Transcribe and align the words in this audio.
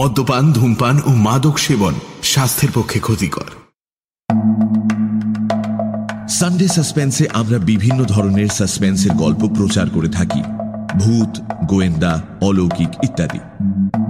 মদ্যপান, 0.00 0.52
ধূমপান 0.52 1.00
ও 1.06 1.10
মাদক 1.10 1.58
সেবন 1.58 1.94
স্বাস্থ্যের 2.22 2.70
পক্ষে 2.74 3.00
ক্ষতিকর। 3.00 3.48
সানডে 6.28 6.68
সাসপেন্সে 6.68 7.28
আমরা 7.32 7.58
বিভিন্ন 7.58 8.04
ধরনের 8.04 8.48
সাসপেন্সের 8.48 9.10
গল্প 9.12 9.48
প্রচার 9.56 9.90
করে 9.90 10.08
থাকি। 10.08 10.42
ভূত, 10.98 11.40
গোয়েন্দা, 11.66 12.22
অলৌকিক 12.40 12.88
ইত্যাদি। 13.04 13.38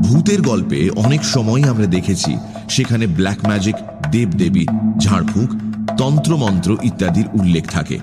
ভূতের 0.02 0.42
গল্পে 0.42 0.90
অনেক 0.90 1.24
সময় 1.24 1.62
আমরা 1.62 1.86
দেখেছি 1.86 2.36
সেখানে 2.68 3.06
ব্ল্যাক 3.06 3.46
ম্যাজিক 3.46 3.74
দেবদেবী, 4.10 4.66
ঝাড়ফুঁক, 4.98 5.50
তন্ত্রমন্ত্র 5.98 6.76
ইত্যাদির 6.82 7.26
উল্লেখ 7.32 7.70
থাকে। 7.70 7.98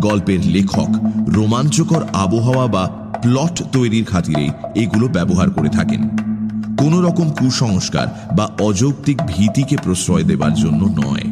গল্পের 0.00 0.46
লেখক 0.46 0.88
রোমাঞ্চকর 1.28 2.02
আবহাওয়া 2.12 2.66
বা 2.66 2.90
প্লট 3.22 3.62
তৈরির 3.72 4.04
খাতিরেই 4.04 4.50
এগুলো 4.74 5.08
ব্যবহার 5.08 5.50
করে 5.50 5.68
থাকেন। 5.68 6.31
কোন 6.82 7.00
রকম 7.00 7.30
কুসংস্কার 7.30 8.06
বা 8.36 8.50
অযৌক্তিক 8.60 9.18
ভীতিকে 9.26 9.76
প্রশ্রয় 9.82 10.24
দেবার 10.24 10.54
জন্য 10.54 10.84
নয়। 10.84 11.24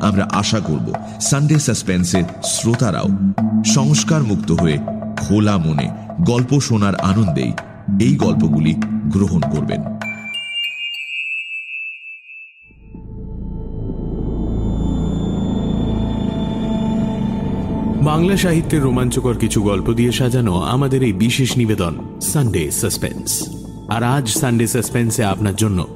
আমরা 0.00 0.28
আশা 0.32 0.60
করব 0.60 0.92
সানডে 1.20 1.58
সাসপেন্সের 1.58 2.22
শ্রোতারাও 2.44 3.08
সংস্কার 3.64 4.22
মুক্ত 4.22 4.52
হয়ে 4.52 4.78
খোলা 5.20 5.58
মনে 5.58 5.88
গল্প 6.24 6.60
শোনার 6.60 6.94
আনন্দেই 6.94 7.52
এই 8.00 8.16
গল্পগুলি 8.16 8.74
গ্রহণ 9.04 9.40
করবেন। 9.40 9.80
বাংলা 18.04 18.36
সাহিত্যের 18.36 18.82
রোমাঞ্চকর 18.82 19.36
কিছু 19.36 19.62
গল্প 19.62 19.92
দিয়ে 19.92 20.12
সাজানো 20.12 20.54
আমাদের 20.62 21.02
এই 21.02 21.12
বিশেষ 21.12 21.56
নিবেদন, 21.56 21.94
সানডে 22.20 22.70
সাসপেন্স। 22.70 23.48
আর 23.88 24.02
আজ 24.02 24.28
সানডে 24.28 24.66
সাসপেন্সে 24.66 25.24
আপনার 25.24 25.56
জন্য 25.56 25.86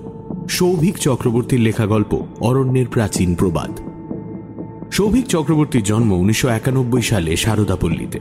সৌভিক 0.49 0.99
চক্রবর্তীর 0.99 1.61
লেখা 1.61 1.87
গল্প 1.87 2.27
অরণ্যের 2.41 2.87
প্রাচীন 2.87 3.35
প্রবাদ। 3.35 3.81
সৌভিক 4.91 5.27
চক্রবর্তীর 5.27 5.83
জন্ম 5.83 6.13
উনিশশো 6.13 6.49
একানব্বই 6.49 7.03
সালে 7.03 7.37
সারদাপল্লীতে। 7.37 8.21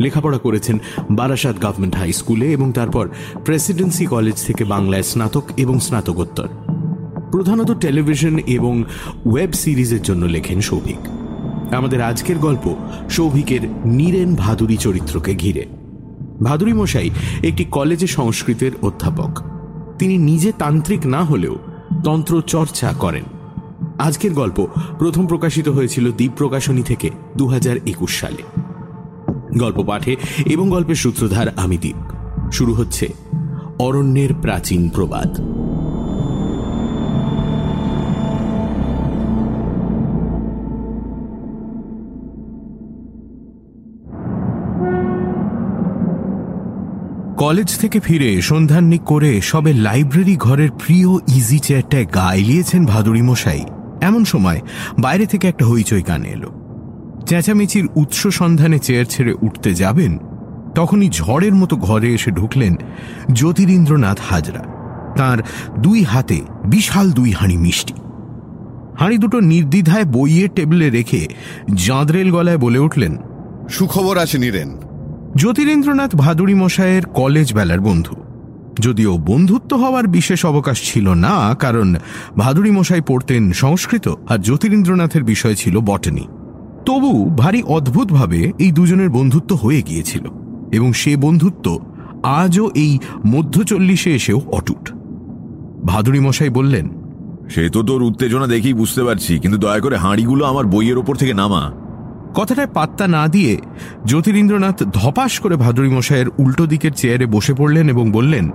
লেখাপড়া 0.00 0.38
করেছেন 0.38 0.78
বারাসাত 1.10 1.56
গভর্নমেন্ট 1.56 1.94
হাই 1.94 2.12
স্কুলে 2.12 2.52
এবং 2.52 2.72
তারপর 2.72 3.08
প্রেসিডেন্সি 3.44 4.06
কলেজ 4.06 4.46
থেকে 4.46 4.64
বাংলায় 4.64 5.02
স্নাতক 5.02 5.42
এবং 5.56 5.80
স্নাতকোত্তর। 5.80 6.48
প্রধানত 7.30 7.70
টেলিভিশন 7.70 8.38
এবং 8.38 8.84
ওয়েব 9.26 9.52
সিরিজের 9.52 10.02
জন্য 10.02 10.26
লেখেন 10.26 10.60
সৌভিক। 10.60 11.08
আমাদের 11.74 12.02
আজকের 12.02 12.38
গল্প 12.38 12.74
সৌভিকের 13.10 13.60
নীরেন 13.84 14.34
ভাদুরী 14.34 14.76
চরিত্রকে 14.76 15.34
ঘিরে। 15.34 15.83
ভাদুরী 16.42 16.72
মশাই 16.72 17.10
একটি 17.42 17.64
কলেজে 17.64 18.06
সংস্কৃতের 18.06 18.72
অধ্যাপক। 18.82 19.42
তিনি 19.98 20.18
নিজে 20.18 20.52
তান্ত্রিক 20.52 21.06
না 21.06 21.24
হলেও 21.24 21.58
তন্ত্র 22.04 22.42
চর্চা 22.46 22.92
করেন। 22.92 23.24
আজকের 23.98 24.32
গল্প 24.32 24.66
প্রথম 24.98 25.26
প্রকাশিত 25.26 25.68
হয়েছিল 25.68 26.12
দ্বীপ 26.12 26.32
প্রকাশনী 26.36 26.82
থেকে 26.82 27.10
দু 27.36 27.46
হাজার 27.46 27.76
একুশ 27.76 28.20
সালে। 28.20 28.42
গল্প 29.58 29.82
পাঠে 29.82 30.16
এবং 30.46 30.70
গল্পের 30.70 30.94
সূত্রধার 30.94 31.46
আমি 31.56 31.78
দ্বীপ 31.78 31.96
শুরু 32.52 32.74
হচ্ছে 32.74 33.08
অরণ্যের 33.78 34.34
প্রাচীন 34.34 34.88
প্রবাদ। 34.88 35.63
কলেজ 47.44 47.70
থেকে 47.78 47.98
ফিরে 48.00 48.30
সন্ধান্নিক 48.42 49.02
করে 49.02 49.30
সবে 49.42 49.72
লাইব্রেরি 49.86 50.36
ঘরের 50.36 50.70
প্রিয় 50.72 51.10
ইজি 51.36 51.58
চেয়ারটায় 51.58 52.06
গা 52.14 52.28
এলিয়েছেন 52.34 52.82
ভাদুরী 52.86 53.22
মশাই। 53.22 53.62
এমন 54.00 54.22
সময় 54.24 54.60
বাইরে 54.98 55.24
থেকে 55.26 55.44
একটা 55.48 55.64
হইচই 55.66 56.02
কানে 56.02 56.28
এলো। 56.28 56.50
চেঁচামেচির 57.26 57.86
উৎস 57.96 58.20
সন্ধানে 58.26 58.78
চেয়ার 58.78 59.04
ছেড়ে 59.04 59.32
উঠতে 59.42 59.70
যাবেন, 59.74 60.12
তখনই 60.74 61.08
ঝড়ের 61.08 61.54
মতো 61.54 61.74
ঘরে 61.76 62.08
এসে 62.14 62.30
ঢুকলেন 62.30 62.72
জ্যোতিরিন্দ্রনাথ 63.32 64.18
হাজরা। 64.30 64.62
তার 65.16 65.38
দুই 65.78 66.00
হাতে 66.02 66.38
বিশাল 66.64 67.06
দুই 67.10 67.30
হাঁড়ি 67.30 67.56
মিষ্টি। 67.56 67.94
হাঁড়ি 68.98 69.16
দুটো 69.18 69.38
নির্দ্বিধায় 69.40 70.04
বইয়ের 70.04 70.50
টেবিলে 70.54 70.88
রেখে 70.90 71.22
জাঁদরেল 71.74 72.28
গলায় 72.30 72.58
বলে 72.58 72.78
উঠলেন, 72.78 73.12
সুখবর 73.70 74.16
আছে 74.18 74.38
নিরেন। 74.38 74.70
জ্যোতিরেন্দ্রনাথ 75.36 76.12
ভাদুরী 76.16 76.54
মশায়ের 76.54 77.04
কলেজ 77.20 77.48
বেলার 77.54 77.80
বন্ধু। 77.80 78.14
যদিও 78.80 79.12
বন্ধুত্ব 79.30 79.70
হওয়ার 79.76 80.06
বিশেষ 80.08 80.40
অবকাশ 80.44 80.78
ছিল 80.90 81.06
না, 81.26 81.54
কারণ 81.54 81.88
ভাদুরী 82.38 82.70
মশাই 82.70 83.02
পড়তেন 83.06 83.42
সংস্কৃত 83.52 84.06
আর 84.28 84.38
জ্যোতিরেন্দ্রনাথের 84.38 85.24
বিষয় 85.24 85.54
ছিল 85.54 85.74
বটনি। 85.80 86.24
তবু 86.86 87.12
ভারী 87.42 87.60
অদ্ভুতভাবে 87.76 88.40
এই 88.58 88.70
দুজনের 88.72 89.10
বন্ধুত্ব 89.10 89.50
হয়ে 89.54 89.82
গিয়েছিল, 89.82 90.24
এবং 90.76 90.88
সে 90.92 91.12
বন্ধুত্ব 91.16 91.66
আজও 92.40 92.64
এই 92.84 92.92
মধ্য 93.26 93.54
চল্লিশে 93.64 94.10
এসেও 94.14 94.38
অটুট। 94.58 94.84
ভাদুরী 95.84 96.20
মশাই 96.26 96.52
বললেন, 96.58 96.86
সে 97.52 97.62
তো 97.74 97.80
তোর 97.82 98.00
উত্তেজনা 98.02 98.46
দেখেই 98.46 98.78
বুঝতে 98.80 99.02
পারছি, 99.04 99.32
কিন্তু 99.38 99.58
দয়া 99.58 99.80
করে 99.80 99.96
হাঁড়িগুলো 99.96 100.42
আমার 100.46 100.64
বইয়ের 100.66 100.98
ওপর 100.98 101.14
থেকে 101.16 101.34
নামা। 101.34 101.62
কথাটায় 102.34 102.66
পাত্তা 102.66 103.08
না 103.08 103.28
দিয়ে 103.28 103.58
জ্যোতিরিন্দ্রনাথ 104.06 104.82
ধপাস 104.82 105.38
করে 105.38 105.56
ভাদুরী 105.56 105.88
মশাইয়ের 105.88 106.28
উল্টো 106.38 106.66
দিকের 106.66 106.92
চেয়ারে 106.92 107.26
বসে 107.26 107.54
পড়লেন 107.54 107.88
এবং 107.88 108.10
বললেন 108.10 108.50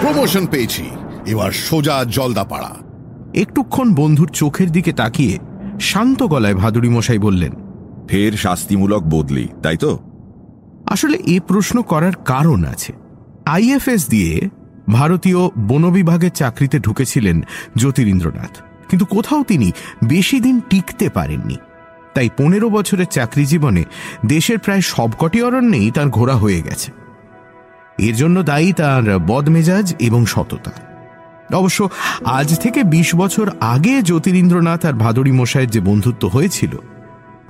প্রমোশন 0.00 0.46
পেয়েছি। 0.46 0.84
এবার 1.26 1.50
সোজা 1.52 2.04
জলদাপাড়া। 2.04 2.72
একটুক্ষণ 3.34 3.94
বন্ধুর 3.94 4.28
চোখের 4.28 4.70
দিকে 4.70 4.92
তাকিয়ে 4.92 5.38
শান্ত 5.80 6.22
গলায় 6.22 6.54
ভাদুরী 6.54 6.88
মশাই 6.88 7.18
বললেন 7.18 7.52
ফের 8.08 8.32
শাস্তিমূলক 8.32 9.02
বদলি 9.02 9.48
তাই 9.62 9.76
তো? 9.76 9.98
আসলে 10.86 11.16
এ 11.26 11.40
প্রশ্ন 11.48 11.82
করার 11.82 12.12
কারণ 12.24 12.64
আছে। 12.64 12.92
আইএফএস 13.46 14.08
দিয়ে 14.08 14.48
ভারতীয় 14.92 15.40
বন 15.58 15.90
বিভাগের 15.90 16.30
চাকরিতে 16.30 16.78
ঢুকেছিলেন 16.78 17.40
জ্যোতিরিন্দ্রনাথ। 17.76 18.54
কিন্তু 18.88 19.06
কোথাও 19.06 19.42
তিনি 19.42 19.72
বেশি 20.04 20.40
দিন 20.40 20.60
টিকতে 20.70 21.08
পারেননি। 21.08 21.56
তাই 22.14 22.28
পনেরো 22.36 22.70
বছরের 22.70 23.06
চাকরি 23.06 23.46
জীবনে 23.46 23.84
দেশের 24.26 24.58
প্রায় 24.58 24.80
সবকটি 24.80 25.42
অরণ্যেই 25.42 25.90
তার 25.90 26.08
ঘোরা 26.08 26.34
হয়ে 26.34 26.62
গেছে। 26.62 26.92
এর 27.98 28.16
জন্য 28.16 28.42
দায়ী 28.42 28.72
তার 28.72 29.18
বদমেজাজ 29.18 29.94
এবং 29.98 30.26
সততা। 30.26 30.72
অবশ্য 31.56 31.88
আজ 32.24 32.60
থেকে 32.60 32.82
২০ 32.82 33.14
বছর 33.14 33.50
আগে 33.60 34.02
জ্যোতিরিন্দ্রনাথ 34.02 34.86
আর 34.86 34.92
ভাদরী 34.92 35.32
মশাইয়ের 35.32 35.70
যে 35.70 35.80
বন্ধুত্ব 35.80 36.28
হয়েছিল, 36.28 36.76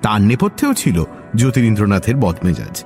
তার 0.03 0.21
নেপথ্যেও 0.21 0.75
ছিল 0.75 1.05
জ্যোতিরিন্দ্রনাথের 1.37 2.17
বদমেজাজ। 2.17 2.85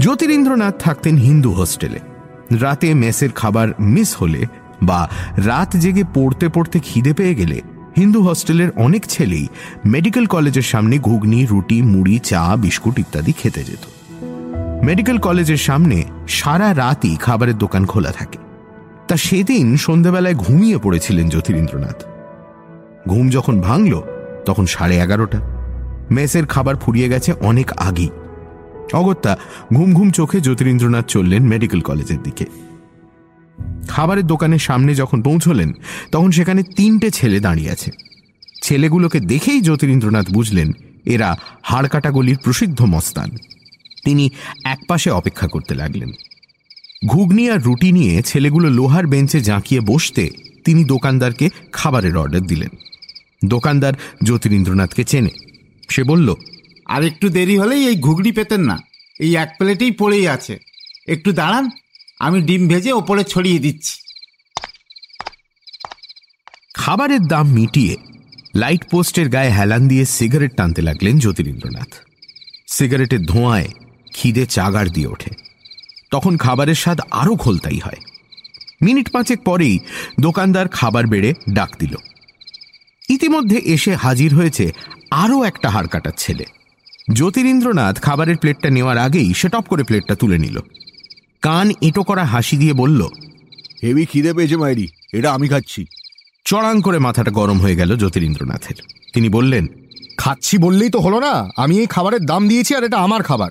জ্যোতিরিন্দ্রনাথ 0.00 0.82
থাকতেন 0.82 1.16
হিন্দু 1.16 1.52
হোস্টেলে। 1.52 1.98
রাতে 2.60 2.94
মেসের 2.94 3.30
খাবার 3.30 3.68
মিস 3.80 4.16
হলে 4.16 4.46
বা 4.82 5.08
রাত 5.36 5.76
জেগে 5.76 6.04
পড়তে 6.14 6.48
পড়তে 6.48 6.78
খিদে 6.78 7.12
পেয়ে 7.12 7.34
গেলে 7.34 7.60
হিন্দু 7.96 8.22
হস্টেলের 8.22 8.70
অনেক 8.76 9.06
ছেলেই 9.06 9.46
মেডিকেল 9.86 10.26
কলেজের 10.26 10.62
সামনে 10.62 10.98
ঘুগনি, 10.98 11.46
রুটি, 11.50 11.82
মুড়ি, 11.82 12.18
চা, 12.18 12.56
বিস্কুট 12.56 12.98
ইত্যাদি 12.98 13.32
খেতে 13.32 13.64
যেত। 13.64 13.84
মেডিকেল 14.84 15.18
কলেজের 15.18 15.56
সামনে 15.56 16.04
সারা 16.28 16.74
রাতই 16.74 17.16
খাবারের 17.16 17.58
দোকান 17.58 17.84
খোলা 17.84 18.12
থাকে। 18.12 18.38
তা 19.08 19.16
সেদিন 19.16 19.76
সন্ধ্যাবেলায় 19.76 20.34
ঘুমিয়ে 20.34 20.78
পড়েছিলেন 20.78 21.28
জ্যোতিরিন্দ্রনাথ 21.28 22.04
ঘুম 23.08 23.30
যখন 23.30 23.60
ভাঙল, 23.60 24.02
তখন 24.44 24.66
সাড়ে 24.66 24.96
এগারোটা। 24.98 25.40
মেসের 26.10 26.46
খাবার 26.46 26.76
ফুরিয়ে 26.76 27.08
গেছে 27.08 27.32
অনেক 27.40 27.72
আগেই। 27.78 28.10
অগত্যা 28.92 29.36
ঘুম 29.74 29.94
ঘুম 29.94 30.10
চোখে 30.10 30.40
জ্যোতিরিন্দ্রনাথ 30.40 31.06
চললেন 31.06 31.42
মেডিকেল 31.42 31.80
কলেজের 31.80 32.22
দিকে। 32.22 32.46
খাবারের 33.88 34.26
দোকানের 34.26 34.58
সামনে 34.58 34.94
যখন 34.94 35.22
পৌঁছলেন, 35.22 35.72
তখন 36.12 36.30
সেখানে 36.30 36.62
তিনটে 36.62 37.10
ছেলে 37.10 37.40
দাঁড়িয়ে 37.40 37.70
আছে। 37.70 37.90
ছেলেগুলোকে 38.62 39.20
দেখেই 39.20 39.60
জ্যোতিরিন্দ্রনাথ 39.60 40.32
বুঝলেন, 40.32 40.72
এরা 41.04 41.36
হাড়কাটা 41.62 42.10
গলির 42.10 42.38
প্রসিদ্ধ 42.44 42.82
মস্তান। 42.82 43.30
তিনি 44.04 44.30
একপাশে 44.64 45.10
অপেক্ষা 45.10 45.48
করতে 45.48 45.74
লাগলেন। 45.74 46.10
ঘুগনি 47.06 47.50
আর 47.50 47.62
রুটি 47.62 47.92
নিয়ে 47.92 48.22
ছেলেগুলো 48.22 48.70
লোহার 48.70 49.06
বেঞ্চে 49.06 49.40
জাঁকিয়ে 49.40 49.80
বসতে 49.80 50.30
তিনি 50.64 50.84
দোকানদারকে 50.84 51.50
খাবারের 51.72 52.16
অর্ডার 52.16 52.40
দিলেন। 52.40 52.68
দোকানদার 53.44 53.92
জ্যোতিরিন্দ্রনাথকে 54.24 55.04
চেনে। 55.04 55.30
সে 55.90 56.04
বলল, 56.04 56.34
আর 56.86 57.04
একটু 57.04 57.28
দেরি 57.28 57.58
হলেই 57.58 57.86
এই 57.86 57.96
ঘুগনি 57.96 58.32
পেতেন 58.32 58.60
না। 58.60 58.80
এই 59.20 59.36
এক 59.36 59.54
প্লেটেই 59.58 59.90
পড়েই 59.90 60.28
আছে। 60.28 60.58
একটু 61.08 61.32
দাঁড়ান 61.32 61.70
আমি 62.24 62.42
ডিম 62.42 62.68
ভেজে 62.68 62.92
ওপরে 62.92 63.24
ছড়িয়ে 63.24 63.58
দিচ্ছি। 63.58 63.96
খাবারের 66.74 67.22
দাম 67.26 67.46
মিটিয়ে 67.48 67.96
লাইট 68.54 68.90
পোস্টের 68.90 69.28
গায়ে 69.28 69.50
হেলান 69.50 69.88
দিয়ে 69.88 70.04
সিগারেট 70.04 70.56
টানতে 70.56 70.82
লাগলেন 70.82 71.18
জ্যোতিরিন্দ্রনাথ। 71.18 71.88
সিগারেটের 72.68 73.22
ধোঁয়ায় 73.26 73.68
খিদে 74.14 74.46
চাগার 74.46 74.88
দিয়ে 74.90 75.06
ওঠে। 75.06 75.30
তখন 76.10 76.36
খাবারের 76.36 76.74
স্বাদ 76.74 77.00
আরও 77.10 77.36
খোলতাই 77.36 77.78
হয়। 77.78 78.00
মিনিট 78.82 79.10
পাঁচেক 79.12 79.42
পরেই 79.44 79.78
দোকানদার 80.20 80.68
খাবার 80.68 81.06
বেড়ে 81.06 81.34
ডাক 81.52 81.70
দিল। 81.78 81.94
ইতিমধ্যে 83.08 83.56
এসে 83.56 83.94
হাজির 83.94 84.34
হয়েছে 84.34 84.72
আরও 85.10 85.42
একটা 85.42 85.70
হাড় 85.70 85.86
কাটার 85.86 86.12
ছেলে। 86.16 86.44
জ্যোতিরিন্দ্রনাথ 87.12 88.00
খাবারের 88.00 88.36
প্লেটটা 88.36 88.70
নেওয়ার 88.70 88.98
আগেই 88.98 89.34
সে 89.34 89.48
টপ 89.48 89.64
করে 89.68 89.82
প্লেটটা 89.82 90.14
তুলে 90.14 90.38
নিল। 90.38 90.60
কান 91.44 91.70
এঁটো 91.80 92.02
করা 92.02 92.24
হাসি 92.24 92.56
দিয়ে 92.56 92.72
বলল 92.72 93.00
হেভি 93.82 94.04
খিদে 94.06 94.32
পেয়েছে 94.32 94.56
মাইরি 94.56 94.86
এটা 95.12 95.28
আমি 95.32 95.48
খাচ্ছি। 95.48 95.86
চড়াং 96.44 96.80
করে 96.80 96.98
মাথাটা 96.98 97.30
গরম 97.30 97.58
হয়ে 97.60 97.76
গেল 97.76 97.96
জ্যোতিরিন্দ্রনাথের। 97.96 98.78
তিনি 99.14 99.28
বললেন 99.28 99.64
খাচ্ছি 100.18 100.58
বললেই 100.58 100.90
তো 100.90 100.98
হলো 101.00 101.20
না 101.20 101.34
আমি 101.56 101.74
এই 101.78 101.86
খাবারের 101.86 102.22
দাম 102.26 102.42
দিয়েছি 102.48 102.74
আর 102.74 102.84
এটা 102.84 102.98
আমার 102.98 103.22
খাবার। 103.22 103.50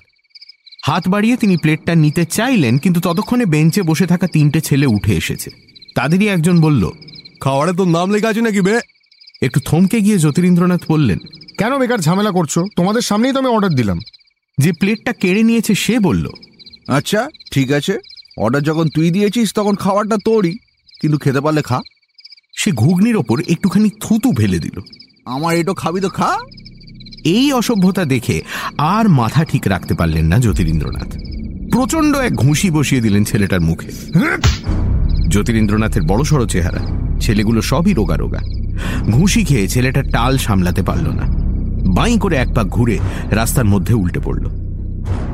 হাত 0.84 1.08
বাড়িয়ে 1.08 1.36
তিনি 1.36 1.56
প্লেটটা 1.56 1.94
নিতে 1.94 2.22
চাইলেন 2.24 2.78
কিন্তু 2.78 3.00
ততক্ষণে 3.00 3.44
বেঞ্চে 3.46 3.82
বসে 3.82 4.06
থাকা 4.06 4.26
তিনটে 4.26 4.60
ছেলে 4.60 4.86
উঠে 4.86 5.12
এসেছে। 5.16 5.50
তাদেরই 5.94 6.28
একজন 6.28 6.56
বলল 6.60 6.82
খাবারে 7.40 7.72
তোর 7.72 7.88
নাম 7.88 8.10
লেখা 8.10 8.28
আছে 8.28 8.40
নাকি 8.40 8.60
বে? 8.60 8.74
একটু 9.42 9.58
থমকে 9.60 9.98
গিয়ে 10.00 10.18
জ্যোতিরিন্দ্রনাথ 10.18 10.82
বললেন 10.88 11.18
কেন 11.58 11.78
বেকার 11.78 12.00
ঝামেলা 12.00 12.30
করছ? 12.30 12.58
তোমাদের 12.76 13.02
সামনেই 13.02 13.32
তো 13.32 13.38
আমি 13.38 13.48
অর্ডার 13.48 13.72
দিলাম। 13.74 13.98
যে 14.58 14.70
প্লেটটা 14.72 15.12
কেড়ে 15.12 15.42
নিয়েছে 15.42 15.74
সে 15.74 15.98
বলল 15.98 16.26
আচ্ছা 16.88 17.28
ঠিক 17.52 17.72
আছে। 17.72 17.98
অর্ডার 18.38 18.62
যখন 18.62 18.88
তুই 18.88 19.10
দিয়েছিস, 19.10 19.52
তখন 19.52 19.74
খাবারটা 19.74 20.16
তোরই। 20.24 20.58
কিন্তু 21.00 21.18
খেতে 21.18 21.40
পারলে 21.40 21.62
খা। 21.62 21.80
সে 22.56 22.72
ঘুগনির 22.72 23.16
ওপর 23.16 23.42
একটুখানি 23.48 23.90
থুতু 24.00 24.32
ফেলে 24.32 24.58
দিল। 24.58 24.80
আমার 25.24 25.56
এটো 25.56 25.74
খাবি 25.74 26.00
তো 26.00 26.08
খা। 26.08 26.38
এই 27.24 27.52
অসভ্যতা 27.52 28.04
দেখে 28.04 28.42
আর 28.78 29.08
মাথা 29.08 29.44
ঠিক 29.44 29.62
রাখতে 29.66 29.94
পারলেন 29.94 30.26
না 30.26 30.38
জ্যোতিরিন্দ্রনাথ। 30.38 31.12
প্রচণ্ড 31.72 32.16
এক 32.16 32.34
ঘুষি 32.34 32.70
বসিয়ে 32.70 33.00
দিলেন 33.00 33.24
ছেলেটার 33.24 33.60
মুখে। 33.60 33.90
জ্যোতিরিন্দ্রনাথের 35.28 36.02
বড় 36.02 36.24
সড়ো 36.24 36.46
চেহারা। 36.46 36.80
ছেলেগুলো 37.20 37.62
সবই 37.62 37.92
রোগা 37.92 38.16
রোগা। 38.16 38.38
ঘুষি 39.10 39.44
খেয়ে 39.44 39.68
ছেলেটা 39.68 40.02
টাল 40.02 40.38
সামলাতে 40.38 40.82
পারল 40.82 41.08
না। 41.08 41.22
বাঁই 41.94 42.18
করে 42.18 42.36
এক 42.36 42.54
পাক 42.54 42.66
ঘুরে 42.66 42.98
রাস্তার 43.30 43.64
মধ্যে 43.64 43.94
উল্টে 43.94 44.20
পড়ল। 44.20 44.63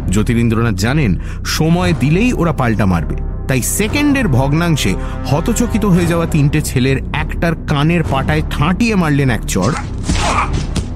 জ্যোতিরিন্দ্রনাথ 0.09 0.75
জানেন, 0.75 1.21
সময় 1.45 1.93
দিলেই 2.01 2.33
ওরা 2.33 2.53
পাল্টা 2.53 2.87
মারবে। 2.87 3.17
তাই 3.49 3.63
সেকেন্ডের 3.63 4.29
ভগ্নাংশে 4.29 4.95
হতচকিত 5.27 5.85
হয়ে 5.85 6.07
যাওয়া 6.07 6.27
তিনটে 6.27 6.61
ছেলের 6.61 6.97
একটার 7.13 7.55
কানের 7.55 8.03
পাটায় 8.03 8.43
ঠাঁটিয়ে 8.51 8.95
মারলেন 8.95 9.31
এক 9.31 9.41
চড় 9.49 9.75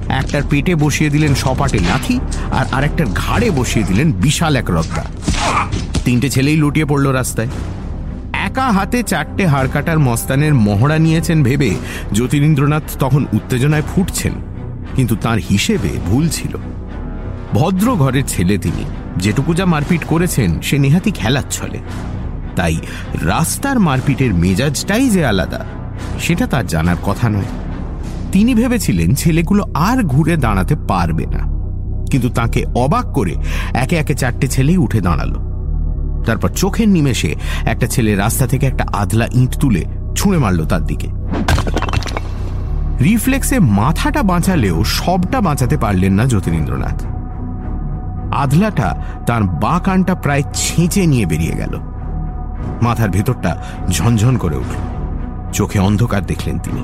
একটার 0.09 0.41
পেটে 0.49 0.75
বসিয়ে 0.75 1.09
দিলেন 1.09 1.35
সপাটে 1.35 1.79
লাথি, 1.79 2.19
আর 2.51 2.65
আরেকটার 2.71 3.05
ঘাড়ে 3.05 3.51
বসিয়ে 3.51 3.85
দিলেন 3.85 4.11
বিশাল 4.11 4.55
এক 4.55 4.69
রদ্দা। 4.69 5.05
তিনটে 6.05 6.29
ছেলেই 6.29 6.57
লুটিয়ে 6.57 6.85
পড়ল 6.85 7.11
রাস্তায়। 7.11 7.47
একা 8.33 8.71
হাতে 8.71 9.03
চারটে 9.03 9.47
হাড় 9.47 9.69
কাটার 9.73 9.99
মস্তানের 9.99 10.53
মহড়া 10.53 10.97
নিয়েছেন 10.97 11.43
ভেবে 11.43 11.75
জ্যোতিরিন্দ্রনাথ 12.13 12.83
তখন 12.99 13.25
উত্তেজনায় 13.33 13.81
ফুটছেন। 13.95 14.33
কিন্তু 14.95 15.15
তার 15.15 15.37
হিসেবে 15.49 15.89
ভুল 16.05 16.29
ছিল। 16.29 16.57
ভদ্র 17.55 17.95
ঘরের 17.95 18.23
ছেলে 18.27 18.57
তিনি। 18.57 18.83
যেটুকু 19.17 19.53
যা 19.53 19.65
মারপিট 19.65 20.03
করেছেন, 20.03 20.59
সে 20.61 20.77
নেহাতি 20.77 21.11
খেলার 21.11 21.47
ছলে। 21.51 21.79
তাই 22.55 22.75
রাস্তার 23.21 23.79
মারপিটের 23.79 24.33
মেজাজটাই 24.33 25.09
যে 25.09 25.25
আলাদা, 25.25 25.65
সেটা 26.19 26.47
তার 26.47 26.67
জানার 26.67 26.95
কথা 27.05 27.29
নয়। 27.29 27.51
তিনি 28.31 28.55
ভেবেছিলেন 28.55 29.15
ছেলেগুলো 29.15 29.63
আর 29.73 30.03
ঘুরে 30.03 30.37
দাঁড়াতে 30.37 30.75
পারবে 30.75 31.25
না। 31.25 31.41
কিন্তু 32.11 32.29
তাকে 32.29 32.65
অবাক 32.75 33.05
করে 33.05 33.35
একে 33.73 33.95
একে 33.95 34.13
চারটে 34.13 34.47
ছেলেই 34.47 34.77
উঠে 34.77 35.01
দাঁড়াল। 35.01 35.33
তারপর 36.25 36.49
চোখের 36.49 36.89
নিমেষে 36.89 37.35
একটা 37.65 37.87
ছেলে 37.87 38.15
রাস্তা 38.15 38.47
থেকে 38.47 38.65
একটা 38.65 38.85
আধলা 38.93 39.27
ইঁট 39.33 39.59
তুলে 39.59 39.85
ছুঁড়ে 40.15 40.37
মারল 40.37 40.65
তার 40.65 40.85
দিকে। 40.85 41.07
রিফ্লেক্সে 43.03 43.59
মাথাটা 43.59 44.23
বাঁচালেও 44.23 44.83
সবটা 44.83 45.41
বাঁচাতে 45.41 45.77
পারলেন 45.77 46.13
না 46.13 46.25
জ্যোতিরিন্দ্রনাথ 46.25 47.14
আধলাটা 48.31 48.95
তার 49.27 49.43
বা 49.43 49.79
কানটা 49.79 50.15
প্রায় 50.15 50.43
ছেঁচে 50.53 51.05
নিয়ে 51.05 51.25
বেরিয়ে 51.25 51.55
গেল। 51.55 51.79
মাথার 52.81 53.09
ভেতরটা 53.09 53.57
ঝনঝন 53.91 54.37
করে 54.37 54.55
উঠল। 54.55 54.75
চোখে 55.53 55.79
অন্ধকার 55.79 56.25
দেখলেন 56.25 56.59
তিনি। 56.59 56.83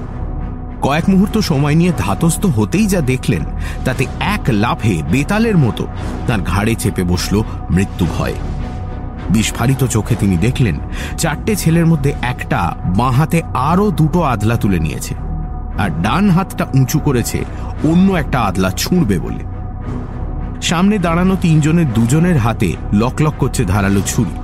কয়েক 0.82 1.10
মুহূর্ত 1.10 1.38
সময় 1.38 1.76
নিয়ে 1.76 1.92
ধাতস্থ 1.98 2.46
হতেই 2.46 2.88
যা 2.88 3.02
দেখলেন, 3.02 3.44
তাতে 3.86 4.06
এক 4.20 4.42
লাফে 4.50 5.02
বেতালের 5.12 5.58
মতো 5.58 5.88
তার 6.28 6.42
ঘাড়ে 6.42 6.76
চেপে 6.76 7.04
বসল 7.04 7.44
মৃত্যু 7.72 8.06
ভয়। 8.18 8.34
বিস্ফারিত 9.30 9.84
চোখে 9.84 10.16
তিনি 10.16 10.38
দেখলেন, 10.38 10.80
চারটে 11.18 11.56
ছেলের 11.56 11.86
মধ্যে 11.86 12.14
একটা 12.22 12.76
বাঁ 12.98 13.12
হাতে 13.12 13.42
আরও 13.54 13.92
দুটো 13.92 14.22
আদলা 14.24 14.56
তুলে 14.56 14.80
নিয়েছে, 14.80 15.16
আর 15.78 15.90
ডান 16.02 16.30
হাতটা 16.30 16.66
উঁচু 16.74 17.00
করেছে 17.00 17.46
অন্য 17.84 18.14
একটা 18.14 18.40
আদলা 18.40 18.70
ছুঁড়বে 18.70 19.20
বলে। 19.20 19.51
সামনে 20.62 20.98
দাঁড়ানো 20.98 21.36
তিনজনের 21.42 21.94
দুজনের 21.94 22.38
হাতে 22.38 22.76
লকলক 22.94 23.34
করছে 23.38 23.66
ধারালো 23.66 24.02
ছুরি 24.06 24.36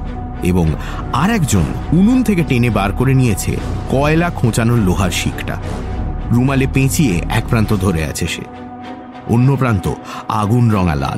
এবং 0.43 0.67
আর 1.13 1.29
একজন 1.31 1.63
উনুন 1.93 2.23
থেকে 2.23 2.43
টেনে 2.43 2.69
বার 2.69 2.91
করে 2.91 3.13
নিয়েছে 3.13 3.57
কয়লা 3.91 4.29
খোঁচানোর 4.29 4.77
লোহার 4.77 5.11
শিকটা। 5.11 5.55
রুমালে 6.31 6.67
পেঁচিয়ে 6.73 7.21
এক 7.29 7.43
প্রান্ত 7.49 7.75
ধরে 7.75 8.05
আছে 8.05 8.27
সে। 8.27 8.41
অন্য 9.27 9.55
প্রান্ত 9.55 9.93
আগুন 10.27 10.71
রঙা 10.71 10.95
লাল। 10.95 11.17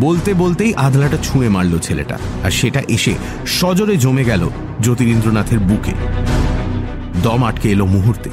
বলতে 0.00 0.34
বলতেই 0.34 0.74
আধলাটা 0.74 1.16
ছুঁয়ে 1.22 1.48
মারল 1.48 1.78
ছেলেটা 1.78 2.18
আর 2.44 2.50
সেটা 2.50 2.80
এসে 2.88 3.14
সজরে 3.46 3.96
জমে 3.96 4.24
গেল 4.24 4.48
জ্যোতিরিন্দ্রনাথের 4.82 5.58
বুকে। 5.58 5.92
দম 7.22 7.44
আটকে 7.44 7.68
এলো 7.70 7.86
মুহূর্তে। 7.86 8.30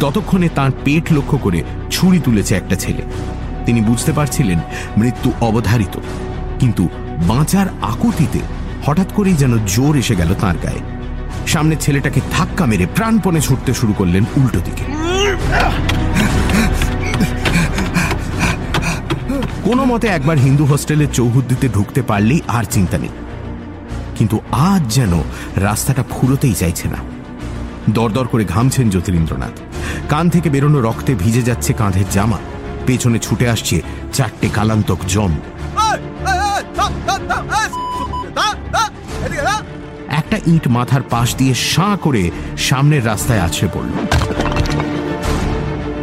ততক্ষণে 0.00 0.48
তার 0.54 0.70
পেট 0.84 1.12
লক্ষ্য 1.12 1.38
করে 1.38 1.62
ছুরি 1.90 2.18
তুলেছে 2.18 2.54
একটা 2.54 2.76
ছেলে। 2.76 3.02
তিনি 3.66 3.80
বুঝতে 3.80 4.12
পারছিলেন 4.12 4.58
মৃত্যু 4.98 5.32
অবধারিত, 5.40 5.98
কিন্তু 6.58 6.88
বাঁচার 7.26 7.66
আকুতিতে 7.82 8.40
হঠাৎ 8.86 9.08
করেই 9.12 9.34
যেন 9.34 9.52
জোর 9.66 9.96
এসে 9.96 10.14
গেল 10.16 10.34
তার 10.34 10.56
গায়ে। 10.62 10.82
সামনের 11.46 11.78
ছেলেটাকে 11.78 12.20
ধাক্কা 12.32 12.66
মেরে 12.66 12.86
প্রাণপণে 12.94 13.40
ছুটতে 13.40 13.74
শুরু 13.74 13.92
করলেন 13.92 14.24
উল্টো 14.36 14.60
দিকে। 14.64 14.84
কোনো 19.64 19.84
মতে 19.84 20.06
একবার 20.06 20.36
হিন্দু 20.36 20.64
হোস্টেলের 20.64 21.10
চৌহুদ্দিতে 21.12 21.68
ঢুকতে 21.68 22.02
পারলেই 22.02 22.40
আর 22.48 22.64
চিন্তা 22.64 22.98
নেই। 22.98 23.14
কিন্তু 24.16 24.40
আজ 24.52 24.82
যেন 24.94 25.12
রাস্তাটা 25.56 26.02
ফুরোতেই 26.10 26.54
চাইছে 26.54 26.88
না। 26.88 27.00
দরদর 27.90 28.26
করে 28.26 28.44
ঘামছেন 28.44 28.90
জ্যোতিরিন্দ্রনাথ। 28.90 29.54
কান 30.08 30.30
থেকে 30.30 30.48
বেরোনো 30.50 30.80
রক্তে 30.80 31.14
ভিজে 31.14 31.42
যাচ্ছে 31.42 31.72
কাঁধের 31.72 32.08
জামা। 32.10 32.38
পেছনে 32.86 33.18
ছুটে 33.18 33.48
আসছে 33.48 33.76
চারটে 34.12 34.48
কালান্তক 34.48 34.98
জম 35.08 35.32
একটা 40.08 40.36
ইট 40.46 40.68
মাথার 40.68 41.02
পাশ 41.02 41.28
দিয়ে 41.36 41.54
সাঁ 41.54 41.96
করে 41.96 42.30
সামনের 42.56 43.06
রাস্তায় 43.06 43.40
আছড়ে 43.40 43.68
পড়ল। 43.74 43.92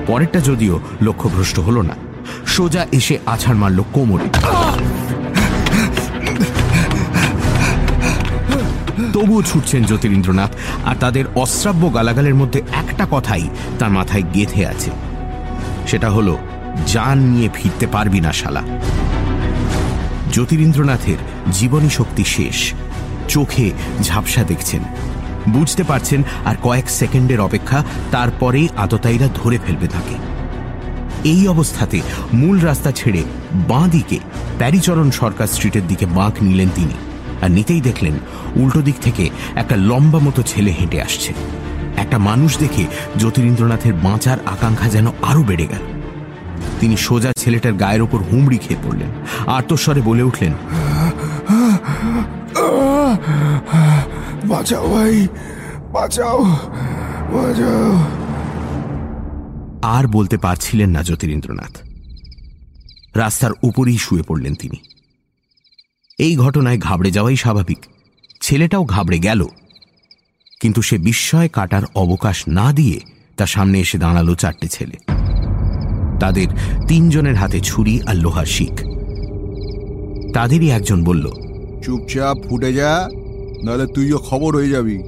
পরেরটা 0.07 0.39
যদিও 0.39 0.79
লক্ষ্যভ্রষ্ট 1.01 1.59
হলো 1.59 1.81
না। 1.81 1.95
সোজা 2.47 2.85
এসে 2.91 3.15
আছাড় 3.25 3.57
মারল 3.57 3.79
কোমরে। 3.93 4.27
তবুও 9.25 9.43
ছুটছেন 9.43 9.83
জ্যোতিরিন্দ্রনাথ, 9.83 10.51
আর 10.85 10.95
তাদের 10.99 11.25
অশ্রাব্য 11.35 11.93
গালাগালের 11.93 12.35
মধ্যে 12.35 12.61
একটা 12.73 13.07
কথাই 13.11 13.49
তার 13.79 13.91
মাথায় 13.91 14.23
গেঁথে 14.33 14.67
আছে। 14.67 14.91
সেটা 15.87 16.09
হলো, 16.09 16.37
যান 16.87 17.17
নিয়ে 17.17 17.49
ফিরতে 17.53 17.87
পারবি 17.87 18.19
না 18.19 18.31
শালা। 18.33 18.63
জ্যোতিরিন্দ্রনাথের 20.31 21.17
জীবনী 21.51 21.89
শক্তি 21.89 22.23
শেষ। 22.23 22.73
চোখে 23.27 23.71
ঝাপসা 24.03 24.43
দেখছেন। 24.43 24.83
বুঝতে 25.49 25.83
পারছেন, 25.83 26.23
আর 26.45 26.55
কয়েক 26.63 26.89
সেকেন্ডের 26.89 27.39
অপেক্ষা 27.39 27.83
তারপরেই 28.11 28.67
আততায়ীরা 28.77 29.27
ধরে 29.35 29.57
ফেলবে 29.65 29.87
তাকে। 29.87 30.15
এই 31.29 31.47
অবস্থাতে 31.47 32.01
মূল 32.33 32.59
রাস্তা 32.59 32.91
ছেড়ে 32.91 33.23
বাঁ 33.53 33.87
দিকে 33.87 34.17
প্যারিচরণ 34.57 35.11
সরকার 35.11 35.47
স্ট্রিটের 35.47 35.87
দিকে 35.87 36.05
বাঁক 36.05 36.33
নিলেন 36.41 36.69
তিনি। 36.75 36.97
আর 37.45 37.51
নিতেই 37.51 37.81
দেখলেন 37.81 38.15
উল্টো 38.55 38.81
দিক 38.81 38.97
থেকে 39.01 39.29
একটা 39.55 39.75
লম্বা 39.75 40.19
মতো 40.19 40.41
ছেলে 40.41 40.71
হেঁটে 40.71 41.01
আসছে। 41.01 41.33
একটা 41.97 42.17
মানুষ 42.17 42.51
দেখে 42.57 42.83
জ্যোতিরিন্দ্রনাথের 43.17 43.93
বাঁচার 43.93 44.37
আকাঙ্ক্ষা 44.45 44.89
যেন 44.89 45.07
আরও 45.21 45.43
বেড়ে 45.43 45.67
গেল। 45.67 45.83
তিনি 46.79 46.95
সোজা 46.97 47.31
ছেলেটার 47.37 47.73
গায়ের 47.73 48.01
ওপর 48.01 48.19
হুমড়ি 48.31 48.57
খেয়ে 48.57 48.83
পড়লেন। 48.83 49.09
আর্তস্বরে 49.47 50.01
বলে 50.01 50.23
উঠলেন 50.23 50.53
বাঁচাও 54.45 54.85
ভাই 54.95 55.15
বাঁচাও 55.93 56.39
বাঁচাও। 57.33 57.89
আর 59.81 60.03
বলতে 60.07 60.37
পারছিলেন 60.37 60.89
না 60.89 61.01
জ্যোতিরিন্দ্রনাথ। 61.03 61.73
রাস্তার 63.15 63.53
উপরেই 63.63 63.97
শুয়ে 63.97 64.27
পড়লেন 64.27 64.53
তিনি। 64.55 64.77
এই 66.19 66.35
ঘটনায় 66.35 66.77
ঘাবড়ে 66.77 67.11
যাওয়াই 67.11 67.35
স্বাভাবিক। 67.35 67.77
ছেলেটাও 68.41 68.83
ঘাবড়ে 68.83 69.19
গেল। 69.19 69.45
কিন্তু 70.61 70.81
সে 70.81 70.97
বিস্ময় 70.97 71.49
কাটার 71.53 71.81
অবকাশ 71.95 72.43
না 72.47 72.73
দিয়ে 72.73 72.99
তার 73.37 73.47
সামনে 73.47 73.79
এসে 73.79 73.97
দাঁড়াল 73.97 74.35
চারটে 74.35 74.67
ছেলে। 74.67 74.97
তাদের 76.19 76.47
তিনজনের 76.87 77.35
হাতে 77.35 77.59
ছুরি 77.59 78.01
আর 78.01 78.15
লোহার 78.15 78.45
শিখ 78.45 78.73
তাদেরই 80.33 80.69
একজন 80.69 81.03
বলল 81.03 81.31
চুপচাপ 81.83 82.37
ফুটে 82.49 82.73
যা 82.73 83.09
নাহলে 83.63 83.87
তুইও 83.87 84.17
খবর 84.17 84.55
হয়ে 84.55 84.69
যাবি। 84.69 84.99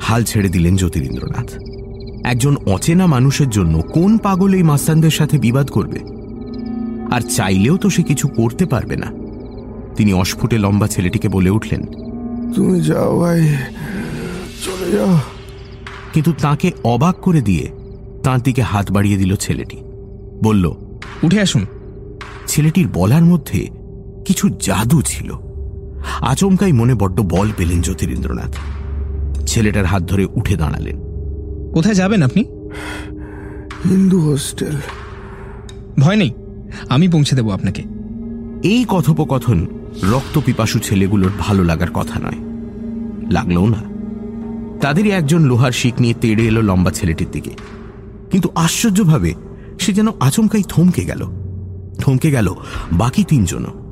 হাল 0.00 0.24
ছেড়ে 0.24 0.48
দিলেন 0.48 0.76
জ্যোতিরিন্দ্রনাথ। 0.76 1.50
একজন 2.24 2.56
অচেনা 2.56 3.06
মানুষের 3.06 3.50
জন্য 3.50 3.82
কোন 3.82 4.18
পাগল 4.18 4.54
এই 4.54 4.62
মাস্তানদের 4.62 5.10
সাথে 5.10 5.38
বিবাদ 5.38 5.70
করবে? 5.70 6.00
আর 7.14 7.20
চাইলেও 7.20 7.76
তো 7.76 7.90
সে 7.90 8.02
কিছু 8.02 8.28
করতে 8.28 8.66
পারবে 8.66 8.96
না। 8.96 9.27
তিনি 9.98 10.12
অস্ফুটে 10.12 10.58
লম্বা 10.58 10.86
ছেলেটিকে 10.86 11.28
বলে 11.28 11.50
উঠলেন 11.50 11.86
তুমি 12.54 12.80
যাও 12.80 13.18
ভাই 13.18 13.40
চলে 14.64 14.92
যাও। 14.92 15.18
কিন্তু 16.12 16.32
তাকে 16.32 16.72
অবাক 16.84 17.16
করে 17.16 17.40
দিয়ে 17.40 17.68
তাঁর 18.22 18.40
দিকে 18.40 18.62
হাত 18.62 18.92
বাড়িয়ে 18.92 19.16
দিল 19.16 19.36
ছেলেটি। 19.36 19.76
বলল 20.44 20.74
উঠে 21.22 21.40
আসুন। 21.40 21.66
ছেলেটির 22.46 22.88
বলার 22.92 23.22
মধ্যে 23.22 23.68
কিছু 24.26 24.48
জাদু 24.48 25.02
ছিল। 25.02 25.32
আচমকাই 26.20 26.72
মনে 26.72 26.94
বড্ড 26.94 27.20
বল 27.20 27.48
পেলেন 27.56 27.82
জ্যোতিরিন্দ্রনাথ। 27.82 28.56
ছেলেটার 29.46 29.84
হাত 29.84 30.02
ধরে 30.02 30.24
উঠে 30.24 30.56
দাঁড়ালেন। 30.56 30.96
কোথায় 31.74 31.94
যাবেন 31.94 32.22
আপনি? 32.22 32.44
হিন্দু 33.88 34.20
হোস্টেল। 34.20 34.76
ভয় 36.00 36.16
নেই 36.16 36.30
আমি 36.88 37.08
পৌঁছে 37.08 37.36
দেব 37.36 37.50
আপনাকে। 37.50 37.97
এই 38.62 38.84
কথোপকথন 38.88 39.66
রক্তপিপাসু 40.02 40.78
ছেলেগুলোর 40.78 41.30
ভালো 41.38 41.64
লাগার 41.64 41.90
কথা 41.90 42.20
নয়। 42.20 42.38
লাগলেও 43.30 43.66
না। 43.66 43.98
তাদেরই 44.80 45.10
একজন 45.10 45.42
লোহার 45.42 45.72
শিক 45.72 45.94
নিয়ে 46.00 46.14
তেড়ে 46.20 46.46
এলো 46.46 46.62
লম্বা 46.62 46.90
ছেলেটির 46.90 47.30
দিকে। 47.32 47.50
কিন্তু 48.30 48.48
আশ্চর্যভাবে 48.54 49.34
সে 49.80 49.92
যেন 49.92 50.08
আচমকাই 50.20 50.62
থমকে 50.68 51.04
গেল। 51.04 51.26
থমকে 51.98 52.30
গেল 52.30 52.54
বাকি 52.92 53.24
তিনজনও। 53.24 53.90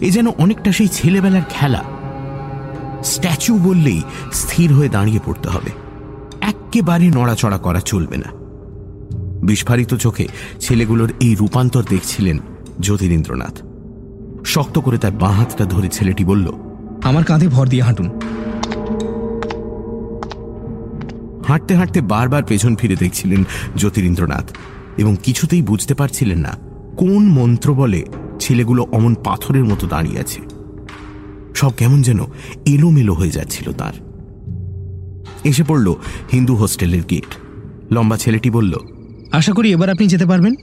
এ 0.00 0.10
যেন 0.10 0.26
অনেকটা 0.28 0.72
সেই 0.72 0.88
ছেলেবেলার 0.88 1.42
খেলা। 1.48 1.84
স্ট্যাচু 3.04 3.58
বললেই 3.58 4.02
স্থির 4.32 4.72
হয়ে 4.72 4.88
দাঁড়িয়ে 4.88 5.20
পড়তে 5.26 5.48
হবে। 5.48 5.70
একেবারে 6.40 7.10
নড়াচড়া 7.10 7.58
করা 7.58 7.80
চলবে 7.80 8.16
না। 8.16 8.30
বিস্ফারিত 9.46 9.94
চোখে 9.94 10.28
ছেলেগুলোর 10.60 11.12
এই 11.20 11.34
রূপান্তর 11.34 11.84
দেখছিলেন 11.88 12.38
জ্যোতিরিন্দ্রনাথ। 12.80 13.73
শক্ত 14.44 14.78
করে 14.78 14.98
তার 14.98 15.12
বাঁ 15.12 15.32
হাতটা 15.32 15.64
ধরে 15.64 15.88
ছেলেটি 15.88 16.24
বলল 16.24 16.52
আমার 17.04 17.24
কাঁধে 17.24 17.48
ভর 17.48 17.66
দিয়ে 17.66 17.82
হাঁটুন। 17.82 18.10
হাঁটতে 21.48 21.74
হাঁটতে 21.74 22.00
বারবার 22.00 22.42
পেছন 22.42 22.76
ফিরে 22.76 22.96
দেখছিলেন 22.96 23.44
জ্যোতিরিন্দ্রনাথ 23.76 24.56
এবং 24.98 25.16
কিছুতেই 25.22 25.62
বুঝতে 25.62 25.94
পারছিলেন 25.94 26.38
না 26.38 26.58
কোন 26.96 27.22
মন্ত্র 27.26 27.74
বলে 27.74 28.04
ছেলেগুলো 28.40 28.86
অমন 28.92 29.14
পাথরের 29.14 29.64
মতো 29.64 29.86
দাঁড়িয়ে 29.86 30.20
আছে। 30.20 30.40
সব 31.54 31.70
কেমন 31.70 32.02
যেন 32.02 32.20
এলোমেলো 32.66 33.14
হয়ে 33.14 33.30
যাচ্ছিল 33.30 33.72
তার। 33.72 33.92
এসে 35.44 35.62
পড়ল 35.62 35.94
হিন্দু 36.32 36.54
হোস্টেলের 36.54 37.02
গেট। 37.10 37.30
লম্বা 37.92 38.16
ছেলেটি 38.16 38.50
বলল 38.50 38.74
আশা 39.32 39.52
করি 39.52 39.72
এবার 39.72 39.90
আপনি 39.90 40.06
যেতে 40.06 40.26
পারবেন। 40.26 40.54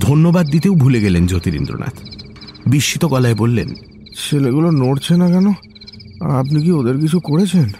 ধন্যবাদ 0.00 0.46
দিতেও 0.46 0.74
ভুলে 0.74 1.00
গেলেন 1.00 1.26
জ্যোতিরিন্দ্রনাথ। 1.26 2.21
বিস্মিত 2.66 3.04
গলায় 3.04 3.34
বললেন 3.34 3.74
ছেলেগুলো 4.30 4.70
নড়ছে 4.70 5.16
না 5.16 5.28
কেন? 5.28 5.48
আপনি 6.30 6.62
কি 6.62 6.72
ওদের 6.72 6.98
কিছু 6.98 7.20
করেছেন? 7.20 7.72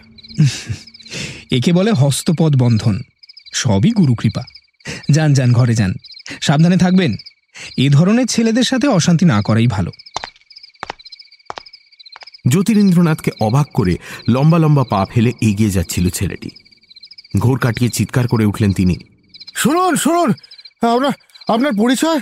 একে 1.50 1.72
বলে 1.72 1.92
হস্তপদ 1.92 2.56
বন্ধন। 2.56 3.02
সবই 3.54 3.90
গুরুকৃপা। 3.90 4.42
যান 5.10 5.32
যান 5.32 5.52
ঘরে 5.52 5.74
যান। 5.74 5.94
সাবধানে 6.40 6.76
থাকবেন। 6.76 7.16
এ 7.78 7.90
ধরনের 7.90 8.26
ছেলেদের 8.26 8.62
সাথে 8.64 8.88
অশান্তি 8.88 9.24
না 9.24 9.42
করাই 9.42 9.66
ভালো। 9.66 9.90
জ্যোতিরিন্দ্রনাথকে 12.48 13.30
অবাক 13.40 13.66
করে 13.74 13.96
লম্বা 14.28 14.58
লম্বা 14.58 14.84
পা 14.84 15.06
ফেলে 15.14 15.32
এগিয়ে 15.40 15.70
যাচ্ছিল 15.70 16.10
ছেলেটি। 16.10 16.50
ঘোর 17.38 17.58
কাটিয়ে 17.58 17.90
চিৎকার 17.90 18.28
করে 18.28 18.44
উঠলেন 18.44 18.72
তিনি 18.72 18.96
শুনুন 19.54 19.96
শুনুন! 19.96 20.30
আপনার 20.88 21.12
আপনার 21.48 21.72
পরিচয়? 21.78 22.20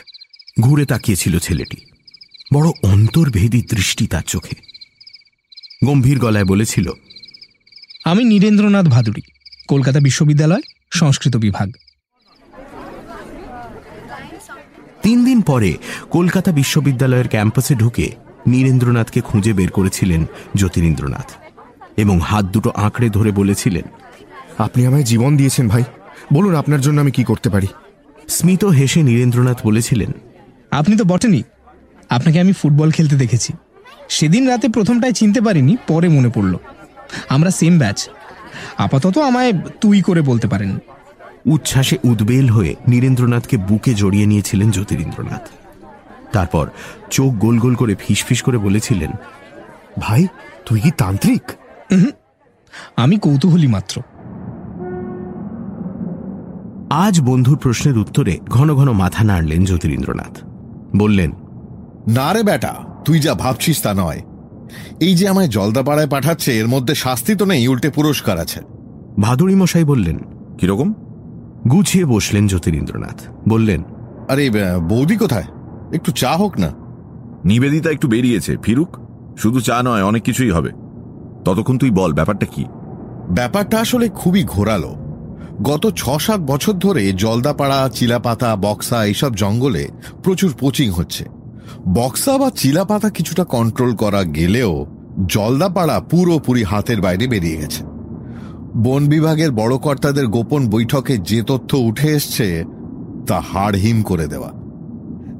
ঘুরে 0.61 0.85
তাকিয়েছিল 0.85 1.39
ছেলেটি। 1.39 1.77
বড় 2.55 2.69
অন্তর্ভেদী 2.83 3.61
দৃষ্টি 3.63 4.07
তার 4.07 4.23
চোখে। 4.23 4.57
গম্ভীর 5.85 6.19
গলায় 6.19 6.45
বলেছিল 6.45 6.93
আমি 8.05 8.25
নীরেন্দ্রনাথ 8.25 8.87
ভাদুরী 8.87 9.23
কলকাতা 9.69 10.01
বিশ্ববিদ্যালয় 10.01 10.63
সংস্কৃত 10.93 11.37
বিভাগ। 11.37 11.69
তিন 15.03 15.25
দিন 15.25 15.41
পরে 15.41 15.71
কলকাতা 16.11 16.53
বিশ্ববিদ্যালয়ের 16.53 17.29
ক্যাম্পাসে 17.29 17.75
ঢুকে 17.75 18.07
নীরেন্দ্রনাথকে 18.47 19.21
খুঁজে 19.21 19.53
বের 19.53 19.71
করেছিলেন 19.71 20.25
জ্যোতিরিন্দ্রনাথ 20.57 21.29
এবং 21.97 22.21
হাত 22.21 22.45
দুটো 22.45 22.71
আঁকড়ে 22.71 23.09
ধরে 23.11 23.31
বলেছিলেন 23.33 23.87
আপনি 24.59 24.87
আমায় 24.87 25.03
জীবন 25.03 25.37
দিয়েছেন 25.37 25.69
ভাই। 25.69 25.85
বলুন 26.33 26.55
আপনার 26.55 26.81
জন্য 26.81 27.01
আমি 27.01 27.11
কি 27.11 27.25
করতে 27.25 27.49
পারি? 27.51 27.67
স্মিত 28.29 28.65
হেসে 28.65 29.03
নীরেন্দ্রনাথ 29.03 29.59
বলেছিলেন 29.65 30.11
আপনি 30.71 30.97
তো 30.97 31.05
বটেনই 31.05 31.43
আপনাকে 32.11 32.41
আমি 32.41 32.53
ফুটবল 32.53 32.91
খেলতে 32.91 33.17
দেখেছি। 33.17 33.53
সেদিন 34.09 34.49
রাতে 34.49 34.69
প্রথমটায় 34.69 35.13
চিনতে 35.13 35.41
পারিনি 35.41 35.77
পরে 35.89 36.09
মনে 36.09 36.29
পড়ল। 36.29 36.57
আমরা 37.29 37.51
সেম 37.51 37.79
ব্যাচ 37.79 38.09
আপাতত 38.79 39.19
আমায় 39.19 39.53
তুই 39.81 40.03
করে 40.03 40.23
বলতে 40.23 40.49
পারেন। 40.49 40.79
উচ্ছ্বাসে 41.47 41.97
উদ্বেল 42.05 42.49
হয়ে 42.49 42.75
নীরেন্দ্রনাথকে 42.89 43.57
বুকে 43.57 43.95
জড়িয়ে 43.95 44.27
নিয়েছিলেন 44.27 44.71
জ্যোতিরিন্দ্রনাথ। 44.71 45.49
তারপর 46.33 46.67
চোখ 47.11 47.31
গোল 47.35 47.59
গোল 47.59 47.75
করে 47.75 47.95
ফিসফিস 47.95 48.43
করে 48.43 48.59
বলেছিলেন 48.59 49.11
ভাই 50.01 50.27
তুই 50.67 50.81
কি 50.81 50.91
তান্ত্রিক? 50.91 51.43
আমি 52.97 53.17
কৌতূহলী 53.19 53.67
মাত্র। 53.67 54.01
আজ 56.91 57.21
বন্ধুর 57.21 57.59
প্রশ্নের 57.59 57.99
উত্তরে 57.99 58.39
ঘন 58.49 58.75
ঘন 58.75 58.93
মাথা 58.93 59.25
নাড়লেন 59.25 59.65
জ্যোতিরিন্দ্রনাথ। 59.65 60.35
বললেন 60.97 61.31
না 62.09 62.33
রে 62.33 62.43
বেটা 62.43 62.75
তুই 63.05 63.21
যা 63.21 63.35
ভাবছিস 63.35 63.83
তা 63.83 63.95
নয়। 63.95 64.23
এই 65.01 65.15
যে 65.15 65.29
আমায় 65.29 65.49
জলদাপাড়ায় 65.49 66.09
পাঠাচ্ছে 66.09 66.59
এর 66.59 66.69
মধ্যে 66.69 66.95
শাস্তি 66.95 67.35
তো 67.35 67.45
নেই 67.45 67.69
উল্টে 67.69 67.91
পুরস্কার 67.91 68.39
আছে। 68.39 68.61
ভাদুরী 69.21 69.55
মশাই 69.55 69.85
বললেন 69.85 70.19
কীরকম? 70.59 70.93
গুছিয়ে 71.71 72.05
বসলেন 72.05 72.47
জ্যোতিরিন্দ্রনাথ 72.47 73.23
বললেন 73.49 73.83
আরে 74.29 74.51
বৌদি 74.89 75.17
কোথায়? 75.17 75.45
একটু 75.93 76.13
চা 76.13 76.37
হোক 76.37 76.59
না। 76.59 76.71
নিবেদিতা 77.45 77.91
একটু 77.91 78.09
বেরিয়েছে 78.09 78.57
ফিরুক? 78.63 78.97
শুধু 79.39 79.61
চা 79.61 79.83
নয় 79.83 80.03
অনেক 80.03 80.23
কিছুই 80.23 80.51
হবে। 80.51 80.71
ততক্ষণ 81.45 81.79
তুই 81.79 81.91
বল 81.91 82.13
ব্যাপারটা 82.13 82.47
কি? 82.47 82.65
ব্যাপারটা 83.31 83.81
আসলে 83.81 84.09
খুবই 84.09 84.45
ঘোরালো। 84.45 84.95
গত 85.63 85.93
ছ 85.97 86.11
সাত 86.21 86.41
বছর 86.41 86.73
ধরে 86.73 87.13
জলদাপাড়া 87.13 87.91
চিলাপাতা 87.95 88.57
বক্সা 88.57 89.05
এইসব 89.05 89.35
জঙ্গলে 89.35 89.89
প্রচুর 90.23 90.55
পোচিং 90.59 90.91
হচ্ছে। 90.91 91.25
বক্সা 91.89 92.39
বা 92.39 92.51
চিলাপাতা 92.51 93.11
কিছুটা 93.11 93.45
কন্ট্রোল 93.45 93.95
করা 93.95 94.25
গেলেও 94.25 94.87
জলদাপাড়া 95.27 96.01
পুরোপুরি 96.01 96.63
হাতের 96.63 97.01
বাইরে 97.01 97.27
বেরিয়ে 97.27 97.57
গেছে। 97.57 97.85
বন 98.77 99.07
বিভাগের 99.07 99.51
বড় 99.51 99.79
কর্তাদের 99.79 100.27
গোপন 100.27 100.69
বৈঠকে 100.69 101.19
যে 101.19 101.43
তথ্য 101.43 101.77
উঠে 101.77 102.09
এসছে 102.09 102.65
তা 103.27 103.41
হাড়হিম 103.41 104.03
করে 104.03 104.27
দেওয়া। 104.27 104.53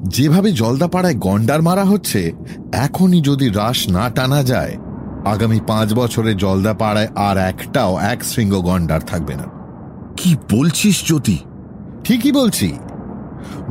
যেভাবে 0.07 0.51
জলদাপাড়ায় 0.51 1.15
গন্ডার 1.15 1.61
মারা 1.61 1.85
হচ্ছে 1.85 2.31
এখনই 2.71 3.21
যদি 3.21 3.49
রাস 3.49 3.89
না 3.89 4.09
টানা 4.09 4.43
যায় 4.43 4.77
আগামী 5.25 5.59
পাঁচ 5.67 5.93
বছরে 5.93 6.35
জলদাপাড়ায় 6.35 7.07
আর 7.15 7.37
একটাও 7.37 7.97
এক 7.97 8.23
শৃঙ্গ 8.23 8.55
গন্ডার 8.55 8.99
থাকবে 8.99 9.35
না। 9.35 9.43
কি 10.17 10.35
বলছিস 10.51 11.05
জ্যোতি? 11.05 11.37
ঠিকই 12.03 12.31
বলছি 12.31 12.73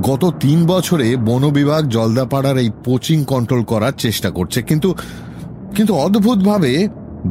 গত 0.08 0.22
তিন 0.40 0.58
বছরে 0.66 1.16
বন 1.28 1.42
বিভাগ 1.50 1.82
জলদাপাড়ার 1.88 2.56
এই 2.64 2.70
পোচিং 2.84 3.18
কন্ট্রোল 3.24 3.62
করার 3.64 3.94
চেষ্টা 3.98 4.30
করছে, 4.30 4.58
কিন্তু 4.62 4.88
কিন্তু 5.76 5.92
অদ্ভুতভাবে 5.96 6.72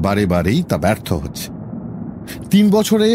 বারে 0.06 0.24
বারেই 0.26 0.60
তা 0.64 0.78
ব্যর্থ 0.78 1.10
হচ্ছে। 1.14 1.48
তিন 2.52 2.66
বছরে 2.70 3.08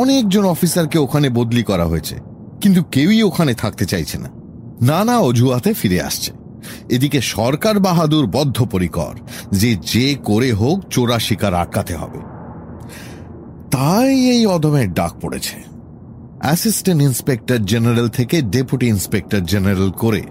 অনেকজন 0.00 0.44
অফিসারকে 0.44 0.98
ওখানে 0.98 1.28
বদলি 1.28 1.62
করা 1.62 1.86
হয়েছে, 1.86 2.16
কিন্তু 2.62 2.80
কেউই 2.90 3.20
ওখানে 3.22 3.52
থাকতে 3.54 3.84
চাইছে 3.86 4.16
না। 4.18 4.28
নানা 4.80 5.14
অজুহাতে 5.18 5.70
ফিরে 5.74 5.98
আসছে। 6.02 6.30
এদিকে 6.88 7.18
সরকার 7.34 7.76
বাহাদুর 7.78 8.24
বদ্ধপরিকর, 8.26 9.14
যে 9.60 9.70
যে 9.92 10.06
করে 10.24 10.50
হোক 10.52 10.78
চোরা 10.90 11.18
শিকার 11.18 11.54
আটকাতে 11.54 11.94
হবে। 11.94 12.20
তাই 13.70 14.12
এই 14.34 14.42
অদমের 14.46 14.88
ডাক 14.94 15.12
পড়েছে। 15.22 15.56
অ্যাসিস্ট্যান্ট 16.42 17.02
ইন্সপেক্টর 17.02 17.58
জেনারেল 17.58 18.08
থেকে 18.08 18.42
ডেপুটি 18.42 18.86
ইন্সপেক্টর 18.86 19.40
জেনারেল 19.40 19.90
করে 19.90 20.22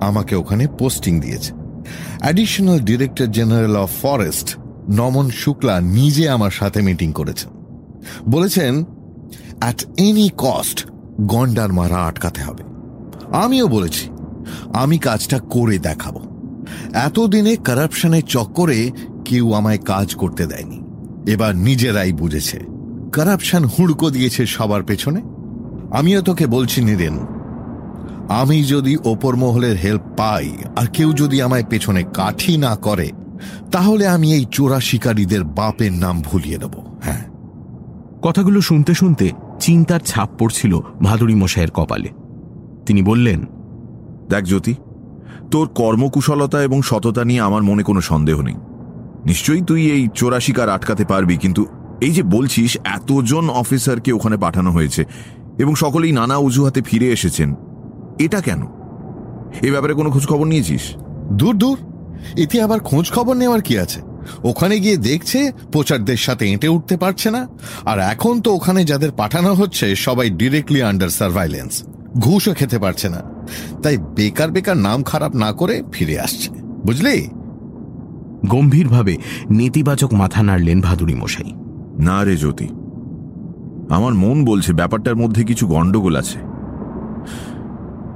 আমাকে 0.00 0.36
ওখানে 0.36 0.66
পোস্টিং 0.68 1.20
দিয়েছে। 1.20 1.52
Additional 2.20 2.80
director 2.80 3.26
general 3.26 3.76
of 3.76 3.90
forest 4.02 4.56
Naman 4.90 5.30
Shukla 5.30 5.80
নিজে 5.80 6.28
আমার 6.28 6.50
সাথে 6.50 6.82
মিটিং 6.82 7.12
করেছেন। 7.12 7.50
বলেছেন 8.28 8.84
অ্যাট 9.60 9.84
এনি 9.96 10.30
কস্ট 10.38 10.86
গন্ডার 11.20 11.72
মারা 11.72 11.96
আটকাতে 11.96 12.42
হবে। 12.42 12.62
আমিও 13.36 13.68
বলেছি, 13.68 14.10
আমি 14.74 14.98
কাজটা 14.98 15.38
করে 15.38 15.78
দেখাবো। 15.78 16.20
এতদিনে 16.94 17.56
কারাপশনের 17.56 18.22
চক্করে 18.22 18.90
কেউ 19.24 19.52
আমায় 19.52 19.78
কাজ 19.78 20.14
করতে 20.14 20.46
দেয়নি। 20.46 20.84
এবার 21.32 21.56
নিজেরাই 21.56 22.12
বুঝেছে 22.12 22.77
কারাপশন 23.18 23.62
হুড়কো 23.64 24.10
দিয়েছে 24.10 24.46
সবার 24.46 24.82
পেছনে? 24.82 25.20
আমিও 25.90 26.20
তোকে 26.22 26.46
বলছি 26.46 26.78
নিরেন 26.84 27.16
আমি 28.28 28.64
যদি 28.64 28.92
ওপর 29.04 29.36
মহলের 29.36 29.76
হেল্প 29.76 30.02
পাই 30.16 30.46
আর 30.76 30.86
কেউ 30.86 31.12
যদি 31.12 31.42
আমায় 31.42 31.66
পেছনে 31.70 32.02
কাঠি 32.14 32.56
না 32.56 32.76
করে 32.76 33.08
তাহলে 33.72 34.08
আমি 34.08 34.34
এই 34.34 34.44
চোরা 34.52 34.80
শিকারীদের 34.80 35.44
বাপের 35.44 35.92
নাম 35.92 36.16
ভুলিয়ে 36.22 36.58
দেব 36.58 36.74
হ্যাঁ। 37.04 37.24
কথাগুলো 38.22 38.60
শুনতে 38.60 38.94
শুনতে 38.94 39.26
চিন্তার 39.60 40.00
ছাপ 40.00 40.28
পড়ছিল 40.38 40.72
ভাদুরী 41.02 41.34
মশাইয়ের 41.34 41.70
কপালে। 41.70 42.10
তিনি 42.86 43.02
বললেন 43.02 43.40
দেখ 44.28 44.44
জ্যোতি 44.44 44.74
তোর 45.50 45.66
কর্মকুশলতা 45.74 46.58
এবং 46.62 46.82
সততা 46.82 47.24
নিয়ে 47.24 47.40
আমার 47.40 47.62
মনে 47.62 47.82
কোনো 47.82 48.00
সন্দেহ 48.00 48.40
নেই। 48.42 48.58
নিশ্চয়ই 49.26 49.62
তুই 49.62 49.90
এই 49.90 50.08
চোরা 50.14 50.40
শিকার 50.40 50.68
আটকাতে 50.68 51.04
পারবি 51.04 51.36
কিন্তু 51.36 51.62
এই 52.00 52.10
যে 52.10 52.22
বলছিস 52.22 52.78
এতজন 52.84 53.50
অফিসারকে 53.50 54.12
ওখানে 54.12 54.36
পাঠানো 54.36 54.70
হয়েছে 54.72 55.04
এবং 55.58 55.74
সকলেই 55.74 56.12
নানা 56.12 56.36
অজুহাতে 56.36 56.82
ফিরে 56.82 57.12
এসেছেন 57.12 57.54
এটা 58.18 58.40
কেন? 58.40 58.62
এ 59.62 59.70
ব্যাপারে 59.70 59.94
কোনো 59.94 60.10
খোঁজ 60.10 60.26
খবর 60.26 60.46
নিয়েছিস? 60.46 60.80
দূর 61.32 61.56
দূর। 61.56 61.78
এতে 62.36 62.62
আবার 62.62 62.80
খোঁজ 62.80 63.12
খবর 63.12 63.36
নেওয়ার 63.36 63.62
কি 63.62 63.78
আছে? 63.78 64.00
ওখানে 64.44 64.80
গিয়ে 64.80 64.96
দেখছে 64.96 65.52
প্রচারদের 65.72 66.16
সাথে 66.16 66.52
এঁটে 66.52 66.68
উঠতে 66.68 66.96
পারছে 66.96 67.30
না 67.30 67.48
আর 67.84 67.98
এখন 67.98 68.40
তো 68.40 68.54
ওখানে 68.54 68.84
যাদের 68.84 69.12
পাঠানো 69.12 69.54
হচ্ছে 69.54 69.96
সবাই 69.96 70.30
ডিরেক্টলি 70.30 70.82
আন্ডার 70.82 71.08
সার্ভাইলেন্স 71.08 71.82
ঘুষও 72.18 72.54
খেতে 72.54 72.78
পারছে 72.78 73.08
না। 73.08 73.22
তাই 73.82 73.98
বেকার 73.98 74.50
বেকার 74.50 74.76
নাম 74.76 75.02
খারাপ 75.02 75.36
না 75.36 75.52
করে 75.52 75.82
ফিরে 75.92 76.20
আসছে। 76.20 76.50
বুঝলি? 76.86 77.28
গম্ভীরভাবে 78.46 79.16
নেতিবাচক 79.50 80.14
মাথা 80.14 80.42
নাড়লেন 80.42 80.80
ভাদুরী 80.80 81.14
মশাই 81.14 81.67
না 81.98 82.24
রে 82.24 82.36
জ্যোতি। 82.36 82.68
আমার 83.90 84.14
মন 84.14 84.44
বলছে 84.44 84.72
ব্যাপারটার 84.72 85.16
মধ্যে 85.16 85.44
কিছু 85.44 85.66
গন্ডগোল 85.66 86.16
আছে। 86.16 86.38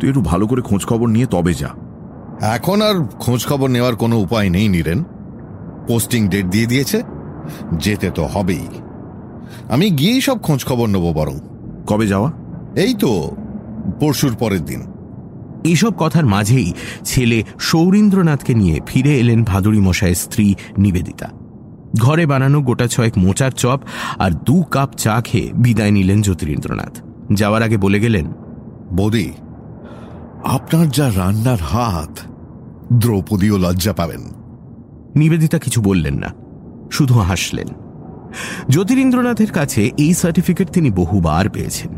তুই 0.00 0.08
একটু 0.08 0.20
ভালো 0.20 0.46
করে 0.46 0.62
খোঁজ 0.62 0.86
খবর 0.86 1.08
নিয়ে 1.08 1.26
তবে 1.26 1.54
যা। 1.54 1.68
এখন 2.40 2.82
আর 2.82 3.04
খোঁজ 3.04 3.46
খবর 3.46 3.70
নেওয়ার 3.70 3.96
কোনো 3.96 4.18
উপায় 4.18 4.50
নেই 4.50 4.68
নিরেন। 4.68 5.04
পোস্টিং 5.88 6.28
ডেট 6.28 6.46
দিয়ে 6.46 6.66
দিয়েছে 6.66 7.02
যেতে 7.72 8.10
তো 8.10 8.26
হবেই। 8.26 8.66
আমি 9.68 9.90
গিয়েই 9.90 10.20
সব 10.20 10.38
খোঁজ 10.38 10.64
খবর 10.64 10.88
নেব 10.88 11.12
বরং। 11.12 11.38
কবে 11.86 12.06
যাওয়া? 12.06 12.32
এই 12.76 12.94
তো 12.94 13.36
পরশুর 14.00 14.36
পরের 14.38 14.64
দিন। 14.64 14.92
এইসব 15.64 15.92
কথার 15.98 16.26
মাঝেই 16.26 16.72
ছেলে 17.04 17.44
সৌরীন্দ্রনাথকে 17.58 18.54
নিয়ে 18.54 18.80
ফিরে 18.86 19.18
এলেন 19.18 19.44
ভাদুরী 19.44 19.80
মশাইয়ের 19.80 20.16
স্ত্রী 20.16 20.54
নিবেদিতা। 20.78 21.28
ঘরে 21.98 22.26
বানানো 22.26 22.60
গোটা 22.60 22.86
ছয়েক 22.86 23.18
মোচার 23.18 23.50
চপ 23.50 23.80
আর 24.18 24.30
দু 24.30 24.62
কাপ 24.62 24.94
চা 24.94 25.20
খেয়ে 25.20 25.52
বিদায় 25.52 25.90
নিলেন 25.90 26.22
জ্যোতিরিন্দ্রনাথ। 26.22 27.00
যাওয়ার 27.32 27.62
আগে 27.62 27.76
বলে 27.76 28.00
গেলেন 28.00 28.26
বৌদি 28.92 29.32
আপনার 30.44 30.90
যা 30.90 31.10
রান্নার 31.16 31.58
হাত 31.58 32.18
দ্রৌপদীও 32.92 33.58
লজ্জা 33.58 33.92
পাবেন। 33.92 34.20
নিবেদিতা 35.16 35.58
কিছু 35.58 35.82
বললেন 35.82 36.14
না 36.14 36.34
শুধু 36.92 37.14
হাসলেন। 37.14 37.66
জ্যোতিরিন্দ্রনাথের 38.70 39.52
কাছে 39.52 39.90
এই 39.98 40.14
সার্টিফিকেট 40.14 40.70
তিনি 40.70 40.90
বহুবার 40.90 41.48
পেয়েছেন। 41.48 41.90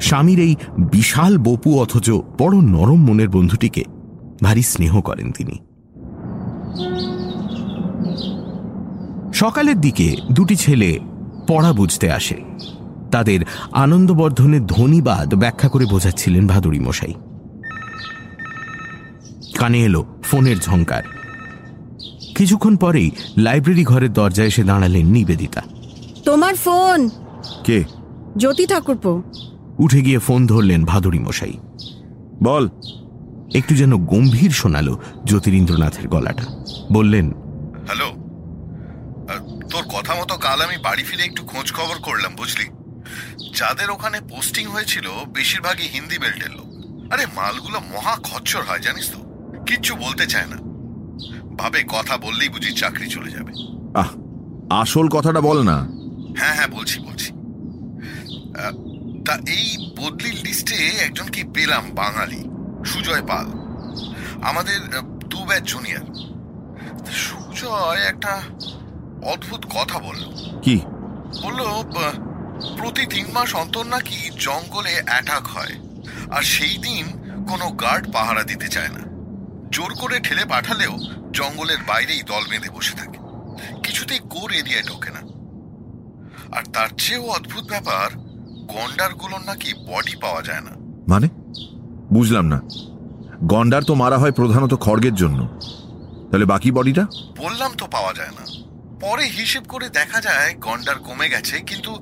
স্বামীর 0.00 0.38
এই 0.38 0.56
বিশাল 0.78 1.38
বপু 1.38 1.80
অথচ 1.80 2.10
বড় 2.10 2.56
নরম 2.60 3.04
মনের 3.04 3.28
বন্ধুটিকে 3.28 3.84
ভারী 4.42 4.62
স্নেহ 4.62 5.00
করেন 5.00 5.32
তিনি। 5.32 5.58
সকালের 9.42 9.80
দিকে 9.80 10.16
দুটি 10.32 10.56
ছেলে 10.56 10.98
পড়া 11.48 11.72
বুঝতে 11.72 12.12
আসে। 12.12 12.34
তাদের 13.10 13.40
আনন্দবর্ধনের 13.72 14.66
ধ্বনিবাদ 14.66 15.34
ব্যাখ্যা 15.34 15.68
করে 15.68 15.86
বোঝাচ্ছিলেন 15.86 16.46
ভাদুরী 16.46 16.80
মশাই। 16.80 17.14
কানে 19.58 19.78
এলো 19.78 20.04
ফোনের 20.22 20.58
ঝঙ্কার 20.60 21.02
কিছুক্ষণ 22.36 22.76
পরেই 22.76 23.10
লাইব্রেরি 23.38 23.84
ঘরের 23.84 24.12
দরজায় 24.12 24.48
এসে 24.48 24.64
দাঁড়ালেন 24.64 25.06
নিবেদিতা। 25.06 25.62
তোমার 26.24 26.56
ফোন। 26.56 27.10
কে? 27.64 27.84
জ্যোতি 28.38 28.66
ঠাকুরপো। 28.66 29.22
উঠে 29.78 30.00
গিয়ে 30.00 30.18
ফোন 30.18 30.46
ধরলেন 30.46 30.84
ভাদুরী 30.84 31.18
মশাই। 31.18 31.52
বল। 32.42 32.68
একটু 33.54 33.74
যেন 33.74 34.06
গম্ভীর 34.06 34.50
শোনালো 34.50 34.98
জ্যোতিরিন্দ্রনাথের 35.26 36.08
গলাটা। 36.08 36.44
বললেন 36.92 37.32
হ্যালো। 37.86 38.21
কাল 40.52 40.62
আমি 40.62 40.76
বাড়ি 40.76 41.02
ফিরে 41.02 41.22
একটু 41.22 41.42
খোঁজ 41.44 41.72
খবর 41.72 41.96
করলাম 41.98 42.34
বুঝলি? 42.34 42.64
যাদের 43.58 43.90
ওখানে 43.90 44.20
পোস্টিং 44.20 44.66
হয়েছিল 44.66 45.10
বেশিরভাগই 45.26 45.88
হিন্দি 45.88 46.18
বেল্টের 46.18 46.50
লোক। 46.50 46.68
আরে 47.12 47.26
মালগুলো 47.26 47.80
মহা 47.80 48.16
খচ্চর 48.22 48.62
হয় 48.62 48.78
জানিস 48.78 49.10
তো? 49.10 49.18
কিচ্ছু 49.66 49.96
বলতে 49.96 50.26
চায় 50.26 50.46
না। 50.46 50.56
ভাবে 51.56 51.84
কথা 51.88 52.16
বললেই 52.16 52.48
বুঝি 52.48 52.72
চাকরি 52.72 53.08
চলে 53.08 53.30
যাবে। 53.30 53.52
আহ 53.98 54.10
আসল 54.80 55.08
কথাটা 55.08 55.40
বল 55.40 55.62
না। 55.62 55.76
হ্যাঁ 56.38 56.54
হ্যাঁ 56.54 56.68
বলছি 56.68 57.00
বলছি। 57.00 57.30
তা 59.26 59.34
এই 59.34 59.90
বদলির 59.98 60.36
লিস্টে 60.44 60.74
একজনকে 60.74 61.44
পেলাম 61.54 61.90
বাঙালি? 61.94 62.40
সুজয় 62.84 63.26
পাল। 63.26 63.46
আমাদের 64.42 64.78
দু 65.28 65.44
ব্যাচ 65.44 65.62
জুনিয়র। 65.62 66.04
সুজয় 67.12 68.00
একটা 68.00 68.42
অদ্ভুত 69.22 69.66
কথা 69.66 69.98
বলল। 69.98 70.24
কি? 70.62 70.80
বলল 71.42 71.60
প্রতি 72.78 73.06
তিন 73.06 73.26
মাস 73.34 73.54
অন্তর 73.54 73.86
নাকি 73.86 74.30
জঙ্গলে 74.40 75.02
অ্যাটাক 75.06 75.46
হয়। 75.46 75.76
আর 76.30 76.42
সেই 76.42 76.78
দিন 76.78 77.06
কোনো 77.48 77.70
গার্ড 77.70 78.12
পাহারা 78.12 78.42
দিতে 78.42 78.68
চায় 78.68 78.88
না। 78.88 79.00
জোর 79.70 79.94
করে 79.94 80.20
ঠেলে 80.20 80.44
পাঠালেও 80.44 80.98
জঙ্গলের 81.32 81.76
বাইরেই 81.88 82.22
দল 82.22 82.44
বেঁধে 82.50 82.70
বসে 82.70 82.96
থাকে। 82.96 83.18
কিছুতেই 83.82 84.18
কোর 84.30 84.52
এরিয়ায় 84.52 84.82
ঢোকে 84.82 85.10
না। 85.10 85.20
আর 86.58 86.62
তার 86.72 86.88
চেয়েও 86.98 87.30
অদ্ভুত 87.30 87.64
ব্যাপার 87.64 88.10
গন্ডারগুলোর 88.66 89.40
নাকি 89.40 89.74
বডি 89.74 90.16
পাওয়া 90.16 90.42
যায় 90.42 90.60
না। 90.60 90.70
মানে? 91.08 91.28
বুঝলাম 92.12 92.46
না। 92.46 92.60
গন্ডার 93.44 93.82
তো 93.82 93.94
মারা 93.94 94.18
হয় 94.18 94.32
প্রধানত 94.32 94.74
খড়গের 94.74 95.14
জন্য। 95.14 95.46
তাহলে 96.30 96.44
বাকি 96.44 96.70
বডিটা 96.70 97.06
বললাম 97.38 97.72
তো 97.78 97.86
পাওয়া 97.86 98.14
যায় 98.14 98.28
না। 98.28 98.51
পরে 99.04 99.24
হিসেব 99.38 99.64
করে 99.72 99.86
দেখা 99.98 100.18
যায় 100.20 100.50
গন্ডার 100.66 100.98
কমে 101.06 101.28
গেছে, 101.34 101.56
কিন্তু 101.70 101.92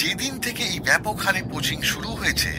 যেদিন 0.00 0.32
থেকে 0.44 0.62
এই 0.72 0.80
ব্যাপক 0.88 1.16
হারে 1.24 1.40
কোচিং 1.52 1.78
শুরু 1.82 2.10
হয়েছে, 2.20 2.52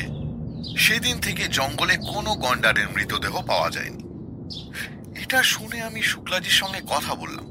সেদিন 0.86 1.15
থেকে 1.25 1.43
জঙ্গলে 1.57 1.95
কোনো 2.12 2.31
গন্ডারের 2.36 2.88
মৃতদেহ 2.95 3.36
পাওয়া 3.41 3.69
যায়নি। 3.71 4.01
এটা 5.23 5.39
শুনে 5.53 5.77
আমি 5.81 6.01
শুক্লাজির 6.12 6.60
সঙ্গে 6.62 6.81
কথা 6.93 7.12
বললাম। 7.15 7.47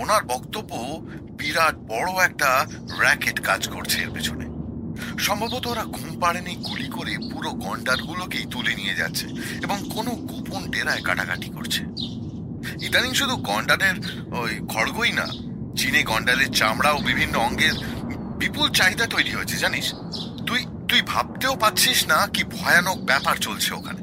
ওনার 0.00 0.22
বক্তব্য 0.32 0.72
বিরাট 1.38 1.74
বড় 1.92 2.10
একটা 2.28 2.50
র্যাকেট 3.02 3.36
কাজ 3.48 3.62
করছে 3.74 3.96
এর 4.04 4.10
পেছনে। 4.16 4.46
সম্ভবত 5.26 5.64
ওরা 5.72 5.84
ঘুম 5.96 6.10
পাড়েনি, 6.22 6.54
গুলি 6.66 6.88
করে 6.96 7.12
পুরো 7.30 7.50
গন্ডারগুলোকেই 7.64 8.46
তুলে 8.52 8.72
নিয়ে 8.80 8.98
যাচ্ছে 9.00 9.26
এবং 9.64 9.78
কোনো 9.94 10.10
গোপন 10.30 10.62
ডেরায় 10.72 11.02
কাটাকাটি 11.08 11.48
করছে। 11.56 11.82
ইদানিং 12.86 13.12
শুধু 13.14 13.36
গন্ডারের 13.36 13.96
ওই 14.40 14.52
খড়গই 14.68 15.12
না 15.12 15.26
চীনে 15.76 16.02
গন্ডারের 16.02 16.50
চামড়া 16.50 16.90
ও 16.92 16.98
বিভিন্ন 16.98 17.34
অঙ্গের 17.38 17.74
বিপুল 18.38 18.70
চাহিদা 18.70 19.06
তৈরি 19.06 19.30
হয়েছে 19.30 19.56
জানিস? 19.56 19.86
তুই 20.46 20.60
তুই 20.88 21.00
ভাবতেও 21.06 21.56
পাচ্ছিস 21.56 22.08
না 22.08 22.26
কি 22.26 22.44
ভয়ানক 22.44 22.98
ব্যাপার 22.98 23.36
চলছে 23.36 23.74
ওখানে। 23.74 24.02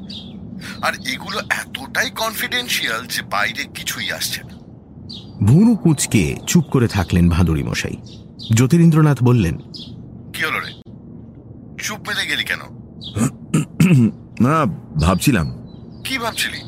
আর 0.82 0.92
এগুলো 1.12 1.38
এতটাই 1.38 2.10
কনফিডেন্সিয়াল 2.10 3.06
যে 3.06 3.22
বাইরে 3.22 3.64
কিছুই 3.64 4.12
আসছে 4.12 4.40
না। 4.42 4.54
ভুরু 5.46 5.76
কুচকে 5.76 6.36
চুপ 6.46 6.64
করে 6.64 6.88
থাকলেন 6.88 7.28
ভাদুরী 7.28 7.62
মশাই। 7.62 7.96
জ্যোতিরিন্দ্রনাথ 8.54 9.22
বললেন 9.22 9.58
কি 10.34 10.40
হলো 10.44 10.58
রে? 10.60 10.72
চুপ 11.82 12.00
মেলে 12.08 12.24
গেলি 12.26 12.44
কেন? 12.44 12.62
না 14.40 14.54
ভাবছিলাম। 15.06 15.46
কি 16.04 16.18
ভাবছিলি? 16.18 16.60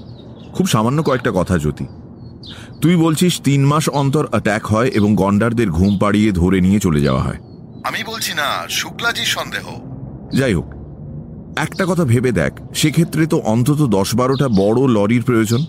খুব 0.52 0.66
সামান্য 0.66 1.02
কয়েকটা 1.02 1.30
কথা 1.34 1.58
জ্যোতি। 1.58 1.86
তুই 2.82 2.96
বলছিস 2.96 3.40
তিন 3.40 3.64
মাস 3.64 3.88
অন্তর 3.88 4.26
অ্যাট্যাক 4.26 4.66
হয় 4.66 4.88
এবং 4.88 5.14
গন্ডারদের 5.14 5.70
ঘুম 5.70 5.98
পাড়িয়ে 5.98 6.32
ধরে 6.32 6.60
নিয়ে 6.60 6.80
চলে 6.80 7.00
যাওয়া 7.00 7.22
হয়। 7.22 7.38
আমি 7.84 7.98
বলছি 8.06 8.34
না 8.34 8.68
শুক্লাজির 8.68 9.24
সন্দেহ। 9.24 9.64
যাই 10.38 10.54
হোক 10.54 10.74
একটা 11.56 11.84
কথা 11.88 12.04
ভেবে 12.04 12.32
দেখ 12.32 12.52
সেক্ষেত্রে 12.74 13.26
তো 13.26 13.38
অন্তত 13.38 13.80
দশ 13.86 14.14
বারোটা 14.14 14.48
বড় 14.48 14.88
লরির 14.88 15.22
প্রয়োজন। 15.22 15.64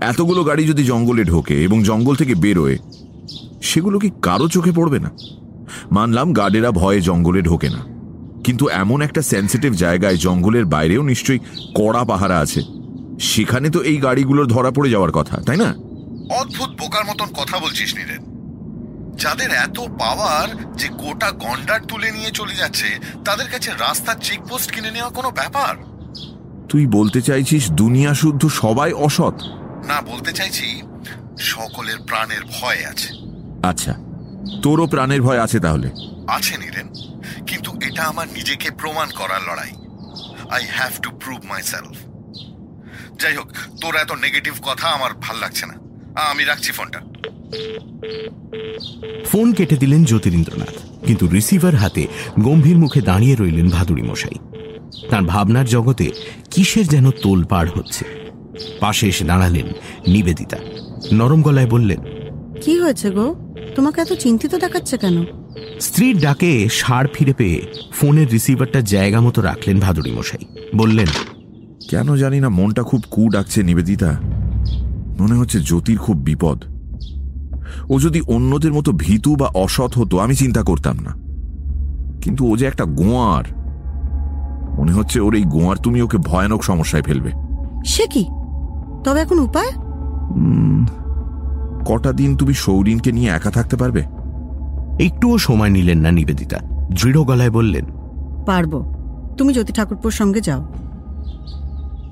এতগুলো 0.00 0.44
গাড়ি 0.44 0.64
যদি 0.64 0.84
জঙ্গলে 0.84 1.24
ঢোকে 1.24 1.62
এবং 1.62 1.82
জঙ্গল 1.82 2.14
থেকে 2.14 2.34
বেরোয় 2.34 2.78
সেগুলো 3.62 3.98
কি 3.98 4.10
কারও 4.22 4.48
চোখে 4.48 4.72
পড়বে 4.72 4.98
না? 4.98 5.10
মানলাম 5.90 6.32
গার্ডেরা 6.32 6.70
ভয়ে 6.70 7.00
জঙ্গলে 7.00 7.42
ঢোকে 7.42 7.68
না। 7.68 7.84
কিন্তু 8.44 8.68
এমন 8.68 9.02
একটা 9.02 9.22
সেন্সিটিভ 9.22 9.72
জায়গায় 9.72 10.16
জঙ্গলের 10.16 10.64
বাইরেও 10.64 11.02
নিশ্চয়ই 11.02 11.38
কড়া 11.74 12.04
পাহারা 12.04 12.38
আছে। 12.38 12.62
সেখানে 13.20 13.70
তো 13.70 13.82
এই 13.82 13.96
গাড়িগুলোর 13.96 14.46
ধরা 14.46 14.70
পড়ে 14.70 14.90
যাওয়ার 14.90 15.12
কথা 15.12 15.36
তাই 15.46 15.56
না? 15.56 15.93
অদ্ভুত 16.30 16.70
বোকার 16.70 17.04
মতন 17.04 17.26
কথা 17.26 17.58
বলছিস 17.58 17.94
নীরেন। 17.94 18.34
যাদের 19.16 19.50
এত 19.50 19.80
পাওয়ার 19.80 20.74
যে 20.74 20.88
গোটা 20.88 21.30
গন্ডার 21.30 21.80
তুলে 21.80 22.12
নিয়ে 22.12 22.30
চলে 22.30 22.54
যাচ্ছে 22.54 22.98
তাদের 23.24 23.48
কাছে 23.48 23.70
রাস্তার 23.70 24.16
চেকপোস্ট 24.22 24.72
কিনে 24.72 24.90
নেওয়া 24.90 25.10
কোনো 25.10 25.30
ব্যাপার? 25.30 25.76
তুই 26.68 26.86
বলতে 26.86 27.22
চাইছিস 27.22 27.70
দুনিয়া 27.70 28.14
শুদ্ধ 28.14 28.46
সবাই 28.46 28.92
অসৎ? 28.92 29.34
না 29.86 30.00
বলতে 30.00 30.32
চাইছি 30.32 30.82
সকলের 31.38 31.98
প্রাণের 32.06 32.40
ভয় 32.44 32.86
আছে। 32.86 33.14
আচ্ছা 33.62 33.94
তোরও 34.62 34.86
প্রাণের 34.86 35.22
ভয় 35.22 35.40
আছে 35.42 35.60
তাহলে। 35.60 35.90
আছে 36.26 36.58
নীরেন 36.58 36.88
কিন্তু 37.46 37.78
এটা 37.82 38.04
আমার 38.04 38.28
নিজেকে 38.28 38.70
প্রমাণ 38.70 39.10
করার 39.10 39.42
লড়াই। 39.42 39.70
I 40.50 40.66
have 40.70 40.92
to 41.02 41.10
prove 41.10 41.44
myself 41.62 41.96
যাই 43.20 43.36
হোক 43.36 43.52
তোর 43.80 43.96
এত 43.96 44.12
নেগেটিভ 44.12 44.54
কথা 44.62 44.88
আমার 44.88 45.14
ভালো 45.14 45.38
লাগছে 45.38 45.66
না। 45.66 45.83
আমি 46.14 46.44
রাখছি 46.44 46.72
ফোনটা। 46.72 47.00
ফোন 49.24 49.52
কেটে 49.52 49.76
দিলেন 49.76 50.04
জ্যোতিরিন্দ্রনাথ 50.04 50.74
কিন্তু 51.06 51.26
রিসিভার 51.26 51.74
হাতে 51.74 52.06
গম্ভীর 52.40 52.78
মুখে 52.78 53.00
দাঁড়িয়ে 53.00 53.36
রইলেন 53.36 53.68
ভাদুড়ি 53.68 54.02
মশাই 54.02 54.38
তার 55.10 55.22
ভাবনার 55.22 55.64
জগতে 55.64 56.10
কিসের 56.50 56.86
যেন 56.86 57.10
তোল 57.10 57.44
পার 57.44 57.66
হচ্ছে। 57.68 58.04
পাশে 58.80 59.08
এসে 59.08 59.24
দাঁড়ালেন 59.24 59.66
নিবেদিতা। 60.08 60.58
নরম 61.12 61.42
গলায় 61.42 61.66
বললেন 61.66 62.00
কি 62.62 62.78
হয়েছে 62.78 63.10
গো? 63.10 63.34
তোমাকে 63.74 64.00
এত 64.00 64.12
চিন্তিত 64.12 64.54
দেখাচ্ছে 64.54 64.98
কেন? 64.98 65.24
স্ত্রীর 65.80 66.18
ডাকে 66.18 66.68
সার 66.72 67.06
ফিরে 67.14 67.32
পেয়ে 67.32 67.60
ফোনের 67.92 68.28
রিসিভারটা 68.30 68.80
জায়গা 68.80 69.20
মতো 69.20 69.40
রাখলেন 69.42 69.80
ভাদুড়ি 69.80 70.12
মশাই 70.12 70.44
বললেন 70.76 71.06
কেন 71.90 72.16
জানি 72.16 72.40
না 72.40 72.48
মনটা 72.48 72.82
খুব 72.82 73.02
কু 73.10 73.28
ডাকছে 73.28 73.62
নিবেদিতা। 73.62 74.20
মনে 75.20 75.34
হচ্ছে 75.34 75.60
জ্যোতির 75.60 75.98
খুব 75.98 76.16
বিপদ। 76.16 76.64
ও 77.90 78.00
যদি 78.00 78.20
অন্যদের 78.20 78.72
মতো 78.72 78.92
ভীতু 78.92 79.36
বা 79.36 79.46
অসৎ 79.46 79.98
হতো 79.98 80.18
আমি 80.18 80.34
চিন্তা 80.34 80.62
করতাম 80.62 80.96
না। 81.00 81.10
কিন্তু 82.20 82.52
ও 82.52 82.56
যে 82.56 82.66
একটা 82.66 82.84
গোয়ার। 82.84 83.44
মনে 84.78 84.92
হচ্ছে 84.92 85.20
ওর 85.20 85.34
এই 85.34 85.42
গোয়ার 85.42 85.76
তুমি 85.76 86.02
ওকে 86.02 86.18
ভয়ানক 86.18 86.64
সমস্যায় 86.64 87.02
ফেলবে। 87.02 87.30
সে 87.84 88.06
কি? 88.06 88.24
তবে 89.04 89.20
এখন 89.20 89.38
উপায়? 89.38 89.68
উম, 90.30 90.86
কটা 91.86 92.12
দিন 92.12 92.36
তুমি 92.36 92.54
সৌরিনকে 92.54 93.12
নিয়ে 93.12 93.30
একা 93.30 93.50
থাকতে 93.50 93.76
পারবে? 93.76 94.00
একটুও 95.04 95.38
সময় 95.38 95.70
নিলেন 95.70 95.98
না 95.98 96.10
নিবেদিতা। 96.10 96.58
দৃঢ় 97.02 97.24
গলায় 97.24 97.50
বললেন 97.50 97.84
পারব। 98.46 98.94
তুমি 99.38 99.52
জ্যোতি 99.52 99.72
ঠাকুরপুর 99.72 100.10
সঙ্গে 100.10 100.40
যাও। 100.40 100.68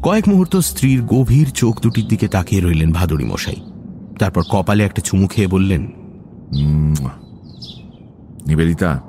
কয়েক 0.02 0.28
মুহূর্ত 0.28 0.56
স্ত্রীর 0.56 1.02
গভীর 1.02 1.50
চোখ 1.50 1.80
দুটির 1.80 2.08
দিকে 2.08 2.28
তাকিয়ে 2.28 2.62
রইলেন 2.62 2.92
ভাদুড়ি 2.92 3.24
মশাই। 3.24 3.56
তারপর 4.18 4.42
কপালে 4.42 4.84
একটা 4.84 5.02
চুমু 5.02 5.26
খেয়ে 5.26 5.46
বললেন 5.46 5.82
নিবেদিতা 8.46 9.00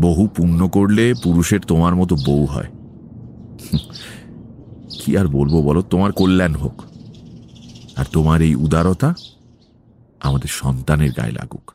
বহু 0.00 0.28
পুণ্য 0.28 0.68
করলে 0.68 1.14
পুরুষের 1.22 1.60
তোমার 1.60 1.94
মতো 1.94 2.16
বউ 2.16 2.44
হয়। 2.44 2.66
কি 5.04 5.16
আর 5.16 5.28
বলব 5.28 5.52
বলো 5.52 5.82
তোমার 5.82 6.12
কল্যাণ 6.12 6.54
হোক। 6.54 6.82
আর 7.96 8.04
তোমার 8.12 8.42
এই 8.42 8.54
উদারতা 8.54 9.14
আমাদের 10.20 10.48
সন্তানের 10.48 11.12
গায়ে 11.12 11.32
লাগুক। 11.32 11.72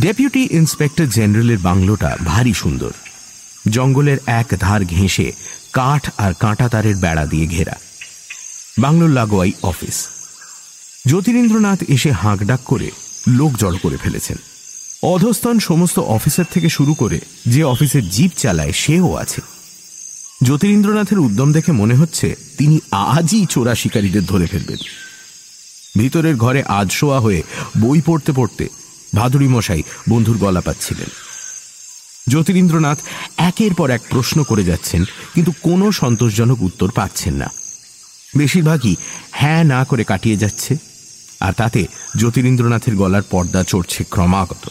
ডেপুটি 0.00 0.48
ইন্সপেক্টর 0.50 1.06
জেনারেলের 1.06 1.58
বাংলোটা 1.58 2.16
ভারী 2.24 2.52
সুন্দর। 2.52 2.90
জঙ্গলের 3.70 4.16
এক 4.26 4.46
ধার 4.60 4.84
ঘেঁষে 4.84 5.32
কাঠ 5.72 6.10
আর 6.16 6.34
কাঁটা 6.34 6.68
তারের 6.68 6.96
বেড়া 6.96 7.26
দিয়ে 7.26 7.46
ঘেরা। 7.46 7.76
বাংলোর 8.78 9.10
লাগোয়াই 9.10 9.52
অফিস। 9.62 10.08
জ্যোতিরিন্দ্রনাথ 11.06 11.78
এসে 11.88 12.12
হাঁকডাক 12.12 12.60
করে 12.64 12.90
লোক 13.28 13.52
জড় 13.56 13.78
করে 13.78 13.96
ফেলেছেন। 13.96 14.36
অধস্তন 15.02 15.58
সমস্ত 15.58 15.98
অফিসার 15.98 16.44
থেকে 16.50 16.68
শুরু 16.68 16.94
করে 16.94 17.20
যে 17.46 17.64
অফিসের 17.64 18.08
জিপ 18.08 18.30
চালায় 18.36 18.72
সেও 18.72 19.14
আছে। 19.14 19.40
জ্যোতিরিন্দ্রনাথের 20.42 21.18
উদ্যম 21.18 21.52
দেখে 21.52 21.72
মনে 21.72 21.94
হচ্ছে 21.94 22.36
তিনি 22.58 22.80
আজই 22.90 23.46
চোরা 23.46 23.74
শিকারীদের 23.74 24.24
ধরে 24.24 24.46
ফেলবেন। 24.46 24.76
ভিতরের 25.98 26.36
ঘরে 26.36 26.62
আজ 26.62 26.90
শোয়া 26.92 27.20
হয়ে 27.20 27.42
বই 27.80 28.00
পড়তে 28.00 28.32
পড়তে 28.32 28.68
ভাদুরী 29.14 29.48
মশাই 29.48 29.82
বন্ধুর 30.08 30.38
গলা 30.38 30.60
পাচ্ছিলেন। 30.60 31.25
জ্যোতিরিন্দ্রনাথ 32.28 32.98
একের 33.48 33.72
পর 33.74 33.88
এক 33.90 34.02
প্রশ্ন 34.12 34.38
করে 34.50 34.64
যাচ্ছেন, 34.64 35.02
কিন্তু 35.34 35.52
কোনো 35.66 35.86
সন্তোষজনক 35.92 36.58
উত্তর 36.62 36.88
পাচ্ছেন 36.98 37.34
না। 37.42 37.48
বেশিরভাগই 38.36 38.94
হ্যাঁ 39.38 39.62
না 39.64 39.80
করে 39.84 40.04
কাটিয়ে 40.04 40.40
যাচ্ছে, 40.42 40.72
আর 41.40 41.52
তাতে 41.52 41.80
জ্যোতিরিন্দ্রনাথের 42.20 42.94
গলার 42.96 43.24
পর্দা 43.30 43.60
চড়ছে 43.64 44.00
ক্রমাগত। 44.12 44.64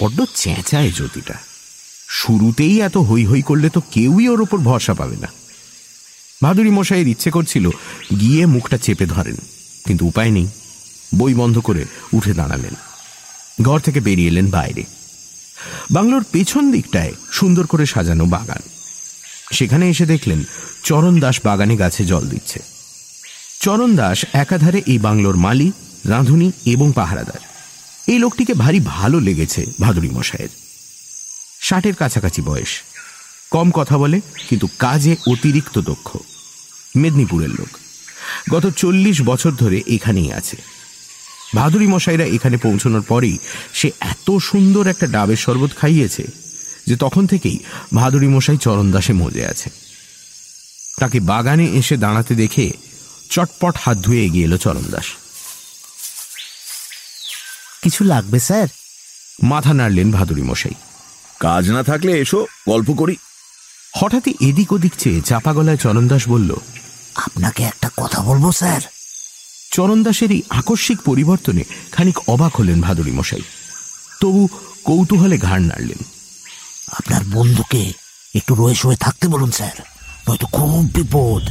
বড্ড 0.00 0.18
চেঁচায় 0.34 0.90
জ্যোতিটা। 0.90 1.36
শুরুতেই 2.20 2.76
এত 2.80 2.96
হই 3.08 3.24
হই 3.30 3.42
করলে 3.42 3.68
তো 3.68 3.80
কেউই 3.94 4.24
ওর 4.28 4.40
ওপর 4.40 4.58
ভরসা 4.58 4.94
পাবে 4.94 5.16
না। 5.24 5.28
ভাদুরী 6.42 6.70
মশাইয়ের 6.70 7.08
ইচ্ছে 7.08 7.30
করছিল 7.30 7.66
গিয়ে 8.20 8.42
মুখটা 8.46 8.78
চেপে 8.78 9.06
ধরেন, 9.06 9.36
কিন্তু 9.86 10.02
উপায় 10.06 10.32
নেই। 10.36 10.48
বই 11.12 11.34
বন্ধ 11.34 11.56
করে 11.58 11.82
উঠে 12.12 12.32
দাঁড়ালেন। 12.34 12.74
ঘর 13.62 13.78
থেকে 13.80 14.00
বেরিয়ে 14.00 14.30
এলেন 14.32 14.46
বাইরে। 14.50 14.84
বাংলোর 15.90 16.24
পেছন 16.32 16.70
দিকটায় 16.70 17.12
সুন্দর 17.32 17.66
করে 17.66 17.86
সাজানো 17.86 18.26
বাগান। 18.26 18.62
সেখানে 19.52 19.90
এসে 19.90 20.06
দেখলেন 20.06 20.44
চরণ 20.84 21.20
দাস 21.20 21.40
বাগানে 21.44 21.76
গাছে 21.76 22.04
জল 22.04 22.28
দিচ্ছে। 22.28 22.62
চরণ 23.60 23.96
দাস 23.96 24.24
একাধারে 24.32 24.82
এই 24.86 24.98
বাংলোর 24.98 25.36
মালি 25.36 25.72
রাঁধুনি 26.04 26.52
এবং 26.66 26.92
পাহারাদার। 26.94 27.40
এই 28.06 28.18
লোকটিকে 28.18 28.54
ভারী 28.54 28.80
ভালো 28.84 29.20
লেগেছে 29.20 29.66
ভাদুরী 29.80 30.10
মশাইয়ের। 30.10 30.48
ষাটের 31.62 31.94
কাছাকাছি 31.94 32.42
বয়স। 32.42 32.68
কম 33.50 33.70
কথা 33.70 33.98
বলে, 33.98 34.20
কিন্তু 34.48 34.68
কাজে 34.78 35.16
অতিরিক্ত 35.26 35.78
দক্ষ। 35.78 36.16
মেদিনীপুরের 36.96 37.48
লোক। 37.48 37.68
গত 38.50 38.70
চল্লিশ 38.70 39.22
বছর 39.22 39.50
ধরে 39.50 39.82
এখানেই 39.86 40.32
আছে। 40.32 40.73
ভাদুরী 41.54 41.86
মশাইরা 41.86 42.24
এখানে 42.24 42.56
পৌঁছানোর 42.56 43.02
পরেই 43.02 43.38
সে 43.72 43.90
এত 44.00 44.30
সুন্দর 44.42 44.86
একটা 44.86 45.06
ডাবের 45.06 45.36
শরবত 45.36 45.70
খাইয়েছে 45.76 46.24
যে 46.86 46.96
তখন 46.96 47.26
থেকেই 47.26 47.58
ভাদুরী 47.94 48.26
মশাই 48.26 48.56
চরণ 48.56 48.92
দাসে 48.92 49.12
মজে 49.12 49.46
আছে। 49.46 49.70
তাকে 50.98 51.20
বাগানে 51.20 51.64
এসে 51.64 51.96
দাঁড়াতে 51.96 52.34
দেখে 52.34 52.72
চটপট 53.30 53.74
হাত 53.76 53.96
ধুয়ে 53.98 54.24
এগিয়ে 54.24 54.44
এলো 54.44 54.58
চরণ 54.58 54.82
দাস 54.90 55.04
কিছু 57.82 58.04
লাগবে 58.04 58.40
স্যার? 58.40 58.68
মাথা 59.42 59.74
নাড়লেন 59.74 60.10
ভাদুরী 60.10 60.42
মশাই। 60.42 60.74
কাজ 61.40 61.70
না 61.70 61.82
থাকলে 61.82 62.12
এসো 62.12 62.46
গল্প 62.68 62.92
করি। 62.92 63.16
হঠাৎই 63.96 64.34
এদিক 64.40 64.72
ওদিক 64.72 64.92
চেয়ে 64.98 65.20
চাপা 65.20 65.54
গলায় 65.54 65.76
চরণ 65.76 66.08
দাস 66.08 66.28
বলল 66.28 66.56
আপনাকে 67.14 67.62
একটা 67.62 67.90
কথা 67.96 68.22
বলব 68.22 68.52
স্যার? 68.52 68.80
চরণদাসের 69.74 70.32
এই 70.32 70.42
আকস্মিক 70.50 71.02
পরিবর্তনে 71.02 71.64
খানিক 71.92 72.18
অবাক 72.28 72.56
হলেন 72.56 72.80
ভাদুরী 72.80 73.10
মশাই। 73.10 73.40
তবু 74.20 74.48
কৌতূহলে 74.84 75.38
ঘাড় 75.38 75.60
নাড়লেন। 75.60 76.04
আপনার 76.92 77.22
বন্ধুকে 77.32 77.92
একটু 78.34 78.54
রয়ে 78.54 78.74
শোয়ে 78.74 78.96
থাকতে 78.96 79.28
বলুন 79.28 79.50
স্যার। 79.50 79.82
নয়তো 80.28 80.46
খুব 80.46 80.90
বিপদ। 80.94 81.42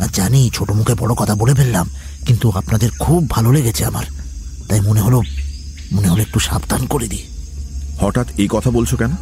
আর 0.00 0.08
জানি 0.08 0.50
ছোট 0.54 0.70
মুখে 0.70 0.94
বড় 0.94 1.14
কথা 1.14 1.34
বলে 1.34 1.54
ফেললাম 1.54 1.90
কিন্তু 2.26 2.50
আপনাদের 2.50 2.90
খুব 2.98 3.30
ভালো 3.30 3.52
লেগেছে 3.52 3.84
আমার। 3.84 4.04
তাই 4.68 4.80
মনে 4.80 5.00
হলো 5.00 5.22
মনে 5.92 6.08
হলো 6.08 6.22
একটু 6.22 6.38
সাবধান 6.38 6.86
করে 6.86 7.08
দিই। 7.08 7.24
হঠাৎ 8.00 8.26
এই 8.36 8.48
কথা 8.50 8.70
বলছো 8.70 8.96
কেন? 8.96 9.12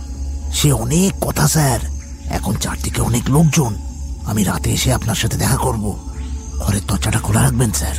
সে 0.55 0.72
অনেক 0.72 1.12
কথা 1.20 1.48
স্যার। 1.48 1.81
এখন 2.24 2.57
চারদিকে 2.57 3.00
অনেক 3.00 3.31
লোকজন। 3.31 3.74
আমি 4.27 4.44
রাতে 4.44 4.70
এসে 4.70 4.92
আপনার 4.92 5.14
সাথে 5.14 5.37
দেখা 5.37 5.57
করব। 5.57 6.13
ঘরের 6.61 6.81
দরজাটা 6.88 7.19
খোলা 7.19 7.43
রাখবেন, 7.43 7.73
স্যার। 7.73 7.95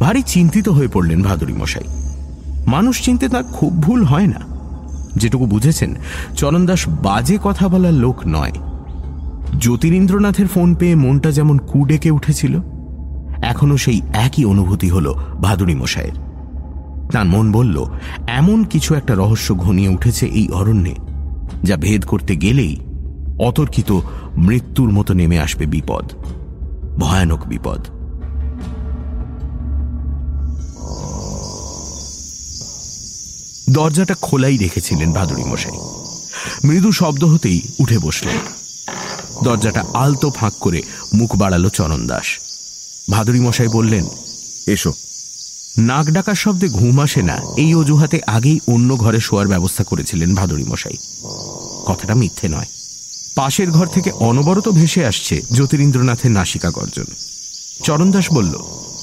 ভারী 0.00 0.22
চিন্তিত 0.22 0.68
হয়ে 0.68 0.88
পড়লেন 0.88 1.22
ভাদুরী 1.22 1.52
মশাই। 1.52 1.84
মানুষ 2.66 3.04
চিনতে 3.04 3.28
তার 3.28 3.44
খুব 3.44 3.82
ভুল 3.82 4.04
হয় 4.04 4.26
না। 4.26 4.40
যেটুকু 5.16 5.46
বুঝেছেন 5.46 5.94
চরণদাস 6.36 6.88
বাজে 6.88 7.38
কথা 7.42 7.68
বলার 7.68 7.92
লোক 7.92 8.16
নয়। 8.26 8.52
জ্যোতিরিন্দ্রনাথের 9.60 10.46
ফোন 10.46 10.74
পেয়ে 10.74 10.94
মনটা 10.94 11.30
যেমন 11.30 11.58
কু 11.58 11.84
ডেকে 11.84 12.10
উঠেছিল 12.10 12.60
এখনও 13.42 13.76
সেই 13.76 14.00
একই 14.12 14.44
অনুভূতি 14.44 14.88
হল 14.88 15.14
ভাদুরী 15.42 15.74
মশাইয়ের। 15.74 16.12
তার 17.10 17.24
মন 17.24 17.52
বলল, 17.52 17.84
এমন 18.26 18.64
কিছু 18.64 18.94
একটা 18.94 19.14
রহস্য 19.14 19.54
ঘনিয়ে 19.54 19.88
উঠেছে 19.88 20.26
এই 20.26 20.48
অরণ্যে, 20.48 20.94
যা 21.64 21.76
ভেদ 21.76 22.04
করতে 22.04 22.36
গেলেই 22.36 22.76
অতর্কিত 23.38 24.00
মৃত্যুর 24.36 24.92
মতো 24.92 25.14
নেমে 25.14 25.40
আসবে 25.40 25.66
বিপদ। 25.66 26.12
ভয়ানক 27.00 27.42
বিপদ। 27.46 27.80
দরজাটা 33.70 34.14
খোলাই 34.22 34.56
রেখেছিলেন 34.56 35.12
ভাদুরী 35.12 35.44
মশাই। 35.44 35.78
মৃদু 36.64 36.92
শব্দ 36.92 37.24
হতেই 37.24 37.60
উঠে 37.78 37.98
বসলেন। 37.98 38.38
দরজাটা 39.44 39.84
আলতো 39.94 40.30
ফাঁক 40.30 40.54
করে 40.60 40.82
মুখ 41.14 41.36
বাড়ালো 41.36 41.68
চরণ 41.68 42.06
দাস। 42.06 42.26
ভাদুরী 43.10 43.40
মশাই 43.40 43.68
বললেন, 43.68 44.04
এসো। 44.66 44.92
নাক 45.78 46.06
ডাকার 46.06 46.34
শব্দে 46.34 46.68
ঘুম 46.68 47.00
আসে 47.00 47.22
না, 47.22 47.36
এই 47.56 47.74
অজুহাতে 47.74 48.20
আগেই 48.26 48.58
অন্য 48.66 48.96
ঘরে 48.96 49.20
শোয়ার 49.20 49.48
ব্যবস্থা 49.48 49.84
করেছিলেন 49.84 50.34
ভাদুরী 50.34 50.64
মশাই। 50.64 50.96
কথাটা 51.86 52.14
মিথ্যে 52.14 52.48
নয়। 52.48 52.70
পাশের 53.34 53.70
ঘর 53.70 53.86
থেকে 53.86 54.10
অনবরত 54.10 54.68
ভেসে 54.68 55.06
আসছে 55.06 55.42
জ্যোতিরিন্দ্রনাথের 55.52 56.30
নাসিকা 56.30 56.70
গর্জন। 56.70 57.04
চরণদাস 57.84 58.32
বলল 58.32 58.58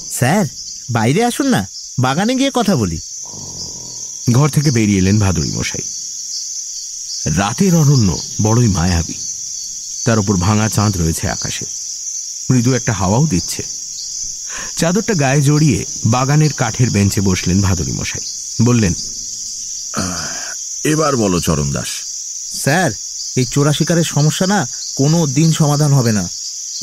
স্যার 0.09 0.45
বাইরে 0.89 1.25
আসুন 1.25 1.47
না 1.47 1.67
বাগানে 1.99 2.35
গিয়ে 2.35 2.51
কথা 2.53 2.75
বলি। 2.75 2.99
ঘর 4.31 4.49
থেকে 4.49 4.71
বেরিয়ে 4.71 4.97
এলেন 4.97 5.19
ভাদুরী 5.19 5.51
মশাই। 5.51 5.81
রাতের 7.37 7.75
অরণ্য 7.75 8.17
বড়ই 8.41 8.67
মায়াবী। 8.67 9.13
তার 10.05 10.19
উপর 10.19 10.35
ভাঙা 10.35 10.69
চাঁদ 10.69 10.97
রয়েছে 10.97 11.29
আকাশে। 11.29 11.65
মৃদু 12.49 12.73
একটা 12.73 12.93
হাওয়াও 12.93 13.27
দিচ্ছে। 13.27 13.63
চাদরটা 14.77 15.13
গায়ে 15.13 15.41
জড়িয়ে 15.41 15.85
বাগানের 16.05 16.53
কাঠের 16.53 16.89
বেঞ্চে 16.89 17.21
বসলেন 17.21 17.61
ভাদুরী 17.61 17.91
মশাই। 17.91 18.25
বললেন 18.65 18.93
এবার 20.83 21.15
বলো 21.15 21.39
চরণ 21.39 21.71
দাস। 21.71 21.87
স্যার 22.51 22.91
এই 23.37 23.45
চোরা 23.45 23.73
শিকারের 23.73 24.03
সমস্যা 24.03 24.47
না 24.47 24.67
কোনো 24.95 25.27
দিন 25.27 25.51
সমাধান 25.51 25.93
হবে 25.93 26.11
না। 26.11 26.29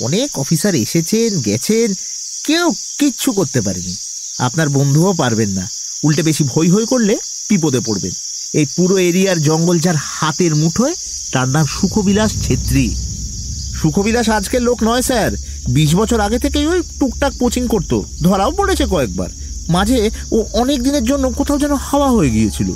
অনেক 0.02 0.38
অফিসার 0.38 0.74
এসেছেন, 0.74 1.40
গেছেন, 1.40 1.94
কেউ 2.44 2.72
কিচ্ছু 2.98 3.32
করতে 3.32 3.60
পারেনি। 3.60 3.96
আপনার 4.38 4.68
বন্ধুও 4.68 5.12
পারবেন 5.12 5.48
না। 5.48 5.68
উল্টে 6.04 6.22
বেশি 6.22 6.44
ভই 6.44 6.70
হই 6.70 6.86
করলে 6.86 7.16
বিপদে 7.50 7.80
পড়বেন। 7.80 8.10
এই 8.54 8.66
পুরো 8.76 8.98
এরিয়ার 8.98 9.42
জঙ্গল 9.42 9.78
যার 9.78 9.94
হাতের 9.96 10.54
মুঠোয়, 10.54 10.94
তার 11.32 11.48
নাম 11.48 11.66
সুখবিলাস 11.66 12.32
ছেত্রী। 12.42 12.94
সুখবিলাস 13.82 14.28
আজকের 14.28 14.62
লোক 14.62 14.78
নয়, 14.82 15.02
স্যার। 15.02 15.32
বিশ 15.68 15.94
বছর 15.94 16.20
আগে 16.20 16.38
থেকেই 16.38 16.66
ওই 16.66 16.82
টুকটাক 17.00 17.32
কোচিং 17.40 17.68
করতো। 17.68 18.04
ধরাও 18.22 18.50
পড়েছে 18.50 18.84
কয়েকবার। 18.86 19.30
মাঝে 19.68 20.10
ও 20.32 20.44
অনেক 20.52 20.82
দিনের 20.82 21.04
জন্য 21.04 21.30
কোথাও 21.30 21.58
যেন 21.58 21.74
হাওয়া 21.74 22.10
হয়ে 22.10 22.30
গিয়েছিল। 22.30 22.72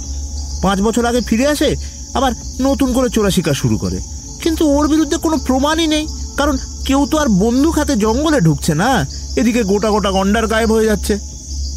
পাঁচ 0.62 0.80
বছর 0.80 1.04
আগে 1.04 1.20
ফিরে 1.20 1.46
আসে 1.46 1.97
আবার 2.18 2.32
নতুন 2.60 2.92
করে 2.92 3.08
চোরা 3.10 3.30
শিকার 3.30 3.54
শুরু 3.54 3.76
করে। 3.78 3.98
কিন্তু 4.42 4.62
ওর 4.68 4.88
বিরুদ্ধে 4.88 5.16
কোনো 5.16 5.36
প্রমাণই 5.46 5.86
নেই 5.86 6.06
কারণ 6.36 6.56
কেউ 6.86 7.06
তো 7.06 7.18
আর 7.18 7.28
বন্দুক 7.28 7.78
হাতে 7.78 7.96
জঙ্গলে 7.96 8.40
ঢুকছে 8.40 8.74
না। 8.74 9.06
এদিকে 9.36 9.62
গোটা 9.62 9.90
গোটা 9.90 10.10
গন্ডার 10.10 10.46
গায়েব 10.46 10.72
হয়ে 10.72 10.86
যাচ্ছে। 10.86 11.18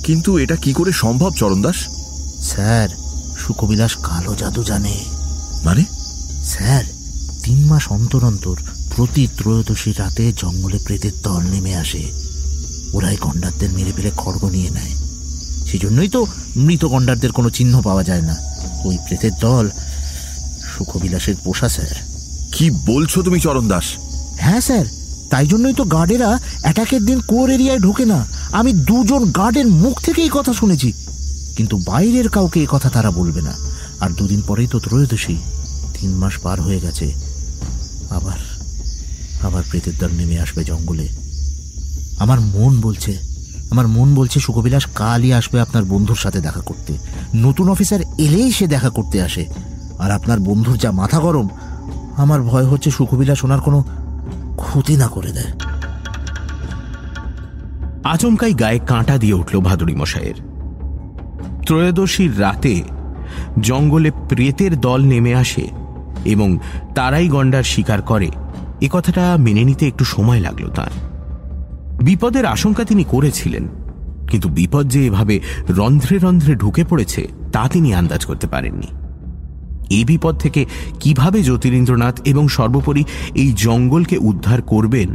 কিন্তু 0.03 0.37
এটা 0.37 0.55
কি 0.55 0.73
করে 0.73 0.91
সম্ভব 0.91 1.31
চরণ 1.33 1.61
দাস? 1.61 1.75
স্যার 2.41 2.89
সুখবিলাস 3.37 3.95
কালো 3.95 4.35
জাদু 4.35 4.63
জানে। 4.63 4.95
মানে? 5.63 5.83
স্যার 6.43 6.83
তিন 7.43 7.65
মাস 7.65 7.87
অন্তর 7.89 8.23
অন্তর 8.23 8.55
প্রতি 8.95 9.27
ত্রয়োদশী 9.37 9.91
রাতে 9.91 10.33
জঙ্গলে 10.37 10.77
প্রেতের 10.85 11.11
দল 11.23 11.41
নেমে 11.51 11.75
আসে। 11.75 12.03
ওরাই 12.93 13.17
গন্ডারদের 13.21 13.69
মেরে 13.69 13.91
ফেলে 13.91 14.11
খড়গ 14.17 14.43
নিয়ে 14.45 14.69
নেয়। 14.69 14.93
সেজন্যই 15.65 16.09
তো 16.09 16.25
মৃত 16.55 16.85
গন্ডারদের 16.85 17.31
কোনো 17.31 17.49
চিহ্ন 17.49 17.81
পাওয়া 17.81 18.03
যায় 18.03 18.21
না। 18.21 18.35
ওই 18.85 18.97
প্রেতের 19.07 19.31
দল 19.41 19.69
সুখবিলাসের 20.81 21.35
পোষা 21.43 21.69
স্যার। 21.69 21.95
কি 22.51 22.71
বলছো 22.71 23.21
তুমি 23.21 23.39
চরণ 23.39 23.67
দাস? 23.67 23.83
হ্যাঁ 24.37 24.61
স্যার। 24.61 24.85
তাই 25.29 25.47
জন্যই 25.47 25.73
তো 25.73 25.83
গার্ডেরা 25.83 26.39
অ্যাটাকের 26.61 27.05
দিন 27.05 27.19
কোর 27.19 27.49
এরিয়ায় 27.49 27.79
ঢোকে 27.79 28.05
না। 28.05 28.25
আমি 28.51 28.73
দুজন 28.73 29.31
গার্ডের 29.31 29.67
মুখ 29.67 30.01
থেকে 30.01 30.21
এই 30.21 30.29
কথা 30.33 30.53
শুনেছি। 30.53 30.93
কিন্তু 31.57 31.77
বাইরের 31.77 32.29
কাউকে 32.29 32.59
এই 32.59 32.67
কথা 32.69 32.89
তারা 32.89 33.11
বলবে 33.11 33.41
না। 33.41 33.53
আর 33.99 34.09
দুদিন 34.09 34.41
পরেই 34.47 34.67
তো 34.67 34.79
ত্রয়োদশী। 34.79 35.37
তিন 35.99 36.15
মাস 36.15 36.37
পার 36.37 36.61
হয়ে 36.61 36.79
গেছে। 36.79 37.13
আবার 38.09 38.39
আবার 39.43 39.63
প্রেতের 39.69 39.93
দল 39.99 40.09
নেমে 40.17 40.39
আসবে 40.39 40.63
জঙ্গলে। 40.63 41.07
আমার 42.19 42.41
মন 42.41 42.81
বলছে 42.81 43.17
আমার 43.69 43.87
মন 43.87 44.15
বলছে 44.15 44.39
সুখবিলাস 44.39 44.85
কালই 44.95 45.33
আসবে 45.33 45.61
আপনার 45.61 45.83
বন্ধুর 45.83 46.15
সাথে 46.15 46.39
দেখা 46.41 46.61
করতে। 46.61 46.97
নতুন 47.35 47.69
অফিসার 47.69 48.01
এলেই 48.17 48.51
সে 48.51 48.67
দেখা 48.67 48.89
করতে 48.89 49.21
আসে। 49.21 49.45
আর 50.01 50.11
আপনার 50.11 50.39
বন্ধুর 50.39 50.77
যা 50.77 50.91
মাথা 50.91 51.19
গরম, 51.19 51.47
আমার 52.17 52.41
ভয় 52.41 52.65
হচ্ছে 52.65 52.91
সুখবিলাস 52.91 53.43
ওনার 53.43 53.61
কোনো 53.61 53.83
ক্ষতি 54.57 54.95
না 54.95 55.07
করে 55.07 55.31
দেয়। 55.31 55.51
আচমকাই 58.03 58.53
গায়ে 58.53 58.79
কাঁটা 58.79 59.17
দিয়ে 59.17 59.33
উঠল 59.33 59.59
ভাদুরী 59.59 59.95
মশাইয়ের। 59.95 60.37
ত্রয়োদশীর 61.65 62.41
রাতে 62.41 62.83
জঙ্গলে 63.59 64.11
প্রেতের 64.29 64.73
দল 64.79 65.01
নেমে 65.01 65.35
আসে 65.35 65.65
এবং 66.25 66.59
তারাই 66.95 67.27
গন্ডার 67.27 67.63
শিকার 67.63 68.01
করে। 68.01 68.29
এ 68.81 68.87
কথাটা 68.91 69.37
মেনে 69.37 69.63
নিতে 69.63 69.87
একটু 69.87 70.03
সময় 70.05 70.39
লাগল 70.39 70.69
তার। 70.69 70.93
বিপদের 72.03 72.45
আশঙ্কা 72.45 72.83
তিনি 72.83 73.03
করেছিলেন, 73.03 73.63
কিন্তু 74.27 74.49
বিপদ 74.49 74.85
যে 74.87 75.01
এভাবে 75.05 75.35
রন্ধ্রে 75.69 76.15
রন্ধ্রে 76.17 76.55
ঢুকে 76.55 76.83
পড়েছে, 76.83 77.21
তা 77.51 77.63
তিনি 77.67 77.89
আন্দাজ 77.93 78.21
করতে 78.25 78.47
পারেননি। 78.47 78.89
এই 79.91 80.03
বিপদ 80.05 80.35
থেকে 80.37 80.65
কীভাবে 80.99 81.43
জ্যোতিরিন্দ্রনাথ 81.43 82.21
এবং 82.25 82.47
সর্বোপরি 82.47 83.03
এই 83.35 83.53
জঙ্গলকে 83.57 84.17
উদ্ধার 84.17 84.61
করবেন 84.61 85.09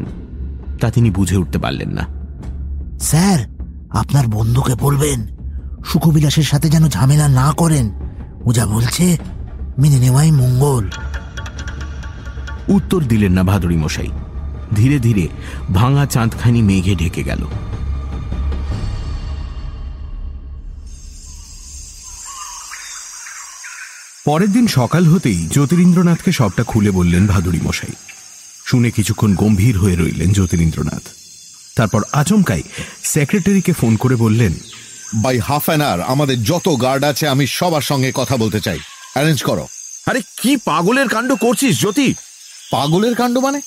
তা 0.81 0.91
তিনি 0.91 1.11
বুঝে 1.11 1.37
উঠতে 1.37 1.59
পারলেন 1.59 1.91
না। 1.91 2.05
স্যার 3.01 3.39
আপনার 3.91 4.27
বন্ধুকে 4.27 4.75
বলবেন 4.75 5.19
সুখবিলাসের 5.85 6.43
সাথে 6.43 6.69
যেন 6.69 6.89
ঝামেলা 6.89 7.29
না 7.29 7.53
করেন। 7.57 7.87
ও 8.45 8.53
যা 8.53 8.67
বলছে 8.67 9.19
মেনে 9.79 9.99
নেওয়াই 9.99 10.31
মঙ্গল। 10.33 10.85
উত্তর 12.69 13.01
দিলেন 13.03 13.33
না 13.33 13.43
ভাদুরী 13.43 13.77
মশাই। 13.77 14.11
ধীরে 14.75 14.99
ধীরে 14.99 15.29
ভাঙা 15.75 16.07
চাঁদখানি 16.07 16.61
মেঘে 16.63 16.95
ঢেকে 16.95 17.23
গেল। 17.23 17.43
পরের 24.27 24.53
দিন 24.53 24.67
সকাল 24.67 25.05
হতেই 25.05 25.49
জ্যোতিরিন্দ্রনাথকে 25.53 26.33
সবটা 26.33 26.63
খুলে 26.63 26.91
বললেন 26.91 27.27
ভাদুরী 27.27 27.61
মশাই 27.63 27.95
শুনে 28.67 28.91
কিছুক্ষণ 28.91 29.35
গম্ভীর 29.35 29.79
হয়ে 29.79 29.97
রইলেন 29.97 30.33
জ্যোতিরিন্দ্রনাথ। 30.33 31.03
তারপর 31.77 32.03
আচমকাই 32.13 32.63
সেক্রেটারিকে 33.05 33.73
ফোন 33.73 33.97
করে 33.97 34.17
বললেন 34.17 34.53
বাই 35.15 35.39
হাফ 35.39 35.65
অ্যান 35.67 35.81
আওয়ার 35.81 36.01
আমাদের 36.03 36.43
যত 36.43 36.69
গার্ড 36.83 37.05
আছে 37.05 37.29
আমি 37.29 37.47
সবার 37.47 37.81
সঙ্গে 37.81 38.13
কথা 38.15 38.37
বলতে 38.37 38.61
চাই। 38.61 38.79
অ্যারেঞ্জ 39.13 39.43
করো। 39.43 39.69
আরে 40.07 40.21
কি 40.43 40.57
পাগলের 40.57 41.09
কাণ্ড 41.09 41.35
করছিস 41.35 41.81
জ্যোতি? 41.81 42.15
পাগলের 42.73 43.15
কাণ্ড 43.15 43.39
মানে? 43.39 43.61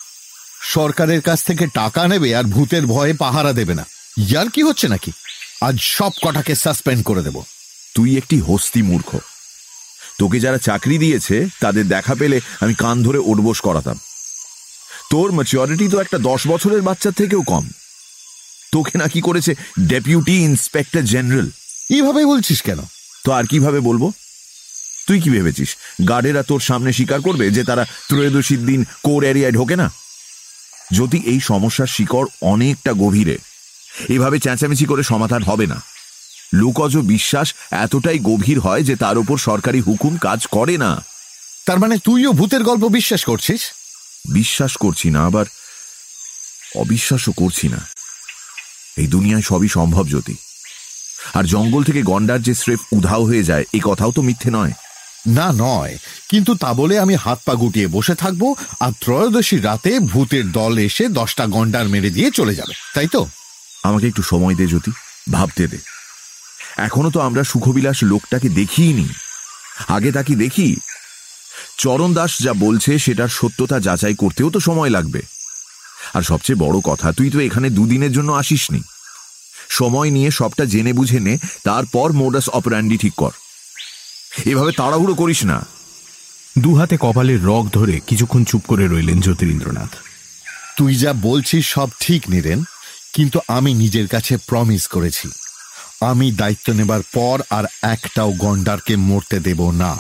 সরকারের 0.62 1.22
কাছ 1.22 1.44
থেকে 1.44 1.68
টাকা 1.68 2.08
নেবে 2.08 2.36
আর 2.36 2.44
ভূতের 2.44 2.86
ভয়ে 2.86 3.14
পাহারা 3.14 3.54
দেবে 3.54 3.74
না। 3.74 3.86
ইয়ার 4.18 4.50
কি 4.50 4.64
হচ্ছে 4.64 4.88
নাকি? 4.88 5.12
আজ 5.62 5.76
সব 5.82 6.12
কটাকে 6.22 6.56
সাসপেন্ড 6.56 7.06
করে 7.06 7.22
দেব। 7.22 7.42
তুই 7.96 8.18
একটি 8.18 8.42
হস্তি 8.42 8.82
মূর্খ। 8.82 9.18
তোকে 10.20 10.40
যারা 10.40 10.58
চাকরি 10.58 10.98
দিয়েছে 10.98 11.50
তাদের 11.60 11.88
দেখা 11.88 12.16
পেলে 12.16 12.42
আমি 12.60 12.74
কান 12.74 13.04
ধরে 13.04 13.18
ওঠবোস 13.18 13.62
করাতাম। 13.62 14.00
তোর 15.10 15.32
ম্যাচিওরিটি 15.32 15.88
তো 15.88 16.00
একটা 16.00 16.18
দশ 16.18 16.48
বছরের 16.48 16.82
বাচ্চার 16.82 17.12
থেকেও 17.12 17.42
কম। 17.42 17.70
তোকে 18.72 18.98
নাকি 18.98 19.22
করেছে 19.22 19.56
ডেপুটি 19.80 20.36
ইন্সপেক্টর 20.44 21.02
জেনারেল 21.02 21.50
এইভাবে 21.90 22.26
বলছিস 22.26 22.62
কেন? 22.62 22.80
তো 23.24 23.32
আর 23.32 23.44
কীভাবে 23.44 23.80
বলব? 23.80 24.12
তুই 25.08 25.22
কি 25.22 25.30
ভেবেছিস? 25.30 25.76
গার্ডেরা 26.10 26.44
তোর 26.44 26.60
সামনে 26.60 26.94
স্বীকার 26.94 27.22
করবে 27.22 27.52
যে 27.52 27.64
তারা 27.64 27.86
ত্রয়োদশীর 28.08 28.66
দিন 28.66 28.86
কোর 29.04 29.24
এরিয়ায় 29.24 29.54
ঢোকে 29.54 29.76
না? 29.76 29.92
যদি 30.94 31.22
এই 31.26 31.40
সমস্যার 31.40 31.88
শিকড় 31.88 32.28
অনেকটা 32.42 32.94
গভীরে 32.94 33.38
এভাবে 34.10 34.40
চেঁচামেচি 34.40 34.86
করে 34.86 35.04
সমাধান 35.04 35.44
হবে 35.44 35.66
না। 35.68 35.82
লোকজ 36.54 36.98
বিশ্বাস 36.98 37.54
এতটাই 37.72 38.20
গভীর 38.20 38.60
হয় 38.60 38.84
যে 38.84 38.96
তার 38.96 39.18
উপর 39.18 39.38
সরকারি 39.38 39.82
হুকুম 39.82 40.18
কাজ 40.18 40.48
করে 40.48 40.78
না। 40.78 41.04
তার 41.66 41.80
মানে 41.80 41.98
তুইও 41.98 42.32
ভূতের 42.32 42.64
গল্প 42.64 42.88
বিশ্বাস 42.88 43.26
করছিস? 43.26 43.62
বিশ্বাস 44.30 44.78
করছি 44.78 45.10
না 45.10 45.26
আবার 45.26 45.46
অবিশ্বাসও 46.76 47.32
করছি 47.32 47.70
না। 47.70 47.88
এই 48.98 49.08
দুনিয়ায় 49.08 49.42
সবই 49.42 49.68
সম্ভব 49.68 50.08
জ্যোতি। 50.08 50.36
আর 51.34 51.44
জঙ্গল 51.44 51.84
থেকে 51.84 52.02
গন্ডার 52.02 52.42
যে 52.42 52.54
স্রেফ 52.56 52.80
উধাও 52.92 53.26
হয়ে 53.26 53.44
যায় 53.44 53.66
এই 53.74 53.80
কথাও 53.84 54.12
তো 54.12 54.22
মিথ্যে 54.22 54.52
নয়। 54.52 54.72
না 55.28 55.52
নয় 55.54 55.98
কিন্তু 56.30 56.56
তা 56.56 56.74
বলে 56.74 57.00
আমি 57.00 57.16
হাত 57.16 57.40
পা 57.46 57.54
গুটিয়ে 57.56 57.88
বসে 57.88 58.16
থাকব 58.16 58.56
আর 58.80 58.92
ত্রয়োদশী 59.02 59.58
রাতে 59.60 60.00
ভূতের 60.00 60.52
দল 60.52 60.78
এসে 60.78 61.08
দশটা 61.08 61.48
গন্ডার 61.48 61.88
মেরে 61.88 62.10
দিয়ে 62.10 62.32
চলে 62.32 62.56
যাবে 62.56 62.74
তাই 62.94 63.08
তো? 63.08 63.28
আমাকে 63.84 64.08
একটু 64.08 64.22
সময় 64.22 64.56
দে 64.56 64.68
জ্যোতি। 64.68 64.92
ভাবতে 65.32 65.68
দে। 65.68 65.99
এখনও 66.86 67.12
তো 67.12 67.20
আমরা 67.20 67.44
সুখবিলাস 67.44 68.04
লোকটাকে 68.04 68.50
দেখিইনি। 68.50 69.08
আগে 69.88 70.12
তাকে 70.12 70.36
দেখি। 70.36 70.76
চরণ 71.78 72.14
দাস 72.14 72.42
যা 72.42 72.54
বলছে 72.54 73.00
সেটার 73.00 73.28
সত্যতা 73.28 73.80
যাচাই 73.80 74.16
করতেও 74.16 74.50
তো 74.50 74.60
সময় 74.60 74.90
লাগবে। 74.90 75.22
আর 76.14 76.22
সবচেয়ে 76.22 76.60
বড় 76.60 76.80
কথা 76.84 77.12
তুই 77.12 77.30
তো 77.30 77.40
এখানে 77.40 77.70
দুদিনের 77.70 78.12
জন্য 78.12 78.32
আসিসনি। 78.32 78.82
সময় 79.70 80.10
নিয়ে 80.10 80.32
সবটা 80.32 80.66
জেনে 80.66 80.94
বুঝে 80.94 81.20
নে 81.20 81.38
তারপর 81.64 82.12
মোডাস 82.12 82.50
অপারান্ডি 82.50 82.98
ঠিক 82.98 83.14
কর। 83.14 83.32
এভাবে 84.46 84.72
তাড়াহুড়ো 84.72 85.16
করিস 85.16 85.44
না। 85.44 85.66
দু 86.58 86.76
হাতে 86.76 86.98
কপালের 87.00 87.46
রগ 87.46 87.70
ধরে 87.70 88.00
কিছুক্ষণ 88.08 88.44
চুপ 88.44 88.62
করে 88.68 88.88
রইলেন 88.88 89.22
জ্যোতিরিন্দ্রনাথ। 89.22 89.90
তুই 90.78 90.96
যা 90.96 91.14
বলছিস 91.14 91.68
সব 91.68 91.90
ঠিক 92.00 92.30
নিরেন 92.30 92.64
কিন্তু 93.14 93.40
আমি 93.48 93.74
নিজের 93.74 94.08
কাছে 94.08 94.38
প্রমিস 94.38 94.88
করেছি। 94.88 95.30
আমি 96.02 96.32
দায়িত্ব 96.32 96.74
নেবার 96.74 97.02
পর 97.14 97.42
আর 97.50 97.64
একটাও 97.82 98.32
গন্ডারকে 98.32 98.96
মরতে 98.96 99.40
দেব 99.40 99.72
না। 99.72 99.98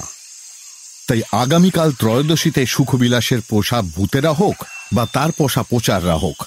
তাই 1.07 1.21
আগামীকাল 1.31 1.91
ত্রয়োদশীতে 1.91 2.65
সুখবিলাসের 2.65 3.41
পোষা 3.41 3.81
ভূতেরা 3.81 4.31
হোক 4.31 4.65
বা 4.93 5.07
তার 5.13 5.31
পোষা 5.31 5.63
প্রচাররা 5.63 6.15
হোক 6.15 6.45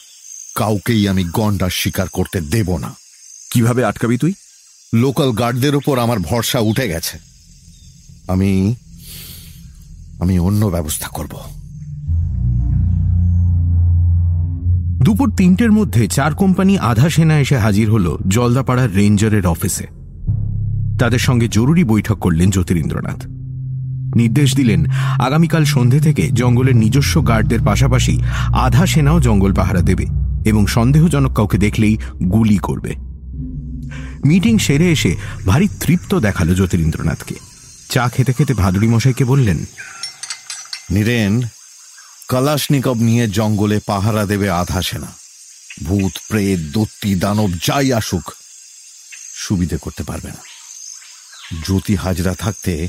কাউকেই 0.55 1.09
আমি 1.09 1.25
গন্ডার 1.25 1.71
শিকার 1.71 2.09
করতে 2.09 2.41
দেব 2.41 2.77
না। 2.77 2.95
কীভাবে 3.51 3.85
আটকাবি 3.85 4.19
তুই? 4.19 4.35
লোকাল 4.95 5.33
গার্ডদের 5.33 5.75
ওপর 5.75 5.99
আমার 5.99 6.19
ভরসা 6.19 6.59
উঠে 6.59 6.88
গেছে। 6.88 7.19
আমি 8.29 8.75
আমি 10.21 10.38
অন্য 10.38 10.67
ব্যবস্থা 10.67 11.09
করব। 11.09 11.62
দুপুর 15.03 15.29
তিনটের 15.37 15.73
মধ্যে 15.73 16.09
চার 16.09 16.35
কোম্পানি 16.35 16.79
আধা 16.79 17.09
সেনা 17.11 17.38
এসে 17.38 17.57
হাজির 17.59 17.91
হল 17.91 18.07
জলদাপাড়ার 18.29 18.95
রেঞ্জারের 18.95 19.47
অফিসে। 19.47 19.87
তাদের 20.99 21.19
সঙ্গে 21.19 21.47
জরুরি 21.49 21.85
বৈঠক 21.85 22.19
করলেন 22.19 22.51
জ্যোতিরিন্দ্রনাথ। 22.51 23.21
নির্দেশ 24.17 24.49
দিলেন, 24.57 24.81
আগামীকাল 25.19 25.65
সন্ধে 25.65 26.01
থেকে 26.01 26.31
জঙ্গলের 26.33 26.77
নিজস্ব 26.77 27.15
গার্ডদের 27.29 27.62
পাশাপাশি 27.65 28.15
আধা 28.67 28.85
সেনাও 28.87 29.21
জঙ্গল 29.21 29.53
পাহারা 29.55 29.83
দেবে 29.83 30.07
এবং 30.45 30.67
সন্দেহজনক 30.67 31.33
কাউকে 31.33 31.59
দেখলেই 31.59 31.95
গুলি 32.25 32.59
করবে। 32.59 32.93
মিটিং 34.25 34.55
সেরে 34.59 34.87
এসে 34.91 35.12
ভারী 35.47 35.69
তৃপ্ত 35.81 36.15
দেখাল 36.15 36.49
জ্যোতিরিন্দ্রনাথকে। 36.55 37.35
চা 37.88 38.05
খেতে 38.09 38.33
খেতে 38.33 38.55
ভাদুড়ি 38.55 38.88
মশাইকে 38.88 39.25
বললেন, 39.25 39.59
নীরেন 40.91 41.33
কালাশনিকব 42.33 42.97
নিয়ে 42.99 43.29
জঙ্গলে 43.29 43.81
পাহারা 43.87 44.27
দেবে 44.27 44.51
আধা 44.51 44.83
সেনা। 44.83 45.16
ভূত 45.85 46.18
প্রেত 46.29 46.61
দত্তি 46.61 47.14
দানব 47.14 47.51
যাই 47.53 47.92
আসুক 47.92 48.33
সুবিধে 49.35 49.79
করতে 49.79 50.03
পারবে 50.03 50.29
না। 50.29 50.42
জ্যোতি 51.64 51.95
হাজরা 51.95 52.35
থাকতে 52.35 52.88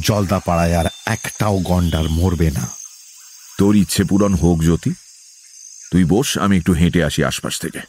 জলদা 0.00 0.38
পাড়ায় 0.38 0.76
আর 0.76 0.84
একটাও 1.06 1.58
গন্ডার 1.58 2.08
মরবে 2.08 2.50
না। 2.50 2.68
তোর 3.58 3.76
ইচ্ছে 3.76 4.04
পূরণ 4.04 4.34
হোক 4.34 4.62
জ্যোতি। 4.62 4.94
তুই 5.92 6.04
বস 6.04 6.38
আমি 6.38 6.56
একটু 6.56 6.72
হেঁটে 6.72 7.04
আসি 7.04 7.24
আশপাশ 7.24 7.60
থেকে। 7.60 7.80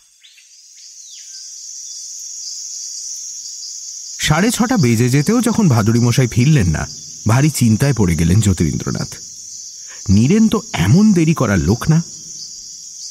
সাড়ে 4.20 4.52
ছটা 4.52 4.78
বেজে 4.78 5.10
যেতেও 5.10 5.42
যখন 5.42 5.70
ভাদুড়ি 5.70 6.00
মশাই 6.00 6.28
ফিরলেন 6.28 6.68
না 6.68 6.88
ভারী 7.28 7.50
চিন্তায় 7.50 7.94
পড়ে 7.94 8.16
গেলেন 8.16 8.42
জ্যোতিরিন্দ্রনাথ। 8.42 9.25
নীরেন 10.10 10.50
তো 10.50 10.62
এমন 10.74 11.14
দেরি 11.14 11.34
করার 11.34 11.60
লোক 11.60 11.90
না? 11.90 12.04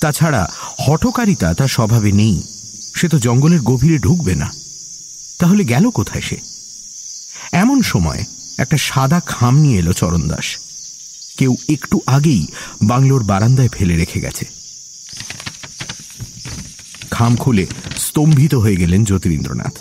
তাছাড়া 0.01 0.53
হঠকারিতা 0.81 1.55
তার 1.55 1.69
স্বভাবে 1.69 2.13
নেই, 2.13 2.43
সে 2.95 3.09
তো 3.09 3.19
জঙ্গলের 3.19 3.61
গভীরে 3.61 3.99
ঢুকবে 3.99 4.35
না। 4.35 4.53
তাহলে 5.39 5.65
গেল 5.65 5.91
কোথায় 5.91 6.21
সে? 6.21 6.37
এমন 7.53 7.83
সময় 7.83 8.25
একটা 8.59 8.77
সাদা 8.77 9.21
খাম 9.21 9.59
নিয়ে 9.59 9.79
এলো 9.79 9.93
চরণ 9.93 10.29
দাস 10.29 10.59
কেউ 11.39 11.57
একটু 11.69 12.01
আগেই 12.07 12.47
বাংলোর 12.83 13.25
বারান্দায় 13.25 13.69
ফেলে 13.69 13.97
রেখে 13.97 14.21
গেছে। 14.21 14.45
খাম 17.11 17.37
খুলে 17.37 17.67
স্তম্ভিত 17.99 18.55
হয়ে 18.55 18.77
গেলেন 18.77 19.05
জ্যোতিরিন্দ্রনাথ। 19.05 19.73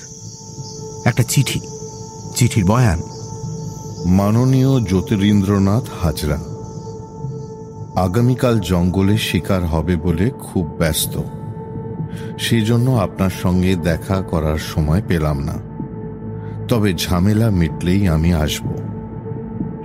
একটা 1.05 1.23
চিঠি, 1.23 1.59
চিঠির 2.35 2.65
বয়ান। 2.65 3.01
মাননীয় 4.05 4.79
জ্যোতিরিন্দ্রনাথ 4.85 5.83
হাজরা 6.01 6.52
আগামীকাল 7.95 8.59
জঙ্গলে 8.59 9.17
শিকার 9.17 9.65
হবে 9.65 9.95
বলে 9.95 10.29
খুব 10.29 10.75
ব্যস্ত। 10.77 11.17
সেই 12.39 12.61
জন্য 12.61 12.91
আপনার 12.91 13.29
সঙ্গে 13.29 13.75
দেখা 13.75 14.21
করার 14.21 14.57
সময় 14.57 15.01
পেলাম 15.07 15.39
না। 15.39 15.53
তবে 16.67 16.93
ঝামেলা 16.93 17.49
মিটলেই 17.49 18.07
আমি 18.07 18.33
আসব। 18.33 18.73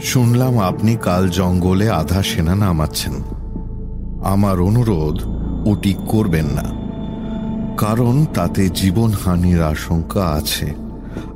শুনলাম 0.00 0.58
আপনি 0.58 0.96
কাল 0.96 1.28
জঙ্গলে 1.28 1.90
আধা 1.90 2.22
সেনা 2.22 2.54
নামাচ্ছেন। 2.54 3.12
আমার 4.24 4.60
অনুরোধ, 4.60 5.26
ওটি 5.68 5.94
করবেন 6.06 6.46
না। 6.46 6.78
কারণ 7.76 8.26
তাতে 8.34 8.68
জীবনহানির 8.68 9.62
আশঙ্কা 9.62 10.24
আছে। 10.24 10.74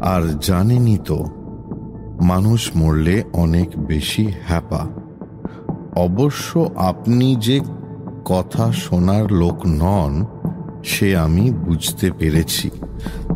আর 0.01 0.39
জানেনই 0.41 0.99
তো, 1.05 1.25
মানুষ 2.21 2.71
মরলে 2.77 3.25
অনেক 3.33 3.69
বেশি 3.77 4.33
হ্যাপা। 4.49 5.02
অবশ্য 5.97 6.71
আপনি 6.77 7.37
যে 7.37 7.61
কথা 8.25 8.73
শোনার 8.73 9.33
লোক 9.33 9.67
নন, 9.67 10.25
সে 10.85 11.17
আমি 11.17 11.51
বুঝতে 11.51 12.11
পেরেছি। 12.13 12.71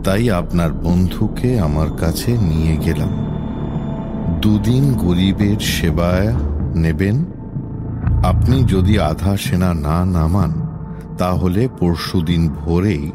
তাই 0.05 0.31
আপনার 0.31 0.73
বন্ধুকে 0.73 1.61
আমার 1.61 1.93
কাছে 1.97 2.39
নিয়ে 2.39 2.77
গেলাম। 2.77 3.09
দুদিন 4.41 4.93
গরিবের 4.93 5.57
সেবায় 5.59 6.35
নেবেন। 6.75 7.25
আপনি 8.25 8.65
যদি 8.65 8.99
আধা 8.99 9.37
সেনা 9.37 9.75
না 9.75 10.05
নামান, 10.05 10.53
তাহলে 11.19 11.69
পরশুদিন 11.79 12.49
ভোরেই 12.49 13.13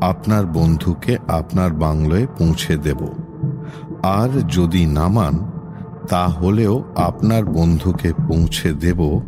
আপনার 0.00 0.46
বন্ধুকে 0.46 1.16
আপনার 1.28 1.70
বাংলোয় 1.70 2.26
পৌঁছে 2.26 2.76
দেব। 2.76 3.08
আর 4.02 4.28
যদি 4.48 4.86
নামান 4.86 5.51
তাহলেও 6.08 6.82
আপনার 6.96 7.44
বন্ধুকে 7.44 8.12
পৌঁছে 8.12 8.72
দেব, 8.72 9.20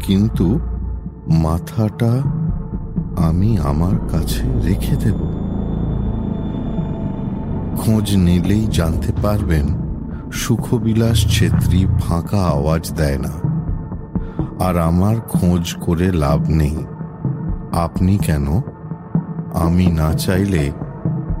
কিন্তু 0.00 0.58
মাথাটা 1.28 2.12
আমি 3.16 3.58
আমার 3.58 3.96
কাছে 4.08 4.42
রেখে 4.64 4.96
দেব। 4.96 5.18
খোঁজ 7.76 8.16
নিলেই 8.16 8.66
জানতে 8.66 9.12
পারবেন, 9.22 9.66
সুখবিলাস 10.32 11.38
ছেত্রী 11.38 11.86
ফাঁকা 12.00 12.42
আওয়াজ 12.42 12.92
দেয় 12.92 13.18
না। 13.18 13.32
আর 14.64 14.76
আমার 14.76 15.16
খোঁজ 15.20 15.74
করে 15.80 16.12
লাভ 16.12 16.50
নেই। 16.50 16.76
আপনি 17.72 18.18
কেন? 18.18 18.60
আমি 19.54 19.86
না 19.86 20.12
চাইলে 20.12 20.72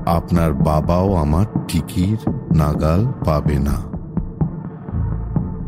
আপনার 0.06 0.54
বাবাও 0.54 1.14
আমার 1.14 1.44
টিকির 1.68 2.30
নাগাল 2.54 3.06
পাবে 3.24 3.58
না। 3.58 3.97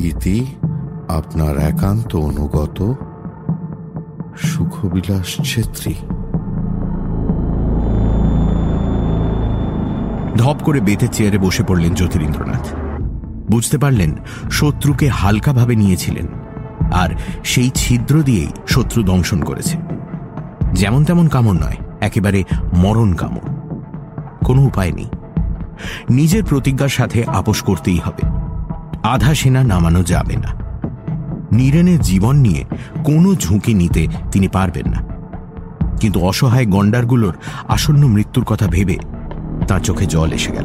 ইতি 0.01 0.47
আপনার 1.09 1.59
একান্ত 1.59 2.17
অনুগত 2.17 2.95
সুখবিলাস 4.39 5.55
ছেত্রী। 5.55 5.95
ধপ 10.37 10.57
করে 10.65 10.81
বেতে 10.81 11.09
চেয়ারে 11.09 11.39
বসে 11.39 11.63
পড়লেন 11.63 11.95
জ্যোতিরিন্দ্রনাথ। 11.95 12.69
বুঝতে 13.51 13.79
পারলেন, 13.79 14.17
শত্রুকে 14.51 15.09
হালকাভাবে 15.09 15.77
নিয়েছিলেন, 15.77 16.27
আর 16.93 17.11
সেই 17.45 17.71
ছিদ্র 17.75 18.23
দিয়েই 18.23 18.49
শত্রু 18.67 19.03
দংশন 19.03 19.43
করেছে। 19.43 19.77
যেমন 20.73 21.05
তেমন 21.05 21.29
কামড় 21.29 21.55
নয়, 21.55 21.77
একেবারে 22.01 22.45
মরণ 22.77 23.13
কামড়। 23.13 23.55
কোনো 24.45 24.63
উপায় 24.63 24.93
নেই। 24.93 25.09
নিজের 26.11 26.45
প্রতিজ্ঞার 26.45 26.89
সাথে 26.89 27.25
আপোষ 27.25 27.63
করতেই 27.63 27.99
হবে। 27.99 28.50
আধা 29.03 29.35
সেনা 29.35 29.65
নামানো 29.65 30.03
যাবে 30.03 30.37
না। 30.37 30.61
নিরেনের 31.53 32.01
জীবন 32.01 32.37
নিয়ে 32.37 32.65
কোনো 33.05 33.35
ঝুঁকি 33.35 33.75
নিতে 33.75 34.07
তিনি 34.33 34.49
পারবেন 34.49 34.87
না। 34.89 35.05
কিন্তু 35.97 36.21
অসহায় 36.21 36.67
গন্ডারগুলোর 36.67 37.39
আসন্ন 37.69 38.07
মৃত্যুর 38.07 38.45
কথা 38.45 38.67
ভেবে 38.67 38.97
তার 39.69 39.81
চোখে 39.81 40.07
জল 40.07 40.33
এসে 40.33 40.53
গেল। 40.53 40.65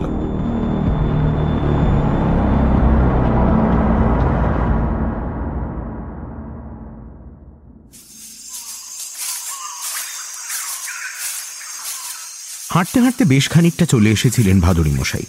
হাঁটতে 12.70 13.02
হাঁটতে 13.02 13.26
বেশ 13.26 13.50
খানিকটা 13.50 13.86
চলে 13.86 14.12
এসেছিলেন 14.12 14.60
ভাদুরী 14.60 14.92
মশাই। 14.92 15.24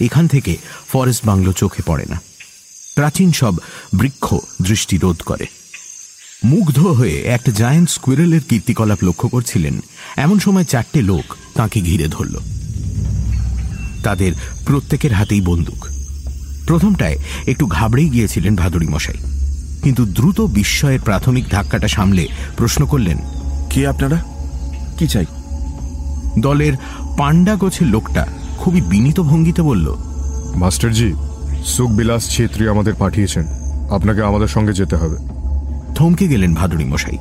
এখান 0.00 0.28
থেকে 0.28 0.56
ফরেস্ট 0.92 1.26
বাংলো 1.26 1.52
চোখে 1.52 1.82
পড়ে 1.86 2.04
না। 2.08 2.20
প্রাচীন 2.94 3.32
সব 3.32 3.54
বৃক্ষ 3.94 4.34
দৃষ্টি 4.62 4.98
রোধ 4.98 5.22
করে। 5.22 5.46
মুগ্ধ 6.44 6.78
হয়ে 6.78 7.20
একটা 7.20 7.52
জায়ান্ট 7.52 7.90
স্কুইরেলের 7.90 8.40
কীর্তিকলাপ 8.48 8.98
লক্ষ্য 9.02 9.28
করছিলেন। 9.28 9.80
এমন 10.16 10.38
সময় 10.38 10.64
চারটে 10.64 11.02
লোক 11.02 11.34
তাকে 11.54 11.80
ঘিরে 11.80 12.08
ধরল। 12.08 12.36
তাদের 14.02 14.32
প্রত্যেকের 14.66 15.12
হাতেই 15.12 15.40
বন্দুক। 15.40 15.86
প্রথমটায় 16.66 17.18
একটু 17.46 17.66
ঘাবড়েই 17.66 18.10
গিয়েছিলেন 18.10 18.56
ভাদুরী 18.56 18.86
মশাই। 18.86 19.16
কিন্তু 19.82 20.04
দ্রুত 20.04 20.40
বিস্ময়ের 20.40 21.00
প্রাথমিক 21.00 21.48
ধাক্কাটা 21.48 21.88
সামলে 21.88 22.28
প্রশ্ন 22.56 22.86
করলেন, 22.86 23.18
কে 23.70 23.86
আপনারা? 23.86 24.24
কি 24.98 25.08
চাই? 25.08 25.24
দলের 26.38 26.72
পাণ্ডা 27.18 27.54
গোছের 27.54 27.86
লোকটা 27.86 28.26
খুবই 28.58 28.80
বিনীত 28.80 29.20
ভঙ্গিতে 29.20 29.62
বলল, 29.62 29.96
মাস্টারজি 30.54 31.12
সুখবিলাস 31.64 32.28
ছেত্রী 32.28 32.68
আমাদের 32.68 32.94
পাঠিয়েছেন। 32.98 33.46
আপনাকে 33.90 34.22
আমাদের 34.22 34.48
সঙ্গে 34.48 34.72
যেতে 34.72 34.96
হবে। 34.96 35.16
থমকে 35.94 36.28
গেলেন 36.28 36.54
ভাদুরী 36.54 36.84
মশাই। 36.84 37.18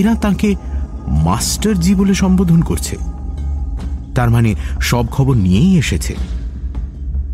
এরা 0.00 0.14
তাকে 0.14 0.54
মাস্টার 0.54 1.24
মাস্টারজি 1.24 1.94
বলে 1.94 2.14
সম্বোধন 2.14 2.62
করছে। 2.62 2.96
তার 4.14 4.30
মানে 4.30 4.54
সব 4.80 5.06
খবর 5.06 5.36
নিয়েই 5.36 5.78
এসেছে। 5.78 6.16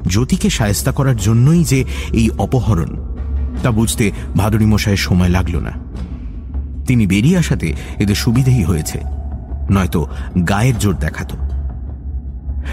জ্যোতিকে 0.06 0.50
সায়স্তা 0.50 0.92
করার 0.92 1.16
জন্যই 1.16 1.64
যে 1.64 1.84
এই 2.12 2.30
অপহরণ, 2.30 3.16
তা 3.62 3.70
বুঝতে 3.70 4.10
ভাদুরী 4.36 4.66
মশাইয়ের 4.66 4.98
সময় 4.98 5.28
লাগল 5.28 5.56
না। 5.56 5.70
তিনি 6.86 7.06
বেরিয়ে 7.06 7.38
আসাতে 7.38 7.74
এদের 7.98 8.14
সুবিধেই 8.14 8.64
হয়েছে, 8.64 9.00
নয়তো 9.70 10.06
গায়ের 10.48 10.78
জোর 10.78 10.96
দেখাত। 10.96 11.32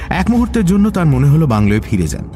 এক 0.10 0.32
মুহূর্তের 0.32 0.66
জন্য 0.66 0.90
তার 0.90 1.06
মনে 1.06 1.30
হলো 1.30 1.48
বাংলোয় 1.48 1.82
ফিরে 1.82 2.08
যান। 2.08 2.30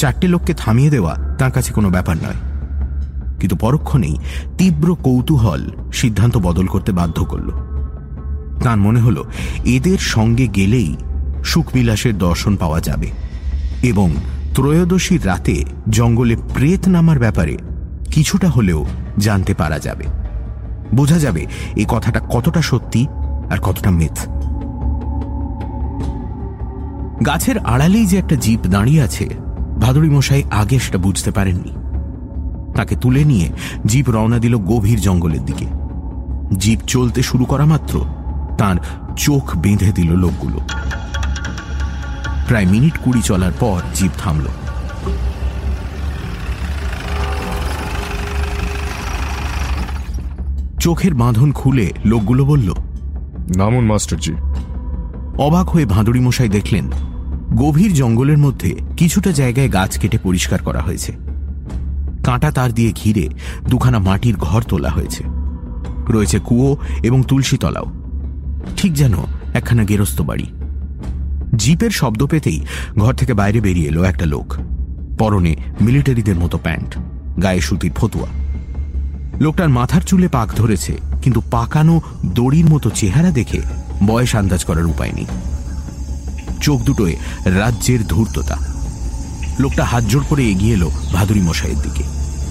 চারটে 0.00 0.28
লোককে 0.28 0.54
থামিয়ে 0.54 0.90
দেওয়া 0.90 1.16
তার 1.38 1.50
কাছে 1.50 1.72
কোনো 1.72 1.90
ব্যাপার 1.90 2.16
নয়। 2.16 2.38
কিন্তু 3.40 3.56
পরক্ষণেই 3.56 4.16
তীব্র 4.58 4.96
কৌতূহল 5.02 5.70
সিদ্ধান্ত 5.92 6.36
বদল 6.36 6.66
করতে 6.66 6.92
বাধ্য 6.92 7.24
করল। 7.24 7.50
তার 8.62 8.76
মনে 8.76 9.00
হলো, 9.00 9.24
এদের 9.64 9.98
সঙ্গে 9.98 10.46
গেলেই 10.48 10.96
সুখবিলাসের 11.44 12.18
দর্শন 12.18 12.56
পাওয়া 12.56 12.80
যাবে 12.80 13.08
এবং 13.82 14.08
ত্রয়োদশীর 14.54 15.26
রাতে 15.26 15.64
জঙ্গলে 15.88 16.36
প্রেত 16.54 16.88
নামার 16.88 17.18
ব্যাপারে 17.18 17.56
কিছুটা 18.10 18.48
হলেও 18.48 18.86
জানতে 19.18 19.54
পারা 19.54 19.78
যাবে। 19.78 20.04
বোঝা 20.94 21.18
যাবে 21.18 21.46
এই 21.76 21.84
কথাটা 21.88 22.20
কতটা 22.30 22.62
সত্যি 22.62 23.06
আর 23.50 23.58
কতটা 23.62 23.90
মিথ। 23.90 24.16
গাছের 27.26 27.58
আড়ালেই 27.58 28.06
যে 28.06 28.16
একটা 28.18 28.36
জিপ 28.36 28.60
দাঁড়িয়ে 28.66 29.02
আছে 29.02 29.49
ভাদুরী 29.80 30.10
মশাই 30.10 30.42
আগে 30.50 30.78
সেটা 30.78 30.98
বুঝতে 30.98 31.30
পারেননি। 31.30 31.72
তাকে 32.76 32.96
তুলে 32.96 33.24
নিয়ে 33.24 33.48
জিপ 33.86 34.10
রওনা 34.10 34.38
দিল 34.38 34.58
গভীর 34.58 35.00
জঙ্গলের 35.00 35.44
দিকে। 35.44 35.66
জিপ 36.58 36.80
চলতে 36.86 37.22
শুরু 37.22 37.44
করা 37.44 37.64
মাত্র 37.64 38.04
তার 38.58 38.76
চোখ 39.16 39.56
বেঁধে 39.56 39.92
দিল 39.92 40.10
লোকগুলো। 40.14 40.58
প্রায় 42.48 42.66
মিনিট 42.66 42.98
কুড়ি 43.04 43.22
চলার 43.22 43.52
পর 43.60 43.80
জিপ 43.94 44.10
থামল। 44.18 44.46
চোখের 50.80 51.14
বাঁধন 51.14 51.52
খুলে 51.52 51.92
লোকগুলো 52.04 52.44
বলল 52.44 52.74
নামুন 53.56 53.84
মাস্টারজি। 53.84 54.34
অবাক 55.38 55.68
হয়ে 55.68 55.86
ভাঁদুড়ি 55.86 56.20
মশাই 56.20 56.48
দেখলেন 56.48 56.90
গভীর 57.56 57.94
জঙ্গলের 57.94 58.38
মধ্যে 58.38 58.76
কিছুটা 58.96 59.32
জায়গায় 59.32 59.72
গাছ 59.72 59.98
কেটে 59.98 60.18
পরিষ্কার 60.18 60.62
করা 60.62 60.80
হয়েছে। 60.80 61.12
কাঁটা 62.24 62.50
তার 62.50 62.72
দিয়ে 62.72 62.92
ঘিরে 62.92 63.28
দুখানা 63.68 63.98
মাটির 63.98 64.36
ঘর 64.36 64.62
তোলা 64.62 64.90
হয়েছে। 64.90 65.24
রয়েছে 66.08 66.38
কুয়ো 66.38 66.76
এবং 67.02 67.22
তুলসী 67.22 67.56
তলাও। 67.56 67.84
ঠিক 68.76 68.94
যেন 68.94 69.14
একখানা 69.54 69.84
গেরস্ত 69.84 70.20
বাড়ি। 70.20 70.46
জিপের 71.56 71.90
শব্দ 71.90 72.26
পেতেই 72.26 72.60
ঘর 72.98 73.14
থেকে 73.14 73.34
বাইরে 73.34 73.60
বেরিয়ে 73.60 73.88
এলো 73.88 74.02
একটা 74.02 74.26
লোক। 74.26 74.54
পরনে 75.18 75.56
মিলিটারিদের 75.80 76.36
মতো 76.36 76.58
প্যান্ট, 76.58 76.98
গায়ে 77.42 77.60
সুতির 77.60 77.92
ফতুয়া। 77.92 78.28
লোকটার 79.40 79.68
মাথার 79.68 80.00
চুলে 80.00 80.28
পাক 80.28 80.54
ধরেছে, 80.56 80.96
কিন্তু 81.22 81.42
পাকানো 81.50 82.00
দড়ির 82.26 82.66
মতো 82.66 82.90
চেহারা 82.90 83.30
দেখে 83.30 83.60
বয়স 84.06 84.36
আন্দাজ 84.36 84.64
করার 84.64 84.86
উপায় 84.86 85.12
নেই। 85.12 85.26
চোখ 86.60 86.80
দুটোয় 86.80 87.16
রাজ্যের 87.44 88.06
ধূর্ততা। 88.06 88.56
লোকটা 89.58 89.84
হাত 89.84 90.04
জোড় 90.04 90.24
করে 90.28 90.50
এগিয়ে 90.50 90.72
এলো 90.72 90.90
ভাদুরী 90.90 91.40
মশাইয়ের 91.40 91.78
দিকে। 91.78 92.02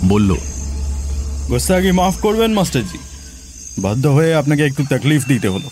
বলল, 0.06 0.36
গোস্তাগি, 1.48 1.92
মাফ 1.92 2.16
করবেন, 2.18 2.54
মাস্টারজি। 2.54 2.98
বাধ্য 3.82 4.08
হয়ে 4.08 4.36
আপনাকে 4.36 4.66
একটু 4.66 4.86
তকলিফ 4.90 5.26
দিতে 5.26 5.48
হলো। 5.48 5.70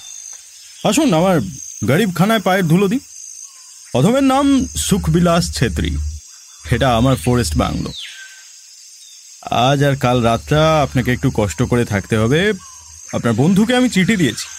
আসুন, 0.90 1.14
আমার 1.14 1.42
গরিব 1.86 2.12
খানায় 2.16 2.40
পায়ের 2.40 2.66
ধুলো 2.66 2.88
দিই। 2.88 3.00
অধমের 3.94 4.24
নাম 4.24 4.66
সুখবিলাস 4.66 5.58
ছেত্রী। 5.58 5.98
এটা 6.72 6.98
আমার 6.98 7.16
ফরেস্ট 7.16 7.58
বাংলো। 7.58 7.92
আজ 9.52 9.84
আর 9.84 9.96
কাল 9.96 10.22
রাতটা 10.22 10.82
আপনাকে 10.82 11.12
একটু 11.12 11.32
কষ্ট 11.34 11.64
করে 11.64 11.86
থাকতে 11.86 12.18
হবে। 12.18 12.54
আপনার 13.14 13.34
বন্ধুকে 13.34 13.76
আমি 13.76 13.90
চিঠি 13.90 14.16
দিয়েছি। 14.16 14.57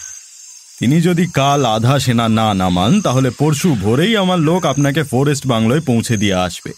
তিনি 0.78 1.00
যদি 1.00 1.26
কাল 1.26 1.64
আধা 1.64 1.98
সেনা 1.98 2.28
না 2.28 2.54
নামান 2.54 3.00
তাহলে 3.00 3.30
পরশু 3.30 3.74
ভোরেই 3.74 4.16
আমার 4.16 4.38
লোক 4.38 4.66
আপনাকে 4.66 5.02
ফরেস্ট 5.02 5.46
বাংলোয় 5.46 5.80
পৌঁছে 5.80 6.16
দিয়ে 6.16 6.34
আসবে। 6.34 6.72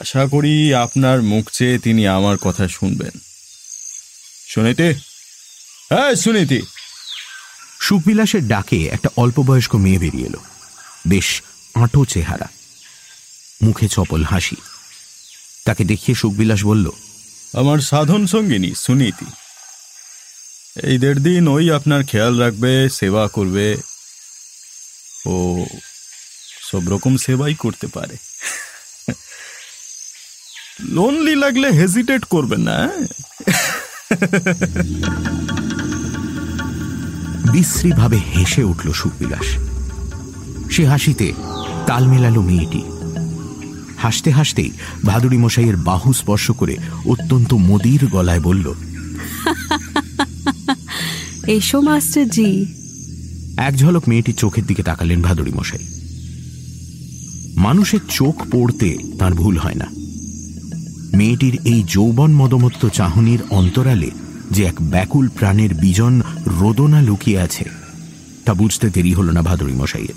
আশা 0.00 0.26
করি 0.26 0.74
আপনার 0.74 1.22
মুখ 1.22 1.50
চেয়ে 1.52 1.78
তিনি 1.78 2.06
আমার 2.06 2.38
কথা 2.38 2.68
শুনবেন। 2.68 3.20
শুনিতে 4.48 4.94
হ্যাঁ 5.88 6.14
শুনিতি 6.14 6.62
সুখবিলাসের 7.80 8.48
ডাকে 8.48 8.86
একটা 8.86 9.08
অল্প 9.16 9.40
বয়স্ক 9.40 9.74
মেয়ে 9.74 9.98
বেরিয়ে 9.98 10.26
এলো। 10.26 10.38
বেশ 11.08 11.42
আঁটো 11.74 12.04
চেহারা। 12.04 12.48
মুখে 13.62 13.88
চপল 13.88 14.24
হাসি। 14.24 14.56
তাকে 15.64 15.84
দেখিয়ে 15.84 16.14
সুখবিলাস 16.14 16.64
বলল 16.64 16.90
আমার 17.52 17.78
সাধন 17.78 18.26
সঙ্গিনী 18.26 18.74
সুনীতি। 18.74 19.26
এই 20.82 20.98
দেড় 20.98 21.20
দিন 21.20 21.48
ওই 21.48 21.70
আপনার 21.70 22.04
খেয়াল 22.04 22.40
রাখবে, 22.40 22.88
সেবা 22.88 23.28
করবে 23.28 23.76
ও 25.26 25.66
সব 26.70 26.88
রকম 26.88 27.16
সেবাই 27.16 27.54
করতে 27.54 27.86
পারে। 27.86 28.16
লোনলি 30.80 31.34
লাগলে 31.34 31.68
হেজিটেট 31.70 32.24
করবেন 32.24 32.60
না 32.60 32.76
হ্যাঁ? 32.76 33.06
বিশ্রীভাবে 37.52 38.18
হেসে 38.34 38.62
উঠল 38.62 38.92
সুখবিলাস 38.92 39.48
সে 40.70 40.86
হাসিতে 40.86 41.32
তাল 41.86 42.06
মেলালো 42.06 42.42
মেয়েটি। 42.42 42.82
হাসতে 43.98 44.30
হাসতেই 44.30 44.70
ভাদুরী 45.04 45.36
মশাইয়ের 45.36 45.76
বাহু 45.76 46.12
স্পর্শ 46.12 46.50
করে 46.50 46.76
অত্যন্ত 47.04 47.54
মদির 47.54 48.06
গলায় 48.06 48.40
বলল 48.40 48.74
এসো 51.46 51.80
মাস্টার 51.80 52.28
জি। 52.28 52.66
এক 53.56 53.76
ঝলক 53.76 54.08
মেয়েটির 54.08 54.34
চোখের 54.34 54.66
দিকে 54.66 54.82
তাকালেন 54.82 55.22
ভাদুরী 55.22 55.52
মশাই। 55.52 55.78
মানুষের 57.56 58.00
চোখ 58.10 58.46
পড়তে 58.52 58.96
তার 59.18 59.34
ভুল 59.34 59.58
হয় 59.58 59.74
না। 59.74 59.86
মেয়েটির 61.16 61.58
এই 61.64 61.82
যৌবন 61.86 62.30
মদমত্ত 62.30 62.88
চাহনির 62.88 63.38
অন্তরালে 63.50 64.10
যে 64.50 64.64
এক 64.64 64.74
ব্যাকুল 64.80 65.28
প্রাণের 65.28 65.74
বিজন 65.74 66.22
রোদনা 66.46 67.02
লুকিয়ে 67.02 67.40
আছে 67.40 67.64
তা 68.44 68.54
বুঝতে 68.54 68.90
দেরি 68.90 69.14
হল 69.14 69.30
না 69.30 69.42
ভাদুরী 69.42 69.72
মশাইয়ের। 69.72 70.14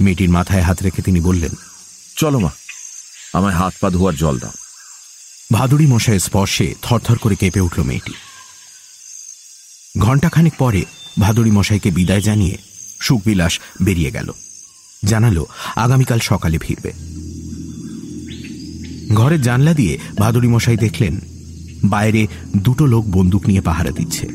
মেয়েটির 0.00 0.30
মাথায় 0.30 0.62
হাত 0.62 0.82
রেখে 0.82 1.02
তিনি 1.02 1.20
বললেন 1.20 1.50
চলো 2.16 2.38
মা 2.38 2.50
আমায় 3.32 3.54
হাত 3.54 3.74
পা 3.80 3.90
ধোয়ার 3.90 4.16
জল 4.16 4.38
দাও। 4.38 4.52
ভাদুরী 5.52 5.86
মশাইয়ের 5.86 6.20
স্পর্শে 6.20 6.74
থরথর 6.82 7.18
করে 7.18 7.36
কেঁপে 7.36 7.60
উঠল 7.60 7.82
মেয়েটি। 7.82 8.12
ঘণ্টাখানেক 9.98 10.52
পরে 10.58 10.84
ভাদুরী 11.18 11.50
মশাইকে 11.50 11.90
বিদায় 11.90 12.20
জানিয়ে 12.20 12.58
সুখবিলাস 13.00 13.60
বেরিয়ে 13.82 14.10
গেল। 14.10 14.32
জানালো, 15.04 15.46
আগামীকাল 15.76 16.18
সকালে 16.18 16.58
ফিরবে। 16.58 16.92
ঘরের 19.14 19.42
জানলা 19.42 19.74
দিয়ে 19.74 19.98
ভাদুরী 20.18 20.48
মশাই 20.48 20.76
দেখলেন, 20.76 21.20
বাইরে 21.84 22.26
দুটো 22.56 22.86
লোক 22.86 23.04
বন্দুক 23.10 23.46
নিয়ে 23.46 23.60
পাহারা 23.60 23.90
দিচ্ছে। 23.90 24.28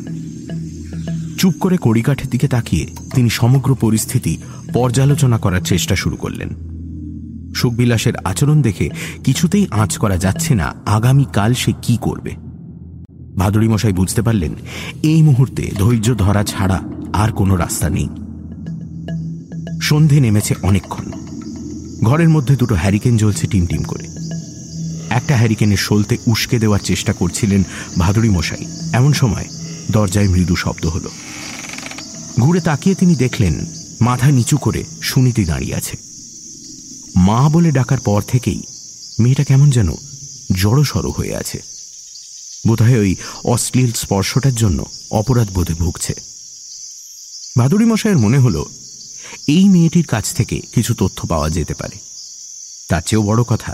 চুপ 1.37 1.53
করে 1.59 1.77
কড়িকাঠের 1.81 2.29
দিকে 2.29 2.47
তাকিয়ে 2.47 2.87
তিনি 3.15 3.29
সমগ্র 3.29 3.75
পরিস্থিতি 3.75 4.37
পর্যালোচনা 4.73 5.37
করার 5.37 5.61
চেষ্টা 5.61 5.95
শুরু 5.95 6.15
করলেন। 6.15 6.49
সুখবিলাসের 7.55 8.15
আচরণ 8.15 8.61
দেখে 8.61 8.89
কিছুতেই 9.23 9.67
আঁচ 9.71 9.97
করা 9.97 10.17
যাচ্ছে 10.17 10.55
না 10.55 10.75
আগামীকাল 10.85 11.53
সে 11.53 11.73
কি 11.81 11.97
করবে। 12.01 12.46
ভাদুরী 13.37 13.67
মশাই 13.67 13.93
বুঝতে 13.93 14.21
পারলেন, 14.21 14.53
এই 15.03 15.21
মুহূর্তে 15.21 15.71
ধৈর্য 15.79 16.15
ধরা 16.15 16.43
ছাড়া 16.43 16.79
আর 17.13 17.31
কোনো 17.31 17.55
রাস্তা 17.55 17.89
নেই। 17.89 18.07
সন্ধে 19.81 20.19
নেমেছে 20.19 20.55
অনেকক্ষণ। 20.63 21.11
ঘরের 22.03 22.29
মধ্যে 22.29 22.55
দুটো 22.55 22.75
হ্যারিকেন 22.75 23.17
জ্বলছে 23.17 23.47
টিমটিম 23.47 23.83
করে। 23.83 24.07
একটা 25.09 25.37
হ্যারিকেনের 25.37 25.77
সলতে 25.77 26.17
উস্কে 26.27 26.59
দেওয়ার 26.59 26.79
চেষ্টা 26.79 27.13
করছিলেন 27.13 27.63
ভাদুরী 27.97 28.29
মশাই 28.29 28.65
এমন 28.93 29.13
সময় 29.13 29.45
দরজায় 29.91 30.29
মৃদু 30.29 30.55
শব্দ 30.55 30.85
হল। 30.85 31.07
ঘুরে 32.39 32.61
তাকিয়ে 32.61 32.95
তিনি 32.95 33.15
দেখলেন, 33.15 33.65
মাথা 34.01 34.31
নিচু 34.31 34.57
করে 34.57 34.83
সুনীতি 35.01 35.45
দাঁড়িয়ে 35.45 35.75
আছে। 35.75 35.97
মা 37.15 37.49
বলে 37.49 37.71
ডাকার 37.71 37.97
পর 37.99 38.21
থেকেই 38.27 38.61
মেয়েটা 39.19 39.43
কেমন 39.43 39.69
যেন 39.69 39.89
জড়সড় 40.51 41.09
হয়ে 41.09 41.35
আছে। 41.35 41.76
বোধহয় 42.67 42.99
ওই 42.99 43.13
অশ্লীল 43.43 43.91
স্পর্শটার 43.91 44.55
জন্য 44.55 44.79
অপরাধ 45.11 45.47
বোধে 45.51 45.73
ভুগছে। 45.73 46.13
ভাদুরী 47.57 47.85
মশাইয়ের 47.85 48.19
মনে 48.19 48.39
হলো, 48.39 48.61
এই 49.47 49.65
মেয়েটির 49.69 50.05
কাছ 50.05 50.25
থেকে 50.33 50.57
কিছু 50.75 50.91
তথ্য 50.93 51.19
পাওয়া 51.27 51.49
যেতে 51.49 51.73
পারে। 51.73 51.97
তার 52.89 53.01
চেয়েও 53.05 53.27
বড় 53.27 53.41
কথা, 53.43 53.73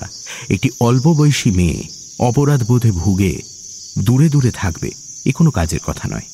একটি 0.50 0.70
অল্প 0.80 1.06
বয়সী 1.14 1.52
মেয়ে 1.52 1.80
অপরাধ 2.20 2.62
বোধে 2.64 2.91
ভুগে 2.91 3.34
দূরে 3.98 4.30
দূরে 4.30 4.52
থাকবে, 4.52 4.89
এ 5.26 5.32
কোনো 5.32 5.52
কাজের 5.52 5.82
কথা 5.88 6.08
নয়। 6.08 6.28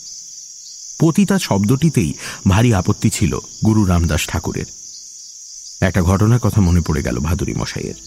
পতিতা 1.00 1.40
শব্দটিতেই 1.40 2.12
ভারী 2.48 2.70
আপত্তি 2.74 3.10
ছিল 3.10 3.40
গুরু 3.66 3.82
রামদাস 3.86 4.24
ঠাকুরের। 4.28 4.66
একটা 5.82 6.02
ঘটনার 6.02 6.40
কথা 6.40 6.60
মনে 6.62 6.82
পড়ে 6.82 7.02
গেল 7.02 7.18
ভাদুরী 7.20 7.54
মশাইয়ের। 7.54 7.98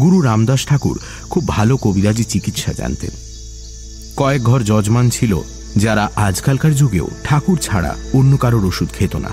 গুরু 0.00 0.18
রামদাস 0.20 0.62
ঠাকুর 0.66 0.96
খুব 1.30 1.48
ভালো 1.48 1.74
কবিরাজি 1.76 2.24
চিকিৎসা 2.24 2.72
জানতেন। 2.72 3.10
কয়েক 4.16 4.42
ঘর 4.42 4.60
যজমান 4.60 5.10
ছিল 5.10 5.40
যারা 5.76 6.10
আজকালকার 6.16 6.74
যুগেও 6.74 7.08
ঠাকুর 7.24 7.58
ছাড়া 7.58 7.96
অন্য 8.14 8.36
কারোর 8.36 8.64
ওষুধ 8.64 8.88
খেত 8.98 9.16
না। 9.16 9.28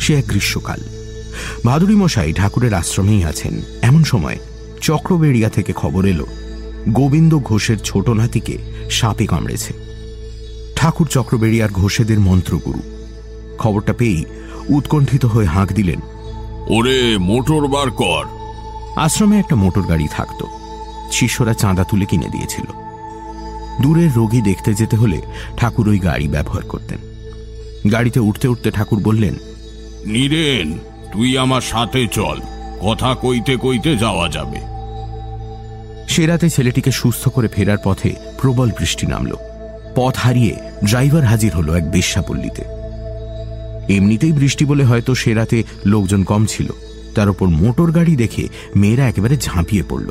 সে 0.00 0.14
এক 0.14 0.26
গ্রীষ্মকাল। 0.26 0.80
ভাদুরী 1.64 1.94
মশাই 1.94 2.32
ঠাকুরের 2.32 2.74
আশ্রমেই 2.74 3.24
আছেন। 3.24 3.62
এমন 3.82 4.04
সময় 4.04 4.38
চক্রবেড়িয়া 4.80 5.48
থেকে 5.48 5.72
খবর 5.72 6.06
এলো 6.06 6.26
গোবিন্দ 6.88 7.38
ঘোষের 7.38 7.78
ছোট 7.78 8.10
নাতিকে 8.10 8.58
সাপে 8.90 9.26
কামড়েছে। 9.26 9.72
ঠাকুর 10.76 11.06
চক্রবেড়িয়ার 11.06 11.70
ঘোষেদের 11.72 12.20
মন্ত্রগুরু। 12.20 12.82
খবরটা 13.58 13.92
পেয়েই 13.92 14.24
উৎকণ্ঠিত 14.68 15.24
হয়ে 15.24 15.46
হাঁক 15.46 15.72
দিলেন 15.72 16.00
ওরে 16.68 17.18
মোটর 17.18 17.66
বার 17.66 17.90
কর। 17.90 18.24
আশ্রমে 18.96 19.38
একটা 19.38 19.56
মোটর 19.56 19.82
গাড়ি 19.82 20.08
থাকত। 20.10 20.44
শিষ্যরা 21.12 21.54
চাঁদা 21.54 21.84
তুলে 21.84 22.06
কিনে 22.06 22.28
দিয়েছিল। 22.28 22.83
দূরের 23.82 24.10
রোগী 24.16 24.42
দেখতে 24.42 24.74
যেতে 24.74 24.96
হলে 24.96 25.20
ঠাকুর 25.56 25.88
ওই 25.88 25.98
গাড়ি 25.98 26.28
ব্যবহার 26.28 26.62
করতেন। 26.62 26.98
গাড়িতে 27.92 28.20
উঠতে 28.20 28.48
উঠতে 28.48 28.70
ঠাকুর 28.70 29.02
বললেন 29.02 29.34
নীরেন 30.06 30.78
তুই 31.12 31.38
আমার 31.38 31.60
সাথে 31.60 32.06
চল। 32.06 32.40
কথা 32.82 33.14
কইতে 33.14 33.56
কইতে 33.56 33.96
যাওয়া 33.96 34.28
যাবে। 34.28 34.58
সে 36.08 36.26
রাতে 36.26 36.50
ছেলেটিকে 36.50 36.90
সুস্থ 36.90 37.28
করে 37.28 37.48
ফেরার 37.48 37.78
পথে 37.84 38.14
প্রবল 38.40 38.70
বৃষ্টি 38.78 39.06
নামল। 39.06 39.36
পথ 39.94 40.14
হারিয়ে 40.16 40.56
ড্রাইভার 40.84 41.24
হাজির 41.24 41.52
হলো 41.52 41.74
এক 41.74 41.90
বেশ্যাপল্লীতে। 41.90 42.62
এমনিতেই 43.94 44.32
বৃষ্টি 44.32 44.64
বলে 44.64 44.84
হয়তো 44.84 45.14
সে 45.14 45.34
রাতে 45.34 45.62
লোকজন 45.86 46.24
কম 46.24 46.46
ছিল। 46.46 46.70
তার 47.14 47.28
উপর 47.28 47.46
মোটর 47.46 47.90
গাড়ি 47.90 48.16
দেখে 48.16 48.48
মেয়েরা 48.76 49.08
একেবারে 49.08 49.36
ঝাঁপিয়ে 49.36 49.82
পড়ল। 49.88 50.10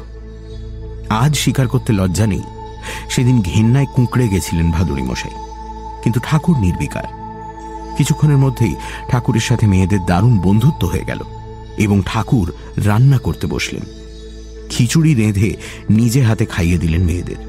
আজ 1.10 1.36
স্বীকার 1.36 1.68
করতে 1.68 1.94
লজ্জা 1.94 2.28
নেই। 2.28 2.42
সেদিন 3.10 3.42
ঘেন্নায় 3.42 3.86
কুঁকড়ে 3.86 4.28
গেছিলেন 4.28 4.72
ভাদুরী 4.72 5.02
মশাই। 5.02 5.36
কিন্তু 6.04 6.20
ঠাকুর 6.24 6.58
নির্বিকার। 6.58 7.04
কিছুক্ষণের 7.98 8.38
মধ্যেই 8.38 8.76
ঠাকুরের 9.10 9.42
সাথে 9.42 9.68
মেয়েদের 9.68 10.06
দারুণ 10.06 10.40
বন্ধুত্ব 10.40 10.88
হয়ে 10.88 11.06
গেল 11.06 11.22
এবং 11.78 12.02
ঠাকুর 12.06 12.54
রান্না 12.78 13.18
করতে 13.18 13.48
বসলেন। 13.48 13.84
খিচুড়ি 14.70 15.14
রেঁধে 15.14 15.50
নিজে 15.90 16.22
হাতে 16.24 16.46
খাইয়ে 16.46 16.78
দিলেন 16.78 17.02
মেয়েদের। 17.02 17.40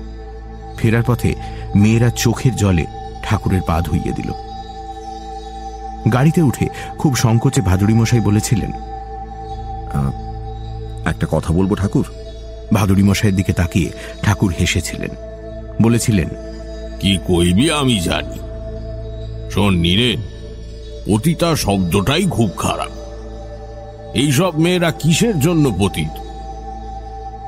ফেরার 0.78 1.02
পথে 1.06 1.34
মেয়েরা 1.76 2.10
চোখের 2.10 2.56
জলে 2.56 2.84
ঠাকুরের 3.22 3.62
পা 3.66 3.80
ধুইয়ে 3.80 4.12
দিল। 4.12 4.30
গাড়িতে 6.12 6.42
উঠে 6.42 6.66
খুব 6.98 7.16
সংকোচে 7.16 7.60
ভাদুরী 7.60 7.94
মশাই 7.94 8.20
বলেছিলেন 8.20 8.72
একটা 11.04 11.26
কথা 11.30 11.54
বলব 11.54 11.74
ঠাকুর? 11.74 12.06
ভাদুরী 12.72 13.02
মশাইয়ের 13.02 13.36
দিকে 13.36 13.52
তাকিয়ে 13.52 13.90
ঠাকুর 14.22 14.54
হেসেছিলেন। 14.60 15.10
বলেছিলেন, 15.82 16.28
কি 17.00 17.18
কইবি 17.26 17.70
আমি 17.70 18.00
জানি। 18.00 18.38
শোন 19.50 19.74
নীরেন, 19.74 20.20
পতিতা 21.06 21.56
শব্দটাই 21.56 22.24
খুব 22.30 22.50
খারাপ। 22.56 22.90
এইসব 24.14 24.58
মেয়েরা 24.58 24.90
কিসের 24.90 25.40
জন্য 25.40 25.76
পতিত? 25.78 26.20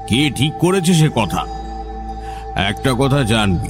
কে 0.08 0.30
ঠিক 0.30 0.52
করেছে 0.58 0.94
সে 0.94 1.08
কথা? 1.14 1.44
একটা 2.56 2.94
কথা 2.98 3.22
জানবি, 3.22 3.68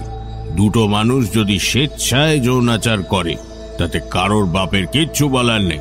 দুটো 0.57 0.87
মানুষ 0.87 1.33
যদি 1.33 1.59
স্বেচ্ছায় 1.59 2.41
যৌনাচার 2.41 3.03
করে, 3.03 3.37
তাতে 3.79 4.01
কারোর 4.11 4.47
বাপের 4.47 4.87
কিচ্ছু 4.87 5.29
বলার 5.29 5.61
নেই। 5.61 5.79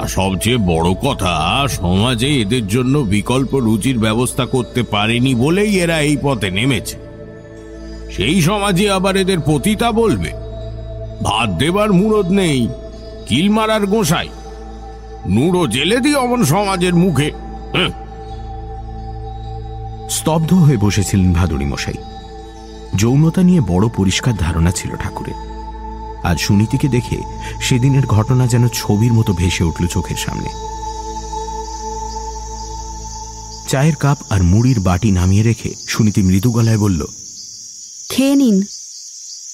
আর 0.00 0.08
সবচেয়ে 0.08 0.58
বড় 0.72 0.94
কথা, 0.94 1.34
সমাজে 1.68 2.28
এদের 2.40 2.66
জন্য 2.66 2.98
বিকল্প 2.98 3.52
রুচির 3.56 3.98
ব্যবস্থা 3.98 4.44
করতে 4.46 4.82
পারেনি 4.82 5.34
বলেই 5.34 5.72
এরা 5.80 6.00
এই 6.00 6.16
পথে 6.22 6.50
নেমেছে। 6.50 6.96
সেই 8.12 8.42
সমাজে 8.42 8.90
আবার 8.90 9.16
এদের 9.16 9.40
পতিতা 9.46 9.92
বলবে, 9.92 10.30
ভাত 11.22 11.48
দেবার 11.50 11.92
মুরদ 11.92 12.28
নেই, 12.30 12.68
কিল 13.28 13.48
মারার 13.48 13.86
গোসাই, 13.86 14.28
নুড়ো 15.28 15.66
জেলে 15.66 15.98
দি 16.00 16.14
অমন 16.14 16.44
সমাজের 16.44 16.94
মুখে। 16.94 17.28
স্তব্ধ 20.10 20.50
হয়ে 20.54 20.76
বসেছিলেন 20.76 21.32
ভাদুরী 21.32 21.64
মশাই। 21.64 21.98
যৌনতা 22.96 23.42
নিয়ে 23.42 23.60
বড় 23.68 23.86
পরিষ্কার 23.96 24.34
ধারণা 24.36 24.70
ছিল 24.70 24.90
ঠাকুরের। 24.96 25.38
আজ 26.26 26.38
সুনীতিকে 26.40 26.88
দেখে 26.88 27.18
সেদিনের 27.60 28.06
ঘটনা 28.06 28.46
যেন 28.46 28.68
ছবির 28.68 29.12
মতো 29.12 29.32
ভেসে 29.32 29.64
উঠল 29.64 29.86
চোখের 29.86 30.16
সামনে। 30.16 30.50
চায়ের 33.68 33.94
কাপ 33.94 34.18
আর 34.30 34.42
মুড়ির 34.42 34.80
বাটি 34.80 35.10
নামিয়ে 35.10 35.42
রেখে 35.42 35.70
সুনীতি 35.88 36.22
মৃদু 36.22 36.50
গলায় 36.50 36.78
বলল 36.78 37.00
খেয়ে 38.10 38.34
নিন। 38.34 38.56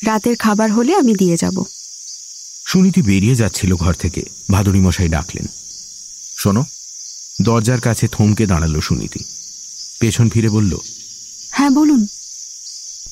রাতের 0.07 0.37
খাবার 0.37 0.73
হলে 0.73 0.93
আমি 0.95 1.15
দিয়ে 1.15 1.37
যাব। 1.37 1.57
সুনীতি 2.67 3.03
বেরিয়ে 3.03 3.35
যাচ্ছিল 3.35 3.71
ঘর 3.75 3.95
থেকে। 3.95 4.23
ভাদুরী 4.51 4.81
মশাই 4.81 5.09
ডাকলেন 5.09 5.47
শোনো। 6.39 6.63
দরজার 7.43 7.81
কাছে 7.81 8.09
থমকে 8.09 8.45
দাঁড়াল 8.47 8.81
সুনীতি। 8.81 9.21
পেছন 10.01 10.29
ফিরে 10.29 10.49
বলল 10.49 10.73
হ্যাঁ 11.51 11.71
বলুন। 11.71 12.07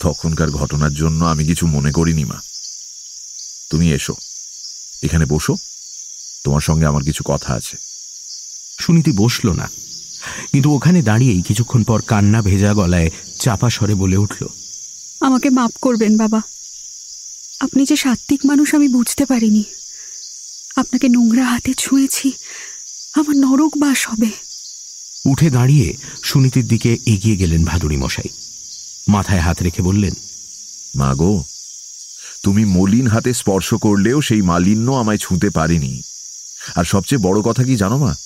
তখনকার 0.00 0.50
ঘটনার 0.50 0.94
জন্য 0.94 1.24
আমি 1.24 1.42
কিছু 1.44 1.64
মনে 1.66 1.92
করিনি 1.92 2.24
মা। 2.24 2.38
তুমি 3.70 3.92
এসো। 3.92 4.14
এখানে 5.02 5.24
বসো। 5.24 5.56
তোমার 6.44 6.60
সঙ্গে 6.60 6.86
আমার 6.86 7.02
কিছু 7.02 7.22
কথা 7.24 7.54
আছে। 7.54 7.76
সুনীতি 8.78 9.12
বসল 9.16 9.52
না 9.52 9.70
কিন্তু 10.52 10.74
ওখানে 10.74 11.02
দাঁড়িয়েই 11.02 11.42
কিছুক্ষণ 11.42 11.82
পর 11.84 12.00
কান্না 12.00 12.42
ভেজা 12.42 12.74
গলায় 12.74 13.10
চাপা 13.38 13.70
স্বরে 13.70 13.94
বলে 13.94 14.16
উঠল 14.16 14.46
আমাকে 15.20 15.50
মাফ 15.50 15.70
করবেন 15.82 16.16
বাবা। 16.16 16.42
আপনি 17.60 17.84
যে 17.84 17.96
সাত্বিক 17.96 18.46
মানুষ 18.46 18.74
আমি 18.74 18.88
বুঝতে 18.88 19.24
পারিনি। 19.24 19.64
আপনাকে 20.76 21.08
নোংরা 21.08 21.44
হাতে 21.44 21.74
ছুঁয়েছি। 21.74 22.32
আমার 23.14 23.36
নরক 23.36 23.76
বাস 23.76 24.08
হবে। 24.08 24.30
উঠে 25.26 25.50
দাঁড়িয়ে 25.50 25.96
সুনীতির 26.22 26.68
দিকে 26.68 26.98
এগিয়ে 27.06 27.36
গেলেন 27.36 27.64
ভাদুরী 27.64 27.96
মশাই। 27.96 28.28
মাথায় 29.08 29.40
হাত 29.40 29.62
রেখে 29.62 29.82
বললেন 29.82 30.14
মা 30.96 31.14
গো 31.14 31.44
তুমি 32.42 32.64
মলিন 32.64 33.06
হাতে 33.06 33.34
স্পর্শ 33.34 33.74
করলেও 33.74 34.22
সেই 34.22 34.42
মালিন্য 34.42 34.92
আমায় 34.92 35.18
ছুঁতে 35.18 35.50
পারেনি। 35.50 36.02
আর 36.74 36.84
সবচেয়ে 36.84 37.22
বড় 37.22 37.42
কথা 37.42 37.64
কি 37.64 37.76
জানো 37.76 37.98
মা? 37.98 38.16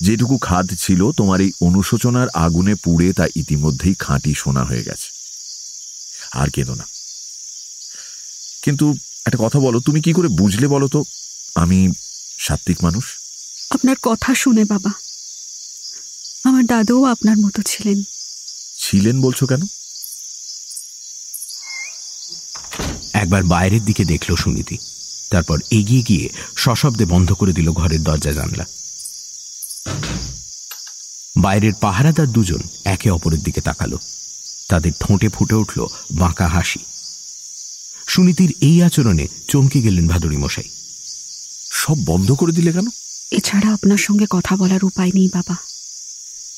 যেটুকু 0.00 0.38
খাদ 0.38 0.70
ছিল 0.78 1.12
তোমার 1.12 1.40
এই 1.40 1.52
অনুশোচনার 1.60 2.28
আগুনে 2.34 2.74
পুড়ে 2.74 3.12
তা 3.12 3.26
ইতিমধ্যেই 3.36 3.94
খাঁটি 3.98 4.34
সোনা 4.34 4.64
হয়ে 4.64 4.82
গেছে। 4.82 5.08
আর 6.32 6.50
কেঁদো 6.50 6.74
না। 6.74 6.86
কিন্তু 8.62 8.96
একটা 9.26 9.38
কথা 9.40 9.58
বলো 9.60 9.80
তুমি 9.80 10.00
কি 10.00 10.12
করে 10.12 10.28
বুঝলে 10.28 10.66
বলো 10.66 10.88
তো? 10.88 11.04
আমি 11.54 11.92
সাত্বিক 12.38 12.84
মানুষ? 12.84 13.04
আপনার 13.70 13.96
কথা 14.02 14.34
শুনে 14.34 14.64
বাবা 14.64 14.92
আমার 16.44 16.66
দাদুও 16.66 17.04
আপনার 17.04 17.36
মতো 17.36 17.62
ছিলেন। 17.66 18.02
ছিলেন 18.78 19.20
বলছো 19.20 19.46
কেন? 19.46 19.62
একবার 23.24 23.42
বাইরের 23.42 23.84
দিকে 23.84 24.04
দেখল 24.04 24.34
সুনীতি। 24.34 24.78
তারপর 25.30 25.60
এগিয়ে 25.70 26.02
গিয়ে 26.02 26.28
সশব্দে 26.56 27.04
বন্ধ 27.04 27.32
করে 27.32 27.52
দিল 27.52 27.70
ঘরের 27.72 28.02
দরজা 28.02 28.32
জানলা। 28.32 28.66
বাইরের 31.36 31.72
পাহারাদার 31.80 32.26
দুজন 32.26 32.60
একে 32.84 33.10
অপরের 33.10 33.40
দিকে 33.40 33.60
তাকালো। 33.60 33.98
তাদের 34.68 34.92
ঠোঁটে 35.00 35.28
ফুটে 35.28 35.54
উঠল 35.54 35.86
বাঁকা 36.12 36.48
হাসি। 36.48 36.78
সুনীতির 38.06 38.54
এই 38.60 38.82
আচরণে 38.82 39.28
চমকে 39.48 39.82
গেলেন 39.82 40.08
ভাদুরী 40.08 40.36
মশাই। 40.36 40.68
সব 41.72 41.96
বন্ধ 42.04 42.32
করে 42.32 42.52
দিলে 42.52 42.72
কেন? 42.72 42.86
এছাড়া 43.30 43.72
আপনার 43.72 43.98
সঙ্গে 43.98 44.26
কথা 44.30 44.56
বলার 44.56 44.84
উপায় 44.84 45.10
নেই, 45.14 45.28
বাবা। 45.34 45.56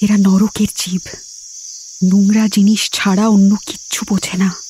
এরা 0.02 0.16
নরকের 0.16 0.66
জীব। 0.76 1.00
নোংরা 2.04 2.48
জিনিস 2.48 2.90
ছাড়া 2.92 3.28
অন্য 3.28 3.56
কিচ্ছু 3.66 4.06
বোঝে 4.08 4.36
না। 4.36 4.65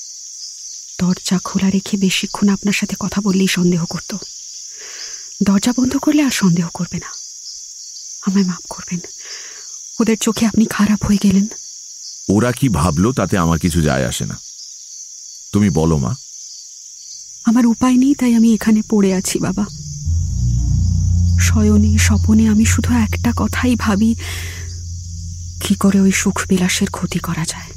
দরজা 1.01 1.39
খোলা 1.45 1.71
রেখে 1.71 1.97
বেশিক্ষণ 1.97 2.49
আপনার 2.49 2.73
সাথে 2.73 2.97
কথা 3.01 3.21
বললেই 3.21 3.47
সন্দেহ 3.47 3.85
করত। 3.85 4.17
দরজা 5.43 5.73
বন্ধ 5.77 5.97
করলে 5.97 6.23
আর 6.23 6.31
সন্দেহ 6.31 6.69
করবে 6.75 6.99
না। 6.99 7.07
আমায় 8.27 8.45
মাফ 8.45 8.67
করবেন। 8.69 9.01
ওদের 10.01 10.19
চোখে 10.19 10.47
আপনি 10.47 10.67
খারাপ 10.67 11.05
হয়ে 11.05 11.19
গেলেন। 11.23 11.47
ওরা 12.29 12.53
কি 12.53 12.69
ভাবলো 12.69 13.13
তাতে 13.13 13.39
আমার 13.39 13.59
কিছু 13.59 13.83
যায় 13.83 14.07
আসে 14.07 14.27
না। 14.27 14.39
তুমি 15.53 15.71
বলো 15.71 15.99
মা। 15.99 16.15
আমার 17.45 17.67
উপায় 17.67 17.97
নেই 17.97 18.15
তাই 18.15 18.35
আমি 18.35 18.55
এখানে 18.55 18.83
পড়ে 18.91 19.15
আছি 19.15 19.39
বাবা। 19.39 19.65
শয়নে 21.41 21.99
স্বপনে 21.99 22.49
আমি 22.49 22.65
শুধু 22.65 22.95
একটা 22.95 23.33
কথাই 23.37 23.77
ভাবি 23.77 24.15
কি 25.61 25.75
করে 25.75 26.01
ওই 26.01 26.13
সুখবিলাসের 26.13 26.91
ক্ষতি 26.91 27.19
করা 27.19 27.45
যায়। 27.45 27.76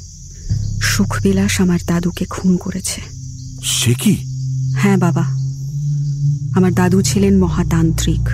সুখবিলাস 0.80 1.60
আমার 1.60 1.78
দাদুকে 1.86 2.24
খুন 2.24 2.56
করেছে। 2.56 3.00
সে 3.62 3.94
কি? 3.94 4.16
হ্যাঁ 4.76 4.98
বাবা। 4.98 5.22
আমার 6.56 6.74
দাদু 6.74 7.02
ছিলেন 7.02 7.38
মহাতান্ত্রিক। 7.38 8.28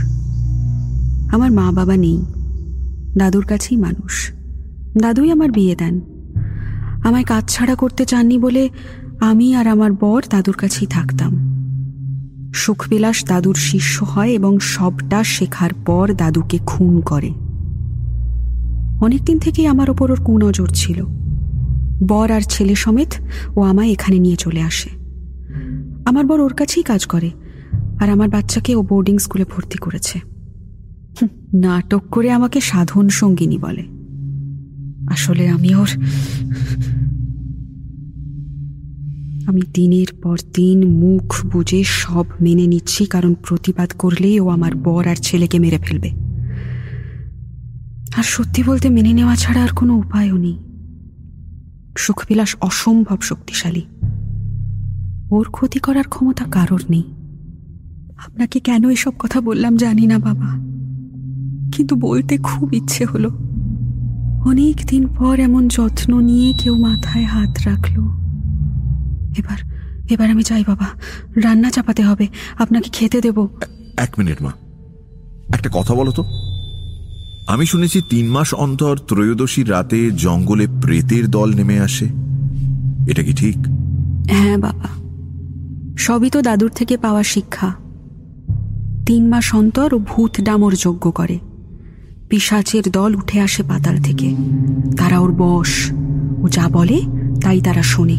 আমার 1.35 1.53
মা 1.53 1.73
বাবা 1.73 1.97
নেই। 1.97 2.25
দাদুর 3.17 3.45
কাছেই 3.45 3.79
মানুষ। 3.79 4.31
দাদুই 4.99 5.31
আমার 5.31 5.53
বিয়ে 5.53 5.77
দেন। 5.77 6.01
আমায় 7.05 7.25
কাজ 7.25 7.45
ছাড়া 7.49 7.75
করতে 7.75 8.05
চাননি 8.05 8.39
বলে 8.39 8.69
আমি 9.21 9.55
আর 9.55 9.67
আমার 9.67 9.93
বর 9.93 10.23
দাদুর 10.31 10.55
কাছেই 10.55 10.87
থাকতাম। 10.87 11.57
সুখবিলাস 12.55 13.25
দাদুর 13.25 13.55
শিষ্য 13.55 14.05
হয় 14.05 14.29
এবং 14.29 14.59
সবটা 14.59 15.25
শেখার 15.25 15.71
পর 15.87 16.15
দাদুকে 16.15 16.59
খুন 16.67 17.01
করে। 17.01 17.29
অনেকদিন 19.01 19.39
থেকেই 19.39 19.67
আমার 19.67 19.91
ওপর 19.91 20.11
ওর 20.11 20.25
কুনজর 20.25 20.67
ছিল। 20.67 21.26
বর 22.03 22.33
আর 22.33 22.41
ছেলে 22.41 22.75
সমেত 22.75 23.15
ও 23.57 23.63
আমায় 23.63 23.91
এখানে 23.91 24.19
নিয়ে 24.19 24.37
চলে 24.37 24.63
আসে। 24.63 24.91
আমার 26.05 26.27
বর 26.27 26.41
ওর 26.41 26.55
কাছেই 26.55 26.83
কাজ 26.83 27.07
করে 27.07 27.31
আর 28.01 28.11
আমার 28.11 28.29
বাচ্চাকে 28.29 28.75
ও 28.75 28.83
বোর্ডিং 28.83 29.19
স্কুলে 29.19 29.45
ভর্তি 29.45 29.79
করেছে। 29.79 30.21
নাটক 31.55 32.03
করে 32.11 32.31
আমাকে 32.31 32.61
সাধন 32.61 33.09
সঙ্গিনী 33.09 33.59
বলে। 33.59 33.85
আসলে 35.09 35.49
আমি 35.49 35.75
ওর 35.75 35.89
আমি 39.47 39.63
দিনের 39.75 40.15
পর 40.23 40.39
দিন 40.55 40.87
মুখ 40.87 41.47
বুঝে 41.47 41.85
সব 41.85 42.27
মেনে 42.41 42.67
নিচ্ছি, 42.67 43.07
কারণ 43.07 43.35
প্রতিবাদ 43.35 43.93
করলেই 43.99 44.41
ও 44.41 44.49
আমার 44.49 44.75
বর 44.75 45.09
আর 45.09 45.17
ছেলেকে 45.17 45.59
মেরে 45.59 45.79
ফেলবে। 45.79 46.11
আর 48.17 48.23
সত্যি 48.23 48.63
বলতে 48.63 48.91
মেনে 48.91 49.13
নেওয়া 49.13 49.37
ছাড়া 49.37 49.63
আর 49.63 49.69
কোনো 49.69 49.95
উপায়ও 49.95 50.37
নেই। 50.37 50.66
সুখবিলাস 51.97 52.57
অসম্ভব 52.61 53.21
শক্তিশালী। 53.21 53.83
ওর 55.31 55.51
ক্ষতি 55.51 55.79
করার 55.79 56.05
ক্ষমতা 56.05 56.45
কারোর 56.45 56.83
নেই। 56.91 57.03
আপনাকে 58.17 58.61
কেন 58.61 58.91
এসব 58.91 59.13
কথা 59.19 59.41
বললাম 59.41 59.77
জানি 59.77 60.07
না, 60.07 60.19
বাবা। 60.19 60.67
কিন্তু 61.73 61.97
বলতে 61.97 62.39
খুব 62.39 62.75
ইচ্ছে 62.75 63.05
হলো। 63.05 63.29
অনেক 64.47 64.77
দিন 64.87 65.07
পর 65.19 65.41
এমন 65.41 65.69
যত্ন 65.69 66.21
নিয়ে 66.21 66.53
কেউ 66.53 66.77
মাথায় 66.77 67.25
হাত 67.25 67.59
রাখল। 67.67 68.01
এবার 69.39 69.59
এবার 70.11 70.31
আমি 70.31 70.43
যাই, 70.43 70.65
বাবা। 70.67 70.87
রান্না 71.37 71.71
চাপাতে 71.71 72.03
হবে। 72.03 72.27
আপনাকে 72.59 72.91
খেতে 72.93 73.21
দেব। 73.21 73.49
এক 73.97 74.09
মিনিট, 74.19 74.43
মা। 74.43 74.53
একটা 75.49 75.71
কথা 75.73 75.95
বলো 75.95 76.13
তো। 76.13 76.25
আমি 77.47 77.67
শুনেছি 77.67 78.03
তিন 78.09 78.29
মাস 78.29 78.55
অন্তর 78.55 78.99
ত্রয়োদশীর 79.09 79.71
রাতে 79.71 80.11
জঙ্গলে 80.11 80.67
প্রেতের 80.67 81.29
দল 81.29 81.55
নেমে 81.55 81.81
আসে। 81.81 82.05
এটা 83.09 83.23
কি 83.23 83.33
ঠিক? 83.33 83.57
হ্যাঁ 84.31 84.59
বাবা। 84.59 84.89
সবই 85.99 86.31
তো 86.31 86.43
দাদুর 86.43 86.71
থেকে 86.71 86.97
পাওয়া 86.97 87.23
শিক্ষা। 87.23 87.75
তিন 89.07 89.29
মাস 89.29 89.55
অন্তর 89.55 89.99
ভূত 89.99 90.41
ডামর 90.41 90.75
যজ্ঞ 90.75 91.11
করে। 91.11 91.39
পিসাচের 92.29 92.83
দল 92.93 93.15
উঠে 93.15 93.41
আসে 93.41 93.63
পাতাল 93.63 94.03
থেকে। 94.03 94.35
তারা 94.97 95.19
ওর 95.19 95.33
বস 95.33 95.93
ও 96.43 96.49
যা 96.49 96.69
বলে, 96.69 97.03
তাই 97.43 97.61
তারা 97.61 97.83
শোনে। 97.83 98.17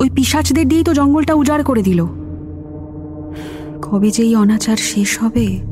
ওই 0.00 0.10
পিসাচদের 0.10 0.68
দিয়েই 0.68 0.84
তো 0.84 0.94
জঙ্গলটা 0.94 1.34
উজাড় 1.34 1.62
করে 1.62 1.82
দিল। 1.82 2.06
কবে 3.82 4.10
যে 4.10 4.22
এই 4.22 4.36
অনাচার 4.36 4.76
শেষ 4.76 5.22
হবে? 5.22 5.69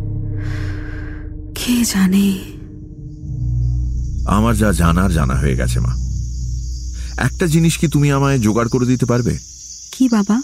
কে 1.68 1.84
জানে? 1.84 2.26
আমার 4.26 4.56
যা 4.56 4.72
জানার 4.72 5.12
জানা 5.12 5.34
হয়ে 5.34 5.56
গেছে 5.56 5.80
মা। 5.80 5.92
একটা 7.18 7.46
জিনিস 7.46 7.78
কি 7.78 7.88
তুমি 7.88 8.12
আমায় 8.12 8.38
জোগাড় 8.38 8.68
করে 8.68 8.86
দিতে 8.86 9.06
পারবে? 9.06 9.38
কি 9.92 10.08
বাবা? 10.08 10.42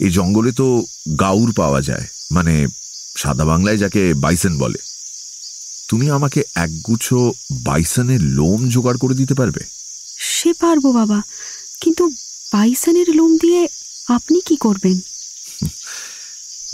এই 0.00 0.10
জঙ্গলে 0.10 0.52
তো 0.52 0.84
গাউর 1.20 1.52
পাওয়া 1.56 1.82
যায় 1.82 2.06
মানে 2.32 2.66
সাদা 3.16 3.44
বাংলায় 3.44 3.76
যাকে 3.76 4.14
বাইসন 4.14 4.58
বলে। 4.58 4.78
তুমি 5.88 6.10
আমাকে 6.10 6.42
একগুচ্ছ 6.54 7.14
বাইসনের 7.52 8.22
লোম 8.22 8.68
জোগাড় 8.68 8.98
করে 8.98 9.14
দিতে 9.14 9.34
পারবে? 9.34 9.60
সে 10.18 10.52
পারব 10.52 10.92
বাবা 10.92 11.22
কিন্তু 11.80 12.08
বাইসনের 12.52 13.14
লোম 13.14 13.38
দিয়ে 13.38 13.68
আপনি 14.08 14.40
কি 14.46 14.56
করবেন? 14.56 15.00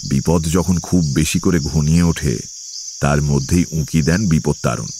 বিপদ 0.08 0.44
যখন 0.44 0.78
খুব 0.78 1.04
বেশি 1.14 1.38
করে 1.38 1.58
ঘনিয়ে 1.60 2.02
ওঠে 2.02 2.38
তার 3.02 3.20
মধ্যেই 3.22 3.64
উঁকি 3.72 4.00
দেন 4.02 4.20
বিপদ 4.28 4.56
তারণ। 4.62 4.90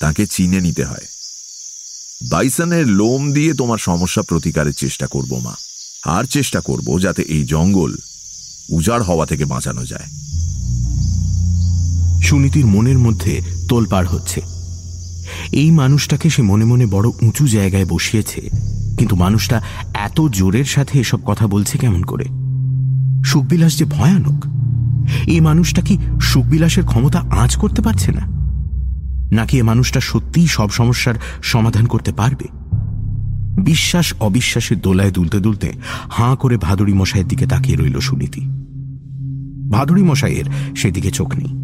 তাকে 0.00 0.22
চিনে 0.26 0.60
নিতে 0.60 0.84
হয়। 0.84 1.06
বাইসনের 2.30 2.86
লোম 2.88 3.32
দিয়ে 3.32 3.52
তোমার 3.54 3.78
সমস্যা 3.78 4.22
প্রতিকারের 4.22 4.74
চেষ্টা 4.74 5.06
করব, 5.06 5.32
মা। 5.38 5.54
আর 6.04 6.24
চেষ্টা 6.24 6.60
করব 6.60 6.88
যাতে 7.00 7.22
এই 7.22 7.42
জঙ্গল 7.44 7.92
উজাড় 8.72 9.04
হওয়া 9.04 9.26
থেকে 9.26 9.44
বাঁচানো 9.44 9.82
যায়। 9.86 10.08
সুনীতির 12.22 12.66
মনের 12.66 12.98
মধ্যে 12.98 13.34
তোলপাড় 13.68 14.08
হচ্ছে। 14.08 14.40
এই 15.52 15.70
মানুষটাকে 15.70 16.30
সে 16.30 16.42
মনে 16.42 16.64
মনে 16.64 16.86
বড় 16.86 17.08
উঁচু 17.22 17.44
জায়গায় 17.48 17.86
বসিয়েছে, 17.86 18.40
কিন্তু 18.98 19.14
মানুষটা 19.16 19.56
এত 19.94 20.18
জোরের 20.30 20.64
সাথে 20.64 20.94
এসব 20.98 21.20
কথা 21.26 21.44
বলছে 21.46 21.74
কেমন 21.78 22.02
করে? 22.02 22.26
সুখবিলাস 23.24 23.72
যে 23.76 23.84
ভয়ানক। 23.84 24.40
এই 25.26 25.40
মানুষটা 25.40 25.82
কি 25.82 25.98
সুখবিলাসের 26.20 26.84
ক্ষমতা 26.84 27.18
আঁচ 27.18 27.56
করতে 27.56 27.82
পারছে 27.82 28.12
না? 28.12 28.20
নাকি 29.32 29.58
এ 29.58 29.62
মানুষটা 29.62 30.00
সত্যিই 30.00 30.46
সব 30.46 30.70
সমস্যার 30.70 31.14
সমাধান 31.42 31.86
করতে 31.86 32.12
পারবে? 32.12 32.44
বিশ্বাস 33.62 34.14
অবিশ্বাসের 34.20 34.80
দোলায় 34.80 35.10
দুলতে 35.10 35.38
দুলতে 35.38 35.72
হাঁ 36.10 36.36
করে 36.36 36.56
ভাদুড়ি 36.56 36.92
মশাইয়ের 36.92 37.28
দিকে 37.28 37.46
তাকিয়ে 37.46 37.76
রইল 37.76 37.98
সুনীতি। 37.98 38.40
ভাদুড়ি 39.70 40.02
মশাইয়ের 40.02 40.76
সেদিকে 40.76 41.10
চোখ 41.10 41.34
নেই। 41.34 41.54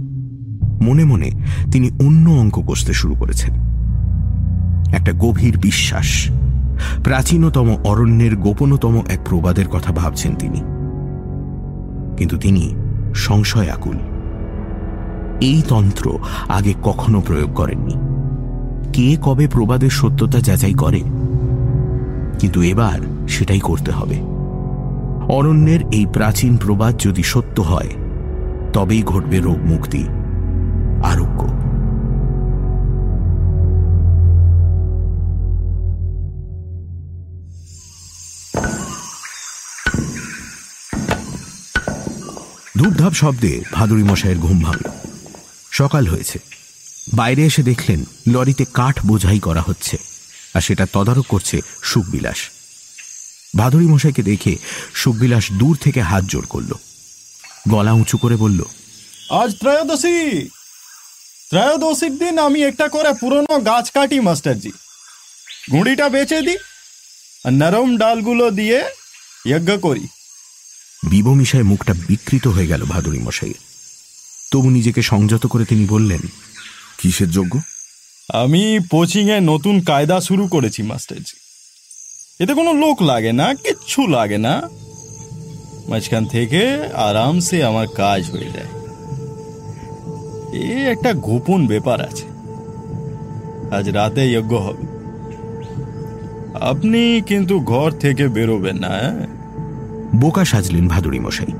মনে 0.89 1.05
মনে 1.05 1.31
তিনি 1.73 1.91
অন্য 1.91 2.31
অঙ্ক 2.31 2.63
কষতে 2.67 2.93
শুরু 2.93 3.15
করেছেন। 3.15 3.55
একটা 4.95 5.13
গভীর 5.13 5.59
বিশ্বাস, 5.59 6.29
প্রাচীনতম 7.05 7.77
অরণ্যের 7.85 8.37
গোপনতম 8.37 9.03
এক 9.09 9.19
প্রবাদের 9.29 9.69
কথা 9.69 9.93
ভাবছেন 9.93 10.35
তিনি। 10.35 10.61
কিন্তু 12.17 12.37
তিনি 12.37 12.75
সংশয় 13.17 13.71
আকুল। 13.71 13.97
এই 15.41 15.63
তন্ত্র 15.69 16.19
আগে 16.49 16.75
কখনো 16.83 17.21
প্রয়োগ 17.21 17.55
করেননি। 17.55 17.95
কে 18.93 19.17
কবে 19.23 19.49
প্রবাদের 19.49 19.91
সত্যতা 19.91 20.41
যাচাই 20.41 20.75
করে? 20.75 21.03
কিন্তু 22.39 22.63
এবার 22.63 23.29
সেটাই 23.29 23.61
করতে 23.61 23.91
হবে। 23.91 24.15
অরণ্যের 25.29 25.81
এই 25.93 26.07
প্রাচীন 26.13 26.57
প্রবাদ 26.57 26.99
যদি 26.99 27.23
সত্য 27.23 27.61
হয়, 27.61 27.89
তবেই 28.73 29.03
ঘটবে 29.03 29.39
রোগ 29.39 29.59
মুক্তি 29.65 30.09
আরোগ্য। 31.05 31.56
ধূপধাপ 42.77 43.13
শব্দে 43.13 43.61
ভাদুরী 43.73 44.03
মশাইয়ের 44.03 44.39
ঘুম 44.39 44.63
ভাঙল। 44.63 44.91
সকাল 45.71 46.07
হয়েছে। 46.07 46.39
বাইরে 47.15 47.43
এসে 47.45 47.63
দেখলেন 47.63 48.05
লরিতে 48.33 48.65
কাঠ 48.75 48.97
বোঝাই 49.07 49.39
করা 49.39 49.61
হচ্ছে 49.67 49.97
আর 50.55 50.61
সেটা 50.61 50.87
তদারক 50.93 51.27
করছে 51.27 51.61
সুখবিলাস। 51.83 52.37
ভাদুরী 53.57 53.87
মশাইকে 53.87 54.23
দেখে 54.23 54.57
সুখবিলাস 54.95 55.53
দূর 55.53 55.79
থেকে 55.81 56.01
হাত 56.01 56.25
জোর 56.25 56.47
করল। 56.47 56.73
গলা 57.69 57.93
উঁচু 57.93 58.17
করে 58.19 58.37
বলল, 58.37 58.61
আজ 59.31 59.51
ত্রয়োদশী। 59.61 60.49
ত্রয়োদশীর 61.51 62.19
দিন 62.19 62.39
আমি 62.39 62.63
একটা 62.65 62.89
করে 62.89 63.13
পুরনো 63.13 63.59
গাছ 63.61 63.91
কাটি, 63.91 64.21
মাস্টারজি। 64.21 64.73
গুঁড়িটা 65.73 66.09
বেচে 66.09 66.41
দিই 66.41 66.57
আর 67.45 67.53
নরম 67.53 67.97
ডালগুলো 67.97 68.51
দিয়ে 68.51 68.85
যজ্ঞ 69.49 69.79
করি। 69.79 70.07
বিবমিশায় 71.11 71.63
মুখটা 71.63 71.95
বিকৃত 72.09 72.47
হয়ে 72.47 72.67
গেল 72.67 72.85
ভাদুরী 72.85 73.19
মশাইয়ের 73.19 73.67
তবু 74.53 74.71
নিজেকে 74.71 75.03
সংযত 75.03 75.47
করে 75.47 75.65
তিনি 75.65 75.87
বললেন 75.87 76.21
কিসের 76.99 77.31
যোগ্য? 77.31 77.61
আমি 78.33 78.79
কোচিংয়ে 78.91 79.41
নতুন 79.41 79.81
কায়দা 79.81 80.21
শুরু 80.21 80.49
করেছি 80.49 80.83
মাস্টারজি। 80.83 81.37
এতে 82.45 82.55
কোনো 82.55 82.73
লোক 82.73 83.03
লাগে 83.03 83.33
না 83.33 83.55
কিচ্ছু 83.55 84.07
লাগে 84.07 84.39
না। 84.39 84.63
মাঝখান 85.89 86.27
থেকে 86.27 86.81
আরামসে 86.95 87.65
আমার 87.65 87.89
কাজ 87.89 88.31
হয়ে 88.31 88.51
যায়। 88.51 88.69
এ 90.63 90.91
একটা 90.91 91.13
গোপন 91.13 91.67
ব্যাপার 91.67 92.01
আছে। 92.01 92.25
আজ 93.75 93.89
রাতে 93.89 94.33
যজ্ঞ 94.33 94.57
হবে। 94.57 94.97
আপনি 96.61 97.23
কিন্তু 97.27 97.61
ঘর 97.61 97.91
থেকে 97.91 98.29
বেরোবেন 98.29 98.77
না 98.77 98.89
হ্যাঁ? 98.89 99.46
বোকা 100.21 100.45
সাজলেন 100.45 100.89
ভাদুরী 100.89 101.21
মশাই। 101.21 101.53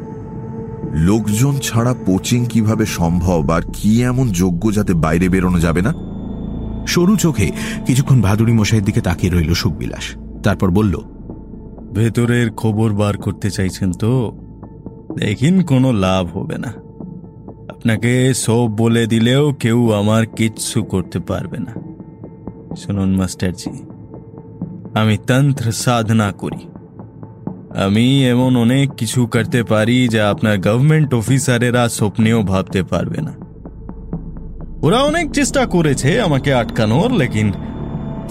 লোকজন 0.93 1.55
ছাড়া 1.63 1.95
কোচিং 1.95 2.45
কীভাবে 2.45 2.87
সম্ভব 2.87 3.51
আর 3.51 3.63
কি 3.73 4.03
এমন 4.03 4.31
যোগ্য 4.31 4.75
যাতে 4.75 4.95
বাইরে 4.95 5.29
বেরোনো 5.29 5.61
যাবে 5.61 5.83
না? 5.83 5.95
সরু 6.87 7.17
চোখে 7.17 7.53
কিছুক্ষণ 7.87 8.21
ভাদুরী 8.21 8.53
মশাইয়ের 8.53 8.85
দিকে 8.85 9.01
তাকিয়ে 9.01 9.33
রইল 9.33 9.55
সুখবিলাস। 9.55 10.17
তারপর 10.43 10.71
বলল 10.71 11.01
ভেতরের 11.95 12.51
খবর 12.51 12.93
বার 12.93 13.17
করতে 13.17 13.51
চাইছেন 13.51 13.93
তো? 13.93 14.33
দেখিন 15.19 15.63
কোনো 15.63 15.93
লাভ 15.93 16.39
হবে 16.39 16.59
না। 16.59 16.69
আপনাকে 17.69 18.35
সব 18.35 18.77
বলে 18.77 19.07
দিলেও 19.07 19.53
কেউ 19.53 19.93
আমার 19.93 20.27
কিচ্ছু 20.27 20.83
করতে 20.83 21.19
পারবে 21.19 21.59
না। 21.59 21.73
শুনুন 22.77 23.17
মাস্টারজি 23.17 23.83
আমি 24.95 25.19
তন্ত্র 25.27 25.73
সাধনা 25.73 26.33
করি। 26.33 26.76
আমি 27.85 28.29
এমন 28.29 28.57
অনেক 28.57 28.91
কিছু 28.97 29.27
করতে 29.27 29.63
পারি 29.63 30.09
যা 30.09 30.31
আপনার 30.31 30.59
গভর্নমেন্ট 30.59 31.15
অফিসারেরা 31.15 31.89
স্বপ্নেও 31.89 32.43
ভাবতে 32.43 32.83
পারবে 32.83 33.21
না। 33.23 33.35
ওরা 34.83 34.99
অনেক 35.03 35.31
চেষ্টা 35.31 35.67
করেছে 35.67 36.21
আমাকে 36.21 36.55
আটকানোর, 36.55 37.11
লেকিন 37.13 37.53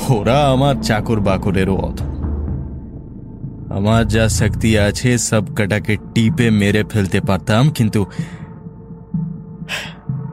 ওরা 0.09 0.47
আমার 0.47 0.75
চাকর 0.81 1.19
বাকরেরও 1.19 1.75
অধ। 1.75 2.01
আমার 3.69 4.07
যা 4.07 4.29
শক্তি 4.29 4.77
আছে, 4.77 5.17
সব 5.17 5.43
কটাকে 5.55 5.97
টিপে 6.13 6.49
মেরে 6.49 6.83
ফেলতে 6.83 7.21
পারতাম, 7.21 7.69
কিন্তু 7.69 8.05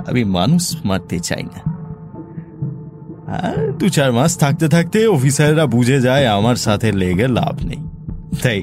আমি 0.08 0.24
মানুষ 0.24 0.76
মারতে 0.84 1.18
চাই 1.18 1.42
না। 1.42 1.60
আর 3.26 3.72
দু 3.72 3.88
চার 3.88 4.12
মাস 4.12 4.38
থাকতে 4.38 4.68
থাকতে 4.68 5.06
অফিসাররা 5.06 5.66
বুঝে 5.66 6.00
যায় 6.00 6.26
আমার 6.26 6.56
সাথে 6.56 6.92
লেগে 6.92 7.28
লাভ 7.28 7.64
নেই। 7.64 7.82
তাই 8.42 8.62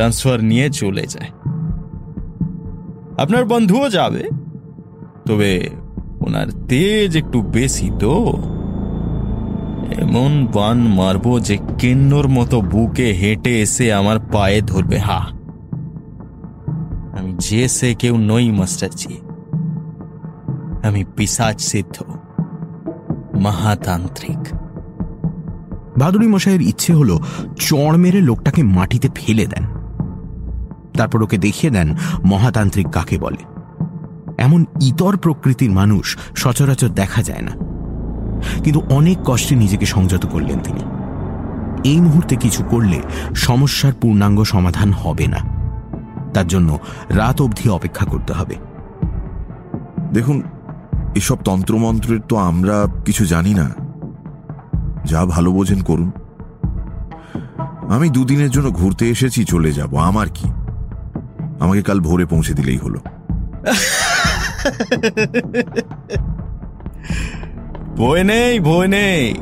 ট্রান্সফার 0.00 0.44
নিয়ে 0.44 0.70
চলে 0.70 1.06
যায়। 1.06 1.28
আপনার 3.18 3.44
বন্ধুও 3.44 3.88
যাবে। 3.88 4.24
তবে 5.26 5.70
ওনার 6.20 6.46
তেজ 6.68 7.16
একটু 7.16 7.42
বেশি 7.42 7.90
তো। 7.98 8.34
এমন 9.98 10.46
বান 10.54 10.78
মারবো 10.78 11.40
যে 11.40 11.58
কেন্নর 11.78 12.28
মতো 12.28 12.60
বুকে 12.60 13.12
হেঁটে 13.12 13.60
এসে 13.60 13.92
আমার 13.92 14.18
পায়ে 14.32 14.62
ধরবে, 14.62 14.98
হা। 14.98 15.18
আমি 17.18 17.34
যে 17.38 17.68
সে 17.68 17.94
কেউ 17.94 18.16
নই 18.16 18.50
মাস্টারজি 18.50 19.20
আমি 20.88 21.04
পিসাচ 21.16 21.60
সিদ্ধ, 21.60 22.02
মহাতান্ত্রিক। 23.36 24.54
ভাদুরী 25.98 26.26
মশাইয়ের 26.26 26.62
ইচ্ছে 26.62 26.94
হলো 26.94 27.20
চড় 27.56 27.96
মেরে 27.96 28.20
লোকটাকে 28.20 28.62
মাটিতে 28.62 29.08
ফেলে 29.14 29.46
দেন। 29.46 29.79
তারপর 31.00 31.22
ওকে 31.22 31.38
দেখিয়ে 31.38 31.72
দেন 31.72 31.96
মহাতান্ত্রিক 32.24 32.88
কাকে 32.88 33.18
বলে। 33.18 33.44
এমন 34.38 34.64
ইতর 34.80 35.16
প্রকৃতির 35.16 35.70
মানুষ 35.70 36.18
সচরাচর 36.36 36.88
দেখা 36.88 37.22
যায় 37.22 37.42
না। 37.42 37.50
কিন্তু 38.64 38.82
অনেক 38.90 39.18
কষ্টে 39.24 39.54
নিজেকে 39.54 39.86
সংযত 39.86 40.26
করলেন 40.26 40.58
তিনি। 40.58 40.80
এই 41.84 42.00
মুহূর্তে 42.00 42.36
কিছু 42.36 42.64
করলে 42.64 43.00
সমস্যার 43.34 43.92
পূর্ণাঙ্গ 44.00 44.42
সমাধান 44.42 44.92
হবে 44.92 45.26
না। 45.26 45.36
তার 46.34 46.46
জন্য 46.46 46.78
রাত 47.08 47.42
অবধি 47.42 47.68
অপেক্ষা 47.68 48.06
করতে 48.06 48.32
হবে। 48.32 48.56
দেখুন, 50.12 50.42
এসব 51.14 51.36
তন্ত্রমন্ত্রের 51.36 52.20
তো 52.20 52.36
আমরা 52.36 52.86
কিছু 53.04 53.26
জানি 53.26 53.54
না। 53.54 53.70
যা 55.04 55.24
ভালো 55.24 55.52
বোঝেন 55.52 55.82
করুন। 55.82 56.10
আমি 57.88 58.08
দুদিনের 58.08 58.50
জন্য 58.50 58.70
ঘুরতে 58.70 59.08
এসেছি, 59.08 59.44
চলে 59.44 59.72
যাব। 59.72 59.96
আমার 59.96 60.26
কি? 60.34 60.48
আমাকে 61.60 61.82
কাল 61.82 62.00
ভোরে 62.00 62.26
পৌঁছে 62.26 62.54
দিলেই 62.54 62.76
হলো। 62.76 62.98
ভয় 67.96 68.24
নেই 68.24 68.60
ভয় 68.60 68.88
নেই। 68.88 69.34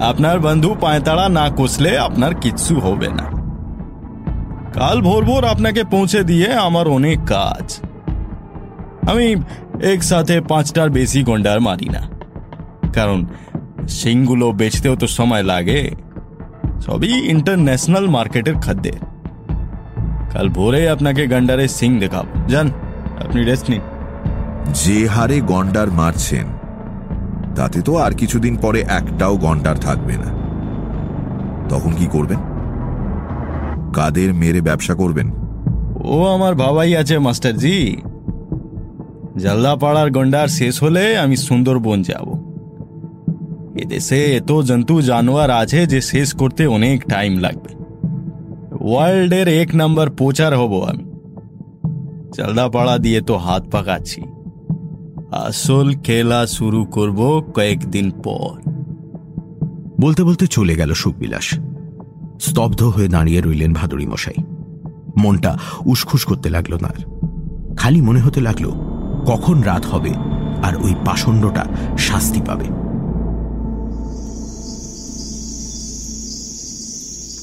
আপনার 0.00 0.40
বন্ধু 0.40 0.74
পায়তাড়া 0.80 1.28
না 1.28 1.50
কষলে 1.56 1.98
আপনার 1.98 2.34
কিচ্ছু 2.34 2.80
হবে 2.80 3.08
না। 3.08 3.26
কাল 4.72 5.02
ভোর 5.02 5.24
ভোর 5.24 5.44
আপনাকে 5.44 5.84
পৌঁছে 5.84 6.24
দিয়ে 6.24 6.54
আমার 6.54 6.88
অনেক 6.88 7.18
কাজ। 7.26 7.80
আমি 9.10 9.36
একসাথে 9.82 10.40
পাঁচটার 10.40 10.90
বেশি 10.90 11.22
গন্ডার 11.22 11.60
মারি 11.60 11.88
না। 11.88 12.08
কারণ 12.92 13.26
সিংগুলো 13.88 14.52
বেচতেও 14.52 14.96
তো 14.96 15.06
সময় 15.06 15.42
লাগে। 15.42 15.90
সবই 16.80 17.30
ইন্টারন্যাশনাল 17.30 18.08
মার্কেটের 18.08 18.54
খাদ্যের 18.54 19.15
কাল 20.36 20.48
ভোরে 20.48 20.88
আপনাকে 20.88 21.26
গন্ডারের 21.26 21.68
সিং 21.68 22.00
দেখাবো। 22.00 22.48
যান 22.48 22.68
আপনি 23.24 23.44
রেস্ট 23.44 23.70
নিন। 23.70 23.80
যে 24.74 25.06
হারে 25.06 25.40
গন্ডার 25.40 25.90
মারছেন 25.90 26.46
তাতে 27.56 27.82
তো 27.82 27.96
আর 27.96 28.12
কিছুদিন 28.12 28.56
পরে 28.56 28.80
একটাও 28.80 29.36
গন্ডার 29.36 29.76
থাকবে 29.76 30.16
না। 30.16 30.30
তখন 31.68 31.92
কি 31.92 32.06
করবেন? 32.06 32.38
কাদের 33.92 34.34
মেরে 34.34 34.60
ব্যবসা 34.60 34.94
করবেন? 34.94 35.30
ও 36.04 36.24
আমার 36.26 36.54
বাবাই 36.54 36.96
আছে 36.96 37.18
মাস্টারজি। 37.18 37.96
জল্দাপাড়ার 39.36 40.10
গন্ডার 40.10 40.48
শেষ 40.48 40.82
হলে 40.82 41.18
আমি 41.18 41.36
সুন্দরবন 41.36 42.02
যাব। 42.02 42.26
এদেশে 43.76 44.36
এত 44.36 44.60
জন্তু 44.60 45.02
জানোয়ার 45.02 45.50
আছে 45.50 45.86
যে 45.86 46.00
শেষ 46.00 46.34
করতে 46.34 46.66
অনেক 46.66 47.04
টাইম 47.04 47.38
লাগবে। 47.38 47.75
ওয়ার্ল্ডের 48.88 49.48
এক 49.48 49.74
নাম্বার 49.74 50.10
পোচার 50.10 50.56
হব 50.56 50.82
আমি। 50.82 51.04
জলদাপাড়া 52.36 52.98
দিয়ে 52.98 53.20
তো 53.20 53.36
হাত 53.36 53.62
পাকাচ্ছি। 53.70 54.22
আসল 55.32 55.94
খেলা 55.94 56.46
শুরু 56.46 56.84
করব 56.84 57.40
কয়েকদিন 57.54 58.10
পর। 58.10 58.52
বলতে 60.00 60.24
বলতে 60.24 60.46
চলে 60.46 60.74
গেল 60.76 60.92
সুখবিলাস। 60.92 61.54
স্তব্ধ 62.40 62.82
হয়ে 62.82 63.08
দাঁড়িয়ে 63.08 63.40
রইলেন 63.40 63.72
ভাদুরী 63.72 64.06
মশাই 64.06 64.34
মনটা 65.18 65.58
উসখুস 65.86 66.24
করতে 66.24 66.50
লাগল 66.50 66.74
না 66.74 66.92
খালি 67.76 68.00
মনে 68.00 68.20
হতে 68.20 68.40
লাগল, 68.40 68.66
কখন 69.26 69.60
রাত 69.60 69.86
হবে 69.86 70.10
আর 70.62 70.76
ওই 70.76 70.94
পাষণ্ডটা 71.04 71.64
শাস্তি 71.98 72.40
পাবে। 72.40 72.64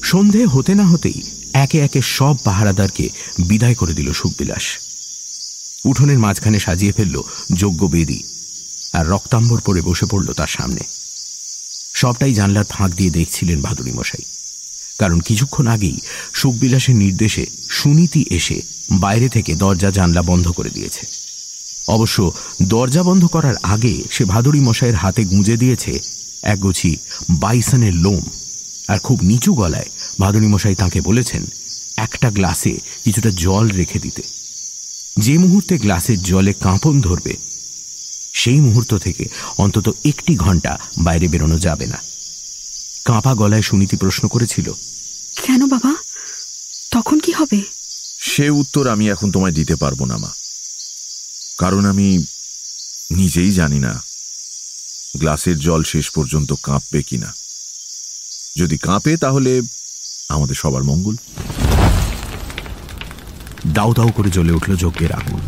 সন্ধে 0.02 0.44
হতে 0.44 0.74
না 0.74 0.86
হতেই 0.86 1.33
একে 1.54 1.78
একে 1.80 2.02
সব 2.02 2.34
পাহারাদারকে 2.44 3.08
বিদায় 3.38 3.74
করে 3.74 3.94
দিল 3.94 4.12
সুখবিলাস। 4.12 4.64
উঠোনের 5.84 6.18
মাঝখানে 6.18 6.58
সাজিয়ে 6.60 6.92
ফেলল 6.92 7.22
যজ্ঞ 7.54 7.88
বেদি 7.88 8.22
আর 8.92 9.08
রক্তাম্বর 9.08 9.60
পরে 9.60 9.80
বসে 9.82 10.06
পড়ল 10.06 10.32
তার 10.32 10.48
সামনে। 10.48 10.80
সবটাই 11.94 12.34
জানলার 12.34 12.64
ফাঁক 12.64 12.90
দিয়ে 12.94 13.10
দেখছিলেন 13.10 13.62
ভাদুরী 13.62 13.92
মশাই 13.92 14.24
কারণ 14.98 15.20
কিছুক্ষণ 15.20 15.66
আগেই 15.66 15.98
সুখবিলাসের 16.34 16.96
নির্দেশে 16.96 17.46
সুনীতি 17.70 18.26
এসে 18.30 18.62
বাইরে 18.92 19.28
থেকে 19.28 19.54
দরজা 19.54 19.90
জানলা 19.90 20.22
বন্ধ 20.22 20.48
করে 20.48 20.70
দিয়েছে। 20.70 21.06
অবশ্য 21.88 22.32
দরজা 22.62 23.02
বন্ধ 23.02 23.26
করার 23.26 23.54
আগে 23.62 23.94
সে 24.10 24.24
ভাদুরী 24.24 24.60
মশাইয়ের 24.60 24.94
হাতে 24.94 25.24
গুঁজে 25.24 25.56
দিয়েছে 25.56 25.92
একগুছি 26.42 26.96
বাইসনের 27.30 27.94
লোম 27.94 28.24
আর 28.88 28.98
খুব 28.98 29.18
নিচু 29.22 29.54
গলায় 29.54 29.90
মশাই 30.20 30.74
তাঁকে 30.74 31.00
বলেছেন 31.00 31.46
একটা 31.96 32.30
গ্লাসে 32.30 32.78
কিছুটা 33.04 33.30
জল 33.30 33.68
রেখে 33.68 33.98
দিতে। 33.98 34.22
যে 35.18 35.38
মুহূর্তে 35.38 35.78
গ্লাসের 35.78 36.22
জলে 36.22 36.52
কাঁপন 36.52 37.00
ধরবে 37.00 37.36
সেই 38.32 38.60
মুহূর্ত 38.60 38.94
থেকে 38.94 39.28
অন্তত 39.58 39.94
একটি 40.04 40.36
ঘণ্টা 40.36 40.78
বাইরে 40.98 41.28
বেরোনো 41.28 41.58
যাবে 41.58 41.86
না। 41.86 42.02
কাঁপা 43.04 43.34
গলায় 43.34 43.62
সুনীতি 43.62 43.96
প্রশ্ন 43.96 44.28
করেছিল 44.28 44.72
কেন 45.46 45.66
বাবা? 45.66 45.94
তখন 46.90 47.18
কি 47.18 47.32
হবে? 47.32 47.62
সে 48.20 48.50
উত্তর 48.50 48.88
আমি 48.88 49.10
এখন 49.10 49.32
তোমায় 49.32 49.52
দিতে 49.52 49.76
পারব 49.76 50.04
না 50.04 50.16
মা। 50.16 50.30
কারণ 51.58 51.86
আমি 51.86 52.24
নিজেই 53.10 53.50
জানি 53.50 53.78
না 53.78 54.02
গ্লাসের 55.16 55.58
জল 55.58 55.82
শেষ 55.82 56.10
পর্যন্ত 56.10 56.52
কাঁপবে 56.62 57.02
কিনা। 57.02 57.34
যদি 58.56 58.78
কাঁপে 58.78 59.16
তাহলে 59.16 59.62
আমাদের 60.28 60.54
সবার 60.54 60.84
মঙ্গল। 60.84 61.16
দাউ 63.66 63.94
দাউ 63.94 64.10
করে 64.16 64.30
জ্বলে 64.30 64.52
উঠল 64.52 64.76
যজ্ঞের 64.76 65.12
আগুন। 65.12 65.40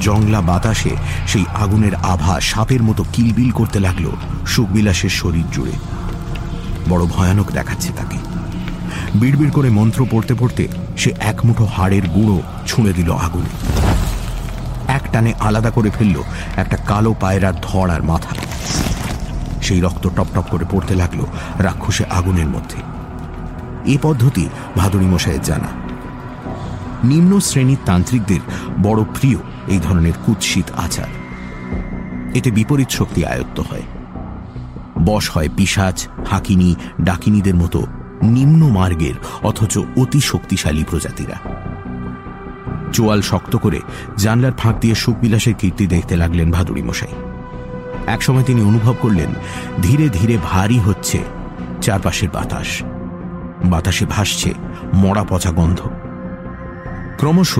জংলা 0.00 0.40
বাতাসে 0.40 0.90
সেই 1.26 1.44
আগুনের 1.54 1.94
আভা 1.94 2.40
সাপের 2.40 2.82
মতো 2.82 3.04
কিলবিল 3.12 3.50
করতে 3.50 3.80
লাগল 3.80 4.10
সুখবিলাসের 4.46 5.10
শরীর 5.10 5.44
জুড়ে। 5.52 5.72
বড় 6.88 7.06
ভয়ানক 7.06 7.50
দেখাচ্ছে 7.52 7.92
তাকে। 7.96 8.18
বিড়বিড় 9.14 9.50
করে 9.50 9.70
মন্ত্র 9.70 10.06
পড়তে 10.10 10.34
পড়তে 10.34 10.68
সে 10.96 11.12
এক 11.18 11.46
মুঠো 11.46 11.64
হাড়ের 11.64 12.08
গুঁড়ো 12.08 12.42
ছুঁড়ে 12.66 12.92
দিল 12.92 13.12
আগুনে। 13.12 13.80
এক 14.88 15.02
টানে 15.12 15.32
আলাদা 15.40 15.70
করে 15.70 15.90
ফেলল 15.90 16.22
একটা 16.56 16.76
কালো 16.76 17.14
পায়রার 17.20 17.54
ধর 17.62 17.90
আর 17.90 18.02
মাথা। 18.02 18.34
সেই 19.62 19.80
রক্ত 19.80 20.08
টপটপ 20.16 20.44
করে 20.50 20.64
পড়তে 20.70 20.94
লাগল 20.94 21.24
রাক্ষসে 21.58 22.04
আগুনের 22.04 22.46
মধ্যে। 22.46 22.99
এ 23.86 23.98
পদ্ধতি 24.02 24.48
ভাদুরী 24.76 25.04
মশাইয়ের 25.04 25.42
জানা। 25.42 25.90
নিম্ন 27.04 27.40
শ্রেণির 27.40 27.78
তান্ত্রিকদের 27.86 28.40
বড় 28.82 29.04
প্রিয় 29.04 29.38
এই 29.68 29.80
ধরনের 29.82 30.12
কুৎসিত 30.26 30.72
আচার। 30.76 31.06
এতে 32.34 32.50
বিপরীত 32.50 32.90
শক্তি 32.90 33.24
আয়ত্ত 33.24 33.60
হয়। 33.60 33.82
বশ 35.04 35.30
হয় 35.30 35.48
পিসাচ 35.56 36.08
হাকিনি, 36.30 36.74
ডাকিনীদের 37.00 37.54
মতো 37.54 37.86
নিম্ন 38.22 38.68
মার্গের 38.68 39.14
অথচ 39.42 39.78
অতি 39.96 40.20
শক্তিশালী 40.20 40.84
প্রজাতিরা। 40.90 41.34
চোয়াল 42.92 43.20
শক্ত 43.20 43.56
করে 43.56 43.80
জানলার 44.16 44.52
ফাঁক 44.52 44.80
দিয়ে 44.80 44.94
সুখবিলাসের 44.94 45.54
কীর্তি 45.54 45.86
দেখতে 45.86 46.16
লাগলেন 46.16 46.50
ভাদুরী 46.50 46.82
মশাই। 46.82 47.08
একসময় 48.06 48.42
তিনি 48.42 48.62
অনুভব 48.62 48.94
করলেন, 49.00 49.28
ধীরে 49.82 50.08
ধীরে 50.08 50.38
ভারী 50.42 50.78
হচ্ছে 50.78 51.18
চারপাশের 51.82 52.28
বাতাস। 52.32 52.82
বাতাসে 53.64 54.06
ভাসছে 54.06 54.54
মরা 54.94 55.24
পচা 55.24 55.50
গন্ধ। 55.50 55.80
ক্রমশ 57.18 57.58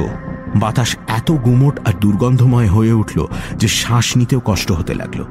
বাতাস 0.57 0.97
এত 1.09 1.31
গুমট 1.31 1.89
আর 1.89 1.93
দুর্গন্ধময় 1.93 2.69
হয়ে 2.69 2.93
উঠল 2.93 3.27
যে 3.57 3.69
শ্বাস 3.69 4.17
নিতেও 4.17 4.41
কষ্ট 4.45 4.73
হতে 4.73 4.95
লাগল। 4.95 5.25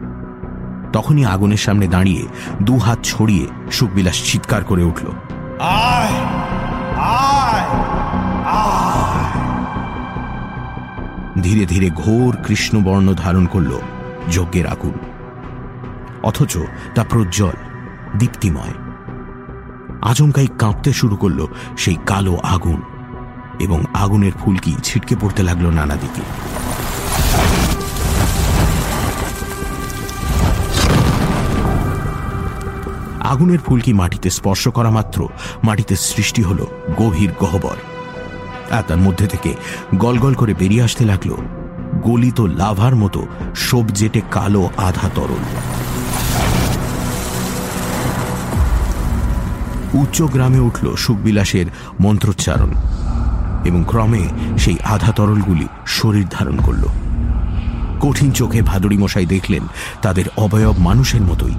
তখনই 0.93 1.25
আগুনের 1.25 1.57
সামনে 1.57 1.87
দাঁড়িয়ে 1.87 2.27
দু 2.61 2.77
হাত 2.77 2.99
ছড়িয়ে 3.03 3.47
সুখবিলাস 3.71 4.31
চিৎকার 4.31 4.63
করে 4.63 4.83
উঠল। 4.83 5.07
ধীরে 11.41 11.65
ধীরে 11.65 11.89
ঘোর 11.89 12.37
কৃষ্ণবর্ণ 12.47 13.13
ধারণ 13.13 13.45
করল 13.45 13.79
যজ্ঞের 14.31 14.67
আগুন। 14.67 14.93
অথচ 16.23 16.57
তা 16.95 17.03
প্রজ্জ্বল 17.03 17.53
দীপ্তিময়। 18.17 18.88
আচমকাই 20.01 20.47
কাঁপতে 20.59 20.93
শুরু 20.93 21.15
করল 21.15 21.45
সেই 21.77 21.97
কালো 22.05 22.37
আগুন 22.37 22.81
এবং 23.59 23.83
আগুনের 23.93 24.31
ফুলকি 24.39 24.75
ছিটকে 24.83 25.15
পড়তে 25.21 25.43
লাগল 25.43 25.67
নানা 25.69 25.95
দিকে। 25.95 26.21
আগুনের 33.19 33.59
ফুলকি 33.59 33.93
মাটিতে 33.93 34.29
স্পর্শ 34.29 34.67
করা 34.67 34.89
মাত্র? 34.89 35.29
মাটিতে 35.63 35.95
সৃষ্টি 35.95 36.41
হলো 36.41 36.67
গভীর 36.97 37.29
গহ্বর। 37.39 37.75
আর 38.71 38.83
তার 38.83 38.97
মধ্যে 38.97 39.27
থেকে 39.27 39.55
গলগল 39.95 40.33
করে 40.33 40.53
বেরিয়ে 40.53 40.83
আসতে 40.83 41.05
লাগল 41.05 41.35
গলিত 42.01 42.41
লাভার 42.41 42.95
মতো 42.95 43.27
সবজেটে 43.55 44.21
কালো 44.31 44.69
আধা 44.77 45.09
তরল। 45.15 45.78
উচ্চ 49.93 50.21
গ্রামে 50.21 50.59
উঠল 50.59 50.95
সুখবিলাসের 50.95 51.65
মন্ত্রোচ্চারণ 52.01 52.71
এবং 53.65 53.83
ক্রমে 53.87 54.29
সেই 54.57 54.77
আধা 54.83 55.11
তরলগুলি 55.11 55.67
শরীর 55.85 56.27
ধারণ 56.31 56.57
করল। 56.57 56.83
কঠিন 57.99 58.31
চোখে 58.31 58.61
ভাদুরী 58.61 58.97
মশাই 58.97 59.25
দেখলেন 59.25 59.63
তাদের 60.01 60.25
অবয়ব 60.37 60.77
মানুষের 60.77 61.21
মতোই, 61.21 61.53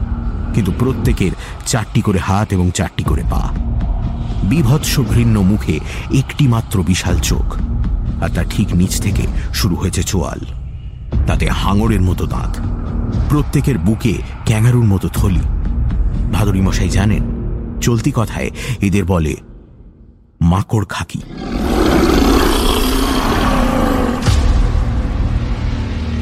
কিন্তু 0.54 0.72
প্রত্যেকের 0.78 1.30
চারটি 1.66 2.00
করে 2.02 2.18
হাত 2.18 2.52
এবং 2.52 2.70
চারটি 2.70 3.04
করে 3.04 3.22
পা। 3.30 3.52
বিভৎস 4.42 5.00
ঘৃণ্য 5.00 5.38
মুখে 5.38 5.80
একটি 6.12 6.48
মাত্র 6.48 6.82
বিশাল 6.82 7.18
চোখ, 7.18 7.54
আর 8.20 8.28
তার 8.28 8.44
ঠিক 8.50 8.74
নিচ 8.74 9.00
থেকে 9.00 9.26
শুরু 9.54 9.76
হয়েছে 9.76 10.02
চোয়াল। 10.02 10.40
তাতে 11.26 11.48
হাঙরের 11.50 12.00
মতো 12.00 12.26
দাঁত, 12.26 12.58
প্রত্যেকের 13.28 13.78
বুকে 13.78 14.14
ক্যাঙারুর 14.44 14.84
মতো 14.84 15.08
থলি। 15.08 15.40
ভাদুরী 16.32 16.60
মশাই 16.60 16.88
জানেন 16.88 17.39
চলতি 17.80 18.10
কথায় 18.14 18.50
এদের 18.80 19.04
বলে, 19.04 19.34
মাকড় 20.50 20.86
খাকি। 20.94 21.20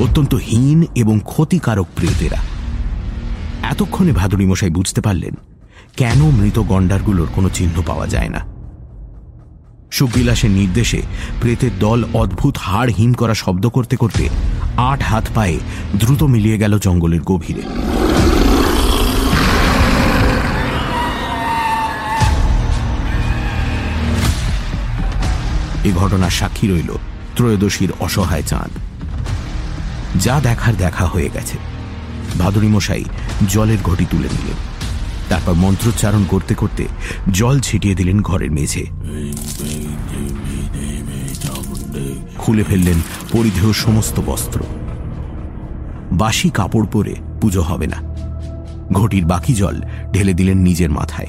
অত্যন্ত 0.05 0.33
হীন 0.49 0.79
এবং 0.95 1.17
ক্ষতিকারক 1.31 1.89
প্রিয়তেরা 1.97 2.41
এতক্ষণে 3.73 4.13
ভাদুরী 4.13 4.47
মশাই 4.47 4.71
বুঝতে 4.71 5.01
পারলেন, 5.01 5.35
কেন 5.97 6.21
মৃত 6.39 6.59
গন্ডারগুলোর 6.71 7.29
কোনো 7.35 7.49
চিহ্ন 7.49 7.77
পাওয়া 7.83 8.07
যায় 8.07 8.29
না। 8.29 8.41
সুখবিলাসের 9.91 10.51
নির্দেশে 10.51 11.01
প্রেতের 11.41 11.75
দল 11.81 12.01
অদ্ভুত 12.23 12.55
হাড় 12.59 12.91
হিম 12.99 13.13
করা 13.15 13.35
শব্দ 13.35 13.65
করতে 13.77 13.97
করতে 13.97 14.25
আট 14.91 15.01
হাত 15.03 15.25
পায়ে 15.35 15.57
দ্রুত 16.01 16.23
মিলিয়ে 16.23 16.61
গেল 16.63 16.73
জঙ্গলের 16.79 17.23
গভীরে। 17.31 17.65
এ 25.85 25.93
ঘটনার 25.93 26.31
সাক্ষী 26.31 26.69
রইল 26.69 26.97
ত্রয়োদশীর 27.37 27.93
অসহায় 28.01 28.43
চাঁদ। 28.43 28.71
যা 30.21 30.41
দেখার 30.41 30.77
দেখা 30.77 31.07
হয়ে 31.07 31.31
গেছে। 31.35 31.59
ভাদুরী 32.39 32.69
মশাই 32.69 33.05
জলের 33.49 33.79
ঘটি 33.85 34.07
তুলে 34.11 34.29
নিলেন। 34.29 34.57
তারপর 35.29 35.55
মন্ত্রোচ্চারণ 35.55 36.25
করতে 36.25 36.55
করতে 36.55 36.87
জল 37.33 37.61
ছিটিয়ে 37.61 37.95
দিলেন 37.95 38.23
ঘরের 38.23 38.51
মেঝে। 38.51 38.87
খুলে 42.39 42.65
ফেললেন 42.65 43.01
পরিধেয় 43.33 43.73
সমস্ত 43.73 44.21
বস্ত্র। 44.27 44.61
বাসি 46.13 46.51
কাপড় 46.51 46.87
পরে 46.87 47.15
পুজো 47.41 47.63
হবে 47.63 47.87
না। 47.87 47.97
ঘটির 48.93 49.25
বাকি 49.25 49.55
জল 49.55 49.81
ঢেলে 50.13 50.35
দিলেন 50.35 50.59
নিজের 50.59 50.91
মাথায়। 50.91 51.27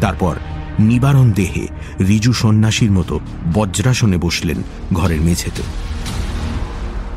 তারপর 0.00 0.36
নিবারণ 0.78 1.32
দেহে 1.32 1.68
রিজু 2.06 2.32
সন্ন্যাসীর 2.32 2.90
মতো 2.90 3.20
বজ্রাসনে 3.54 4.18
বসলেন 4.18 4.62
ঘরের 4.92 5.20
মেঝেতে। 5.20 5.62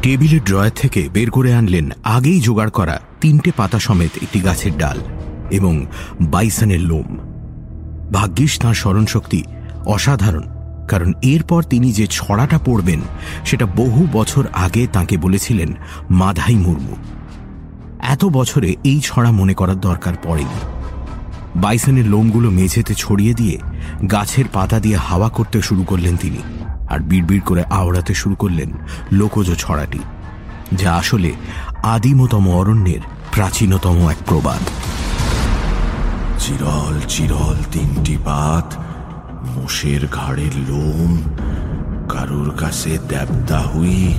টেবিলের 0.02 0.44
ড্রয়ার 0.44 0.72
থেকে 0.76 1.10
বের 1.14 1.30
করে 1.30 1.54
আনলেন 1.54 1.90
আগেই 2.04 2.42
জোগাড় 2.42 2.70
করা 2.70 3.00
তিনটে 3.22 3.52
পাতা 3.58 3.80
সমেত 3.80 4.12
একটি 4.22 4.40
গাছের 4.40 4.78
ডাল 4.78 5.00
এবং 5.52 5.86
বাইসনের 6.22 6.80
লোম। 6.80 7.18
ভাগ্যিস 8.12 8.60
তাঁর 8.60 8.74
স্মরণশক্তি 8.74 9.44
অসাধারণ, 9.86 10.44
কারণ 10.88 11.14
এরপর 11.22 11.64
তিনি 11.64 11.92
যে 11.92 12.08
ছড়াটা 12.08 12.58
পড়বেন, 12.58 13.00
সেটা 13.46 13.66
বহু 13.66 14.08
বছর 14.12 14.48
আগে 14.54 14.88
তাকে 14.88 15.18
বলেছিলেন 15.18 15.74
মাধাই 16.10 16.56
মুর্মু। 16.56 16.96
এত 18.00 18.26
বছরে 18.26 18.76
এই 18.84 19.02
ছড়া 19.04 19.32
মনে 19.32 19.54
করার 19.54 19.80
দরকার 19.80 20.14
পড়েনি। 20.24 20.81
বাইসনের 21.56 22.08
লোমগুলো 22.08 22.52
মেঝেতে 22.52 22.94
ছড়িয়ে 22.96 23.34
দিয়ে 23.34 23.58
গাছের 24.12 24.46
পাতা 24.54 24.80
দিয়ে 24.80 24.98
হাওয়া 24.98 25.30
করতে 25.30 25.62
শুরু 25.62 25.84
করলেন 25.84 26.18
তিনি 26.18 26.42
আর 26.88 27.00
বিড়বিড় 27.00 27.44
করে 27.46 27.64
আওড়াতে 27.64 28.14
শুরু 28.14 28.36
করলেন 28.36 28.70
লোকজ 29.12 29.48
ছড়াটি, 29.58 30.00
যা 30.74 30.94
আসলে 30.94 31.32
আদিমতম 31.84 32.48
অরণ্যের 32.48 33.00
প্রাচীনতম 33.32 34.10
এক 34.10 34.18
প্রবাদ। 34.26 34.62
চিরল 36.40 37.00
চিরল 37.08 37.58
তিনটি 37.72 38.18
পাত, 38.26 38.76
মোষের 39.56 40.08
ঘাড়ের 40.08 40.56
লোম, 40.70 41.22
কারুর 42.10 42.52
কাছে 42.58 43.00
দেবদা 43.10 43.60
হুই 43.60 44.14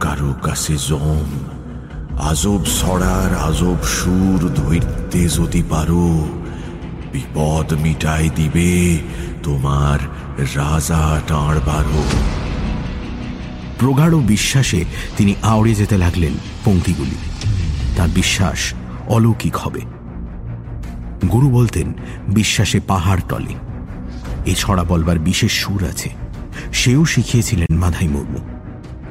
কারুর 0.00 0.34
কাছে 0.42 0.76
জম। 0.88 1.28
আজব 2.18 2.64
সড়ার 2.64 3.34
আজব 3.34 3.78
সুর 3.82 4.50
ধৈর্যে 4.56 5.28
যদি 5.28 5.62
পারো 5.70 6.26
বিপদ 7.12 7.72
মিটাই 7.72 8.30
দিবে 8.36 8.98
তোমার 9.42 9.98
রাজা 10.56 11.20
টাঁড় 11.28 11.60
বারো 11.66 12.02
প্রগাঢ় 13.78 14.16
বিশ্বাসে 14.16 14.84
তিনি 15.16 15.34
আওড়ে 15.42 15.74
যেতে 15.74 15.98
লাগলেন 15.98 16.32
পঙ্ক্তিগুলি। 16.64 17.14
তার 17.96 18.08
বিশ্বাস 18.08 18.74
অলৌকিক 19.08 19.56
হবে। 19.56 19.80
গুরু 21.32 21.50
বলতেন, 21.50 21.92
বিশ্বাসে 22.28 22.80
পাহাড় 22.80 23.20
টলে। 23.28 23.54
এ 24.46 24.54
ছড়া 24.54 24.84
বলবার 24.84 25.18
বিশেষ 25.18 25.52
সুর 25.52 25.84
আছে। 25.84 26.10
সেও 26.72 27.04
শিখিয়েছিলেন 27.04 27.76
মাধাই 27.76 28.08
মুর্মু। 28.08 28.38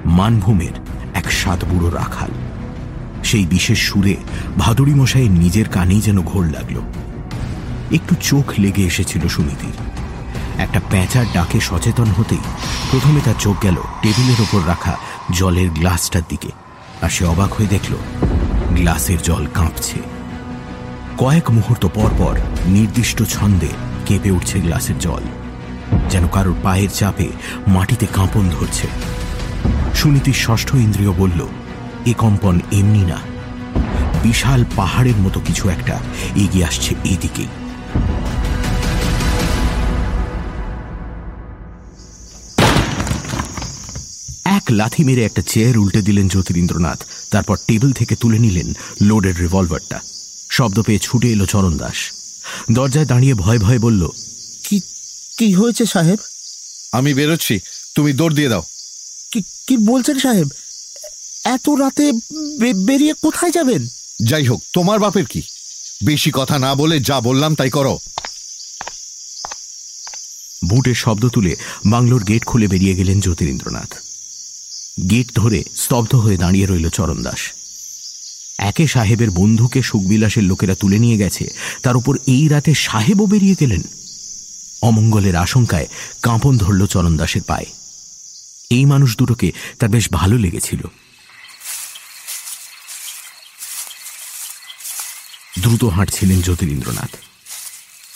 মানভূমের 0.05 0.71
এক 1.13 1.31
সাত 1.31 1.65
বুড়ো 1.65 1.89
রাখাল। 1.89 2.29
সেই 3.23 3.45
বিশেষ 3.45 3.79
সুরে 3.79 4.15
ভাদুরী 4.57 4.93
মশাইয়ের 4.93 5.31
নিজের 5.31 5.69
কানেই 5.69 6.01
যেন 6.01 6.21
ঘোর 6.21 6.45
লাগল। 6.45 6.81
একটু 7.97 8.13
চোখ 8.29 8.45
লেগে 8.63 8.83
এসেছিল 8.83 9.23
সুনীতির। 9.27 9.75
একটা 10.63 10.79
প্যাঁচার 10.91 11.25
ডাকে 11.33 11.59
সচেতন 11.69 12.09
হতেই 12.17 12.45
প্রথমে 12.91 13.19
তার 13.25 13.37
চোখ 13.39 13.55
গেল 13.61 13.77
টেবিলের 14.01 14.39
ওপর 14.45 14.61
রাখা 14.67 14.93
জলের 15.39 15.69
গ্লাসটার 15.69 16.25
দিকে, 16.29 16.51
আর 17.01 17.09
সে 17.15 17.23
অবাক 17.25 17.51
হয়ে 17.53 17.73
দেখল, 17.75 17.93
গ্লাসের 18.77 19.19
জল 19.23 19.43
কাঁপছে। 19.57 19.99
কয়েক 21.17 21.45
মুহূর্ত 21.51 21.83
পর 21.97 22.11
পর 22.17 22.35
নির্দিষ্ট 22.67 23.19
ছন্দে 23.35 23.71
কেঁপে 24.05 24.35
উঠছে 24.37 24.57
গ্লাসের 24.59 24.97
জল, 24.99 25.23
যেন 26.11 26.23
কারোর 26.27 26.57
পায়ের 26.63 26.91
চাপে 26.99 27.27
মাটিতে 27.67 28.05
কাঁপন 28.17 28.45
ধরছে। 28.49 28.87
সুনীতির 29.95 30.37
ষষ্ঠ 30.45 30.69
ইন্দ্রিয় 30.85 31.13
বলল, 31.21 31.41
এ 32.11 32.13
কম্পন 32.17 32.55
এমনি 32.79 33.03
না। 33.11 33.19
বিশাল 34.23 34.61
পাহাড়ের 34.75 35.17
মতো 35.25 35.39
কিছু 35.47 35.63
একটা 35.69 35.95
এগিয়ে 36.35 36.67
আসছে 36.69 36.91
এদিকেই। 37.13 37.51
লাথি 44.80 45.01
মেরে 45.03 45.22
একটা 45.26 45.41
চেয়ার 45.51 45.76
উল্টে 45.82 46.01
দিলেন 46.07 46.28
জ্যোতিরিন্দ্রনাথ। 46.34 46.99
তারপর 47.34 47.55
টেবিল 47.67 47.91
থেকে 47.99 48.13
তুলে 48.22 48.39
নিলেন 48.45 48.69
লোডের 49.07 49.36
রিভলভারটা। 49.43 49.97
শব্দ 50.57 50.78
পেয়ে 50.88 51.03
ছুটে 51.05 51.28
এলো 51.32 51.45
চরণ 51.53 51.74
দাস। 51.78 51.97
দরজায় 52.78 53.07
দাঁড়িয়ে 53.11 53.36
ভয় 53.43 53.59
ভয় 53.65 53.80
বলল 53.86 54.03
কি 54.65 54.78
কি 55.38 55.47
হয়েছে 55.59 55.84
সাহেব? 55.93 56.19
আমি 56.97 57.11
বেরোচ্ছি 57.19 57.55
তুমি 57.95 58.11
দৌড় 58.19 58.36
দিয়ে 58.36 58.51
দাও। 58.53 58.63
কি 59.32 59.39
কি 59.67 59.76
বলছেন 59.89 60.17
সাহেব? 60.26 60.47
এত 61.55 61.65
রাতে 61.82 62.05
বেরিয়ে 62.88 63.13
কোথায় 63.22 63.53
যাবেন? 63.57 63.82
যাই 64.30 64.45
হোক 64.49 64.59
তোমার 64.74 64.99
বাপের 64.99 65.28
কি? 65.32 65.41
বেশি 66.05 66.32
কথা 66.34 66.55
না 66.65 66.72
বলে 66.76 66.95
যা 67.09 67.17
বললাম 67.28 67.51
তাই 67.55 67.72
করো। 67.78 67.93
বুটের 70.69 70.97
শব্দ 71.03 71.24
তুলে 71.36 71.53
বাংলোর 71.93 72.24
গেট 72.30 72.43
খুলে 72.49 72.67
বেরিয়ে 72.67 72.97
গেলেন 72.99 73.17
জ্যোতিরিন্দ্রনাথ। 73.19 73.91
গেট 75.09 75.27
ধরে 75.35 75.63
স্তব্ধ 75.75 76.15
হয়ে 76.15 76.37
দাঁড়িয়ে 76.37 76.65
রইল 76.65 76.89
চরণ 76.89 77.23
দাস। 77.23 77.41
একে 78.59 78.87
সাহেবের 78.87 79.29
বন্ধুকে 79.31 79.83
সুখবিলাসের 79.83 80.43
লোকেরা 80.43 80.75
তুলে 80.75 80.99
নিয়ে 80.99 81.17
গেছে। 81.17 81.49
তার 81.83 81.95
উপর 81.97 82.17
এই 82.27 82.47
রাতে 82.47 82.73
সাহেবও 82.73 83.25
বেরিয়ে 83.25 83.59
গেলেন। 83.59 83.81
অমঙ্গলের 84.81 85.35
আশঙ্কায় 85.35 85.87
কাঁপন 86.21 86.57
ধরল 86.57 86.85
চরণ 86.85 87.17
দাসের 87.17 87.41
পায়ে। 87.41 87.65
এই 88.69 88.85
মানুষ 88.85 89.17
দুটোকে 89.17 89.51
তার 89.79 89.89
বেশ 89.89 90.09
ভালো 90.11 90.37
লেগেছিল। 90.37 90.81
দ্রুত 95.59 95.83
হাঁটছিলেন 95.83 96.41
জ্যোতিরিন্দ্রনাথ। 96.41 97.15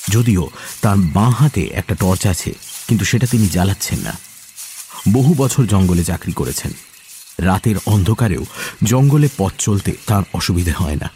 যদিও 0.09 0.49
তার 0.81 0.97
বাঁ 0.97 1.31
হাতে 1.31 1.61
একটা 1.61 1.95
টর্চ 1.95 2.27
আছে, 2.27 2.53
কিন্তু 2.87 3.05
সেটা 3.05 3.27
তিনি 3.27 3.47
জ্বালাচ্ছেন 3.47 3.99
না। 3.99 4.13
বহু 5.13 5.33
বছর 5.37 5.65
জঙ্গলে 5.65 6.03
চাকরি 6.03 6.31
করেছেন। 6.31 6.71
রাতের 7.39 7.75
অন্ধকারেও 7.85 8.45
জঙ্গলে 8.83 9.29
পথ 9.37 9.53
চলতে 9.57 9.93
তার 10.07 10.23
অসুবিধে 10.33 10.71
হয় 10.71 10.95
না। 10.95 11.09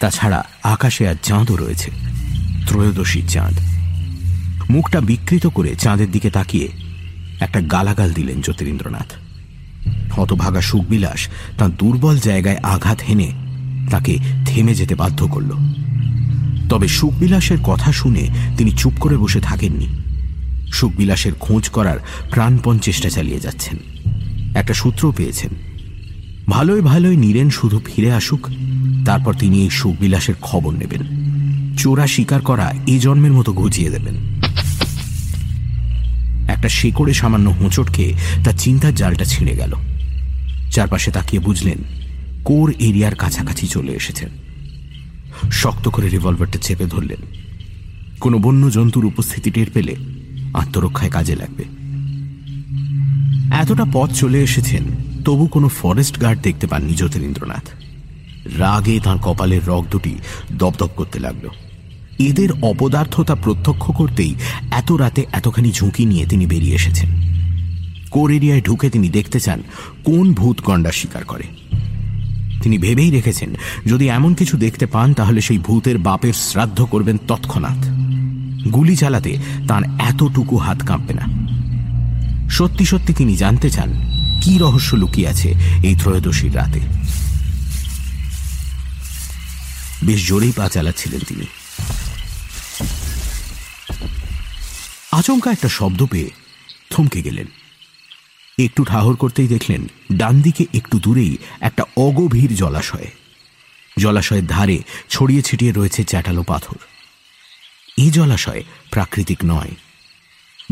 তাছাড়া 0.00 0.44
আকাশে 0.62 1.08
আর 1.08 1.14
চাঁদও 1.22 1.56
রয়েছে 1.56 1.90
ত্রয়োদশীর 2.68 3.26
চাঁদ। 3.28 3.54
মুখটা 4.70 5.00
বিকৃত 5.00 5.46
করে 5.46 5.74
চাঁদের 5.74 6.10
দিকে 6.10 6.30
তাকিয়ে 6.30 6.68
একটা 7.40 7.60
গালাগাল 7.60 8.12
দিলেন 8.12 8.40
জ্যোতিরিন্দ্রনাথ। 8.40 9.12
হতভাগা 10.18 10.60
সুখবিলাস 10.60 11.28
তার 11.58 11.70
দুর্বল 11.70 12.18
জায়গায় 12.18 12.56
আঘাত 12.56 13.00
হেনে 13.08 13.32
তাকে 13.90 14.18
থেমে 14.46 14.74
যেতে 14.74 14.94
বাধ্য 14.94 15.26
করল। 15.26 15.50
তবে 16.68 16.88
সুখবিলাসের 16.88 17.58
কথা 17.64 17.92
শুনে 17.92 18.28
তিনি 18.56 18.70
চুপ 18.70 18.92
করে 19.00 19.16
বসে 19.16 19.40
থাকেননি। 19.40 20.03
সুখবিলাসের 20.74 21.34
খোঁজ 21.34 21.68
করার 21.68 21.98
প্রাণপণ 22.30 22.78
চেষ্টা 22.78 23.08
চালিয়ে 23.10 23.40
যাচ্ছেন। 23.40 23.76
একটা 24.54 24.74
সূত্র 24.74 25.12
পেয়েছেন। 25.16 25.52
ভালোই 26.48 26.80
ভালোই 26.80 27.16
নীরেন 27.16 27.50
শুধু 27.50 27.80
ফিরে 27.86 28.12
আসুক, 28.12 28.48
তারপর 29.06 29.32
তিনি 29.34 29.62
এই 29.62 29.70
সুখবিলাসের 29.70 30.34
খবর 30.42 30.72
নেবেন। 30.72 31.02
চোরা 31.78 32.06
শিকার 32.06 32.40
করা 32.40 32.74
এই 32.86 32.98
জন্মের 32.98 33.32
মতো 33.32 33.52
ঘুচিয়ে 33.52 33.90
দেবেন। 33.90 34.16
একটা 36.48 36.68
শেকড়ে 36.68 37.14
সামান্য 37.14 37.50
হোঁচট 37.50 37.88
খেয়ে 37.92 38.14
তার 38.44 38.54
চিন্তার 38.58 38.94
জালটা 38.94 39.24
ছিঁড়ে 39.24 39.54
গেল। 39.56 39.72
চারপাশে 40.70 41.10
তাকিয়ে 41.10 41.42
বুঝলেন, 41.42 41.78
কোর 42.44 42.68
এরিয়ার 42.78 43.14
কাছাকাছি 43.14 43.66
চলে 43.66 43.92
এসেছেন 43.92 44.28
শক্ত 45.52 45.88
করে 45.88 46.08
রিভলভারটা 46.08 46.58
চেপে 46.62 46.84
ধরলেন। 46.84 47.22
কোনো 48.20 48.38
বন্য 48.38 48.70
জন্তুর 48.70 49.04
উপস্থিতি 49.04 49.50
টের 49.50 49.70
পেলে 49.74 49.94
আত্মরক্ষায় 50.54 51.10
কাজে 51.10 51.36
লাগবে। 51.36 51.64
এতটা 53.54 53.84
পথ 53.92 54.12
চলে 54.12 54.42
এসেছেন, 54.42 54.84
তবু 55.24 55.46
কোনো 55.46 55.68
ফরেস্ট 55.68 56.20
গার্ড 56.20 56.40
দেখতে 56.40 56.66
পাননি 56.66 56.94
জ্যোতিরিন্দ্রনাথ। 56.94 57.68
রাগে 58.58 59.00
তাঁর 59.00 59.18
কপালের 59.18 59.66
রগ 59.66 59.84
দুটি 59.90 60.14
দপদপ 60.52 60.90
করতে 60.96 61.18
লাগল। 61.18 61.48
এদের 62.18 62.48
অপদার্থতা 62.62 63.34
প্রত্যক্ষ 63.34 63.90
করতেই 63.90 64.34
এত 64.70 64.92
রাতে 64.92 65.24
এতখানি 65.32 65.72
ঝুঁকি 65.72 66.04
নিয়ে 66.06 66.26
তিনি 66.26 66.46
বেরিয়ে 66.46 66.74
এসেছেন। 66.74 67.08
কোর 68.10 68.30
এরিয়ায় 68.30 68.60
ঢুকে 68.60 68.90
তিনি 68.90 69.08
দেখতে 69.08 69.40
চান 69.40 69.62
কোন 70.04 70.34
ভূত 70.34 70.60
গন্ডার 70.64 70.92
শিকার 70.92 71.24
করে। 71.24 71.44
তিনি 72.62 72.78
ভেবেই 72.78 73.10
রেখেছেন, 73.10 73.54
যদি 73.86 74.08
এমন 74.08 74.34
কিছু 74.34 74.56
দেখতে 74.56 74.86
পান 74.86 75.14
তাহলে 75.14 75.40
সেই 75.40 75.58
ভূতের 75.58 75.98
বাপের 75.98 76.32
শ্রাদ্ধ 76.32 76.84
করবেন 76.84 77.16
তৎক্ষণাৎ। 77.28 78.03
গুলি 78.72 78.96
চালাতে 78.96 79.38
তার 79.68 79.82
এতটুকু 79.98 80.56
হাত 80.56 80.86
কাঁপবে 80.86 81.14
না। 81.14 81.44
সত্যি 82.50 82.84
সত্যি 82.84 83.14
তিনি 83.14 83.36
জানতে 83.36 83.70
চান, 83.70 83.92
কি 84.42 84.58
রহস্য 84.58 84.94
লুকিয়ে 84.94 85.28
আছে 85.28 85.54
এই 85.84 85.94
ত্রয়োদশীর 85.94 86.56
রাতে। 86.56 86.80
বেশ 90.04 90.28
জোরেই 90.28 90.52
পা 90.56 90.68
চালাচ্ছিলেন 90.68 91.20
তিনি। 91.28 91.46
আচমকা 95.12 95.50
একটা 95.50 95.68
শব্দ 95.68 96.06
পেয়ে 96.06 96.30
থমকে 96.90 97.22
গেলেন। 97.22 97.46
একটু 98.58 98.84
ঠাহর 98.84 99.16
করতেই 99.16 99.48
দেখলেন, 99.48 99.86
ডান 100.12 100.40
দিকে 100.40 100.66
একটু 100.74 100.98
দূরেই 100.98 101.36
একটা 101.60 101.84
অগভীর 101.96 102.56
জলাশয়। 102.56 103.10
জলাশয়ের 103.98 104.46
ধারে 104.46 104.82
ছড়িয়ে 105.10 105.42
ছিটিয়ে 105.42 105.72
রয়েছে 105.72 106.04
চ্যাটালো 106.04 106.42
পাথর। 106.42 106.76
এই 107.98 108.10
জলাশয় 108.10 108.62
প্রাকৃতিক 108.90 109.38
নয়। 109.44 109.70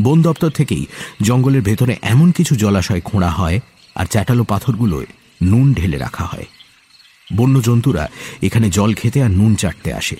বন 0.01 0.23
দপ্তর 0.23 0.51
থেকেই 0.51 0.87
জঙ্গলের 1.23 1.62
ভেতরে 1.62 1.97
এমন 2.03 2.31
কিছু 2.31 2.57
জলাশয় 2.57 3.01
খোঁড়া 3.01 3.31
হয় 3.31 3.61
আর 3.95 4.07
চ্যাটালো 4.07 4.45
পাথরগুলোয় 4.45 5.07
নুন 5.43 5.75
ঢেলে 5.75 5.99
রাখা 5.99 6.25
হয়। 6.25 6.47
বন্য 7.37 7.62
জন্তুরা 7.62 8.09
এখানে 8.43 8.70
জল 8.70 8.95
খেতে 8.95 9.23
আর 9.23 9.31
নুন 9.31 9.55
চাটতে 9.55 9.95
আসে। 9.95 10.16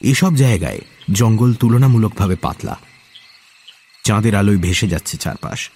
এসব 0.00 0.36
জায়গায় 0.36 0.80
জঙ্গল 1.12 1.54
তুলনামূলকভাবে 1.54 2.36
পাতলা। 2.36 2.78
চাঁদের 4.04 4.34
আলোয় 4.34 4.56
ভেসে 4.56 4.88
যাচ্ছে 4.88 5.16
চারপাশ। 5.16 5.70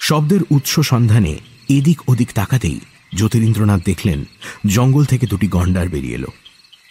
শব্দের 0.00 0.40
উৎস 0.50 0.80
সন্ধানে 0.80 1.38
এদিক 1.68 2.08
ওদিক 2.08 2.32
তাকাতেই 2.32 2.80
জ্যোতিরিন্দ্রনাথ 3.14 3.84
দেখলেন 3.84 4.24
জঙ্গল 4.66 5.04
থেকে 5.04 5.26
দুটি 5.26 5.48
গন্ডার 5.48 5.88
বেরিয়ে 5.88 6.14
এলো। 6.14 6.28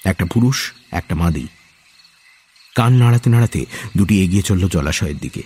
একটা 0.06 0.26
পুরুষ, 0.26 0.72
একটা 0.92 1.16
মাদি। 1.16 1.48
কান 2.76 2.94
নাড়াতে 2.94 3.30
নাড়াতে 3.30 3.66
দুটি 3.98 4.24
এগিয়ে 4.24 4.42
চলল 4.42 4.68
জলাশয়ের 4.68 5.18
দিকে। 5.18 5.44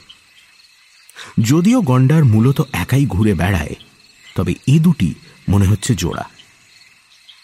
যদিও 1.42 1.82
গন্ডার 1.82 2.26
মূলত 2.26 2.62
একাই 2.74 3.06
ঘুরে 3.06 3.34
বেড়ায়, 3.34 3.76
তবে 4.36 4.56
এ 4.68 4.80
দুটি 4.80 5.14
মনে 5.50 5.66
হচ্ছে 5.66 5.96
জোড়া। 5.96 6.30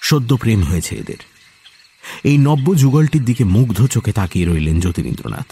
সদ্য 0.01 0.37
প্রেম 0.37 0.63
হয়েছে 0.63 0.95
এদের। 0.95 1.21
এই 2.23 2.37
নব্য 2.37 2.77
যুগলটির 2.77 3.25
দিকে 3.25 3.43
মুগ্ধ 3.43 3.87
চোখে 3.87 4.11
তাকিয়ে 4.11 4.45
রইলেন 4.45 4.79
জ্যোতিরিন্দ্রনাথ 4.79 5.49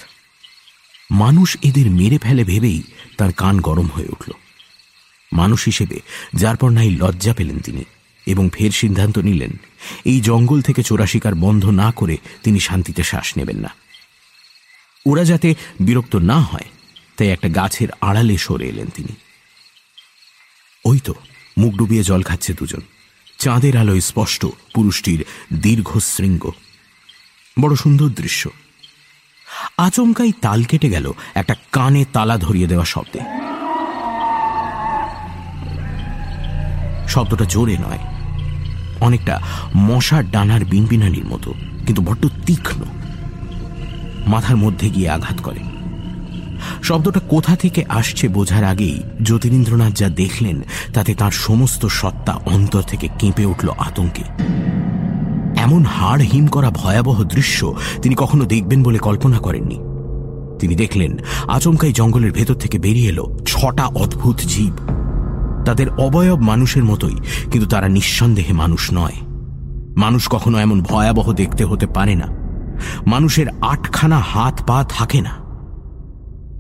মানুষ 1.12 1.58
এদের 1.62 1.92
মেরে 1.92 2.18
ফেলে 2.18 2.44
ভেবেই 2.44 2.84
তার 3.18 3.34
কান 3.34 3.62
গরম 3.62 3.88
হয়ে 3.88 4.12
উঠল। 4.12 4.32
মানুষ 5.34 5.66
হিসেবে 5.66 6.00
যার 6.36 6.58
পর 6.58 6.70
নাই 6.70 6.90
লজ্জা 6.90 7.34
পেলেন 7.34 7.60
তিনি 7.60 7.84
এবং 8.26 8.50
ফের 8.54 8.72
সিদ্ধান্ত 8.72 9.18
নিলেন, 9.18 9.52
এই 10.06 10.22
জঙ্গল 10.22 10.62
থেকে 10.62 10.84
চোরাশিকার 10.84 11.36
বন্ধ 11.36 11.66
না 11.66 11.92
করে 11.92 12.18
তিনি 12.44 12.60
শান্তিতে 12.60 13.04
শ্বাস 13.04 13.38
নেবেন 13.38 13.58
না। 13.58 13.81
ওরা 15.06 15.24
যাতে 15.24 15.56
বিরক্ত 15.80 16.16
না 16.16 16.40
হয়, 16.40 16.66
তাই 17.18 17.30
একটা 17.30 17.50
গাছের 17.50 17.88
আড়ালে 18.02 18.38
সরে 18.38 18.70
এলেন 18.70 18.88
তিনি। 18.88 19.16
ওই 20.86 21.00
তো, 21.00 21.14
মুখ 21.58 21.74
ডুবিয়ে 21.74 22.04
জল 22.04 22.22
খাচ্ছে 22.22 22.54
দুজন। 22.54 22.80
চাঁদের 23.40 23.78
আলোয় 23.78 24.02
স্পষ্ট 24.02 24.46
পুরুষটির 24.74 25.26
দীর্ঘ 25.54 25.98
শৃঙ্গ। 25.98 26.52
বড় 27.60 27.76
সুন্দর 27.76 28.10
দৃশ্য। 28.10 28.50
আচমকাই 29.78 30.32
তাল 30.32 30.64
কেটে 30.64 30.90
গেল 30.90 31.12
একটা 31.34 31.56
কানে 31.72 32.06
তালা 32.14 32.38
ধরিয়ে 32.38 32.68
দেওয়া 32.68 32.86
শব্দে। 32.86 33.20
শব্দটা 37.08 37.46
জোরে 37.46 37.78
নয়। 37.78 38.00
অনেকটা 39.00 39.42
মশার 39.78 40.32
ডানার 40.32 40.66
বিনবিনানির 40.66 41.26
মতো, 41.26 41.54
কিন্তু 41.86 42.02
বড্ড 42.02 42.28
তীক্ষ্ণ। 42.46 42.84
মাথার 44.28 44.58
মধ্যে 44.58 44.90
গিয়ে 44.90 45.10
আঘাত 45.10 45.42
করে। 45.42 45.60
শব্দটা 46.84 47.20
কোথা 47.20 47.56
থেকে 47.56 47.86
আসছে 47.90 48.28
বোঝার 48.28 48.64
আগেই 48.64 49.00
জ্যোতিরিন্দ্রনাথ 49.22 49.94
যা 49.94 50.10
দেখলেন, 50.10 50.62
তাতে 50.94 51.16
তার 51.16 51.32
সমস্ত 51.32 51.86
সত্তা 51.86 52.34
অন্তর 52.34 52.82
থেকে 52.82 53.10
কেঁপে 53.20 53.46
উঠল 53.46 53.70
আতঙ্কে। 53.70 54.24
এমন 55.58 55.84
হাড় 55.84 56.24
হিম 56.24 56.48
করা 56.48 56.70
ভয়াবহ 56.70 57.24
দৃশ্য 57.24 57.76
তিনি 58.02 58.16
কখনো 58.18 58.46
দেখবেন 58.46 58.84
বলে 58.84 58.98
কল্পনা 58.98 59.38
করেননি। 59.38 59.80
তিনি 60.60 60.76
দেখলেন, 60.76 61.18
আচমকাই 61.48 61.94
জঙ্গলের 61.94 62.32
ভেতর 62.32 62.54
থেকে 62.54 62.80
বেরিয়ে 62.80 63.10
এলো 63.10 63.38
ছটা 63.46 63.86
অদ্ভুত 63.86 64.38
জীব। 64.48 64.74
তাদের 65.66 65.90
অবয়ব 65.90 66.40
মানুষের 66.40 66.84
মতোই, 66.84 67.16
কিন্তু 67.52 67.70
তারা 67.70 67.88
নিঃসন্দেহে 67.88 68.54
মানুষ 68.54 68.90
নয়। 68.94 69.14
মানুষ 69.98 70.28
কখনো 70.30 70.58
এমন 70.58 70.82
ভয়াবহ 70.82 71.34
দেখতে 71.34 71.64
হতে 71.64 71.88
পারে 71.88 72.16
না। 72.16 72.41
মানুষের 73.12 73.48
আটখানা 73.72 74.20
হাত 74.32 74.56
পা 74.68 74.78
থাকে 74.98 75.22
না। 75.28 75.34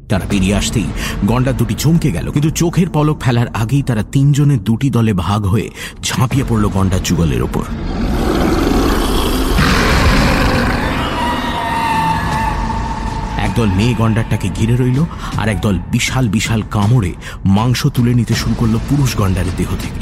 তারা 0.10 0.26
বেরিয়ে 0.32 0.56
আসতেই 0.56 0.90
গন্ডার 1.30 1.56
দুটি 1.60 1.76
চমকে 1.84 2.10
গেল, 2.12 2.28
কিন্তু 2.36 2.50
চোখের 2.62 2.90
পলক 2.96 3.18
ফেলার 3.24 3.50
আগেই 3.62 3.84
তারা 3.90 4.04
তিনজনের 4.14 4.62
দুটি 4.68 4.88
দলে 4.90 5.14
ভাগ 5.26 5.42
হয়ে 5.46 5.68
ঝাঁপিয়ে 6.04 6.46
পড়ল 6.50 6.66
গন্ডার 6.76 7.02
যুগলের 7.08 7.42
ওপর। 7.48 7.66
একদল 13.48 13.70
মেয়ে 13.78 13.94
গন্ডারটাকে 14.02 14.48
ঘিরে 14.58 14.76
রইল, 14.82 15.00
আর 15.42 15.48
একদল 15.54 15.76
বিশাল 15.94 16.26
বিশাল 16.36 16.62
কামড়ে 16.76 17.12
মাংস 17.58 17.82
তুলে 17.96 18.14
নিতে 18.20 18.34
শুরু 18.42 18.56
করল 18.56 18.76
পুরুষ 18.90 19.12
গন্ডারের 19.22 19.56
দেহ 19.58 19.70
থেকে। 19.84 20.00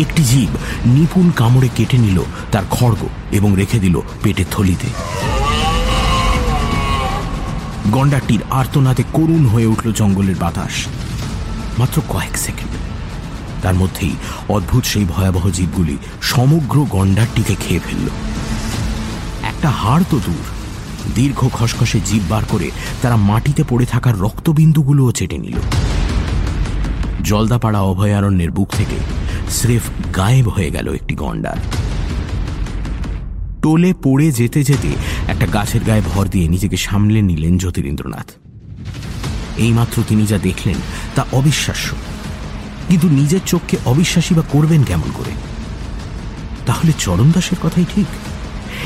একটি 0.00 0.24
জীব 0.24 0.56
নিপুণ 0.86 1.30
কামড়ে 1.30 1.68
কেটে 1.76 1.98
নিল 1.98 2.22
তার 2.52 2.62
খড়গ 2.70 3.08
এবং 3.32 3.52
রেখে 3.56 3.78
দিল 3.78 4.00
পেটের 4.22 4.44
থলিতে। 4.50 4.86
গন্ডারটির 7.90 8.40
আর্তনাতে 8.50 9.02
করুণ 9.12 9.46
হয়ে 9.46 9.66
উঠল 9.66 9.92
জঙ্গলের 9.92 10.34
বাতাস। 10.40 10.86
মাত্র 11.78 12.02
কয়েক 12.08 12.38
সেকেন্ড। 12.38 12.70
তার 13.62 13.74
মধ্যেই 13.74 14.16
অদ্ভুত 14.48 14.84
সেই 14.84 15.04
ভয়াবহ 15.04 15.50
জীবগুলি 15.50 15.96
সমগ্র 16.22 16.86
গন্ডারটিকে 16.90 17.54
খেয়ে 17.60 17.80
ফেলল। 17.80 18.08
একটা 19.42 19.70
হাড় 19.70 20.02
তো 20.10 20.20
দূর। 20.26 20.44
দীর্ঘ 21.14 21.48
খসখসে 21.52 22.00
জীব 22.04 22.22
বার 22.28 22.42
করে 22.48 22.70
তারা 23.02 23.16
মাটিতে 23.16 23.64
পড়ে 23.68 23.86
থাকার 23.86 24.18
রক্তবিন্দুগুলোও 24.18 25.12
চেটে 25.12 25.38
নিল। 25.38 25.56
জলদাপাড়া 27.24 27.80
অভয়ারণ্যের 27.80 28.50
বুক 28.50 28.68
থেকে 28.70 28.96
স্রেফ 29.50 29.82
গায়েব 30.16 30.48
হয়ে 30.48 30.70
গেল 30.70 30.92
একটি 30.92 31.14
গন্ডার। 31.14 31.56
টোলে 33.62 33.94
পড়ে 34.02 34.32
যেতে 34.32 34.64
যেতে 34.64 34.88
একটা 35.28 35.46
গাছের 35.46 35.80
গায়ে 35.86 36.02
ভর 36.14 36.28
দিয়ে 36.28 36.48
নিজেকে 36.48 36.76
সামলে 36.76 37.22
নিলেন 37.22 37.58
জ্যোতিরিন্দ্রনাথ। 37.58 38.30
এইমাত্র 39.56 40.02
তিনি 40.08 40.26
যা 40.26 40.38
দেখলেন 40.38 40.74
তা 41.14 41.24
অবিশ্বাস্য। 41.32 41.94
কিন্তু 42.88 43.08
নিজের 43.08 43.40
চোখকে 43.46 43.76
অবিশ্বাসী 43.84 44.34
বা 44.34 44.42
করবেন 44.48 44.82
কেমন 44.82 45.10
করে? 45.14 45.30
তাহলে 46.66 46.92
চরণ 46.98 47.30
দাসের 47.30 47.58
কথাই 47.62 47.84
ঠিক। 47.94 48.06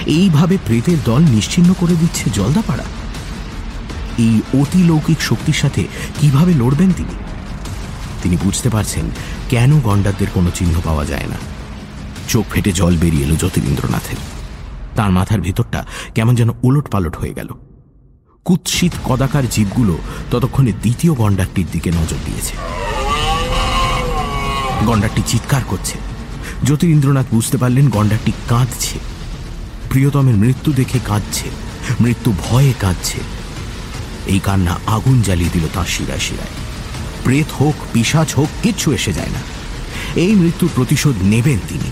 এইভাবে 0.06 0.58
প্রেতের 0.66 0.96
দল 1.04 1.20
নিশ্চিন্ন 1.20 1.74
করে 1.78 1.94
দিচ্ছে 2.00 2.30
জলদাপাড়া। 2.34 2.84
এই 4.18 4.40
অতিলৌকিক 4.54 5.20
শক্তির 5.20 5.54
সাথে 5.54 5.86
কীভাবে 6.20 6.54
লড়বেন 6.54 6.92
তিনি? 6.92 7.21
তিনি 8.22 8.36
বুঝতে 8.42 8.68
পারছেন 8.70 9.10
কেন 9.48 9.80
গন্ডারদের 9.80 10.26
কোনো 10.34 10.50
চিহ্ন 10.54 10.74
পাওয়া 10.84 11.04
যায় 11.04 11.26
না। 11.26 11.38
চোখ 12.28 12.44
ফেটে 12.50 12.72
জল 12.72 12.96
বেরিয়ে 12.96 13.24
এলো 13.24 13.36
জ্যোতিরিন্দ্রনাথের 13.36 14.20
তার 14.96 15.10
মাথার 15.10 15.40
ভেতরটা 15.40 15.86
কেমন 16.14 16.34
যেন 16.34 16.50
উলট 16.62 16.90
পালট 16.90 17.16
হয়ে 17.16 17.34
গেল। 17.34 17.48
কুৎসিত 18.44 18.92
কদাকার 19.04 19.48
জীবগুলো 19.48 19.98
ততক্ষণে 20.30 20.72
দ্বিতীয় 20.72 21.14
গন্ডারটির 21.14 21.66
দিকে 21.72 21.90
নজর 21.90 22.20
দিয়েছে। 22.26 22.54
গন্ডারটি 24.86 25.22
চিৎকার 25.26 25.62
করছে। 25.68 25.98
জ্যোতিরিন্দ্রনাথ 26.64 27.26
বুঝতে 27.30 27.56
পারলেন 27.56 27.88
গন্ডারটি 27.88 28.32
কাঁদছে। 28.48 28.98
প্রিয়তমের 29.90 30.34
মৃত্যু 30.34 30.72
দেখে 30.72 30.98
কাঁদছে। 31.04 31.48
মৃত্যু 32.00 32.32
ভয়ে 32.44 32.72
কাঁদছে। 32.80 33.18
এই 34.26 34.40
কান্না 34.44 34.78
আগুন 34.86 35.22
জ্বালিয়ে 35.22 35.50
দিল 35.52 35.64
তাঁর 35.74 35.86
শিরায় 35.86 36.18
শিরায়। 36.18 36.61
প্রেত 37.24 37.48
হোক 37.60 37.74
পিসাচ 37.92 38.28
হোক, 38.34 38.48
কিচ্ছু 38.62 38.92
এসে 38.92 39.12
যায় 39.12 39.30
না। 39.30 39.40
এই 40.16 40.34
মৃত্যুর 40.34 40.70
প্রতিশোধ 40.74 41.16
নেবেন 41.22 41.58
তিনি। 41.68 41.90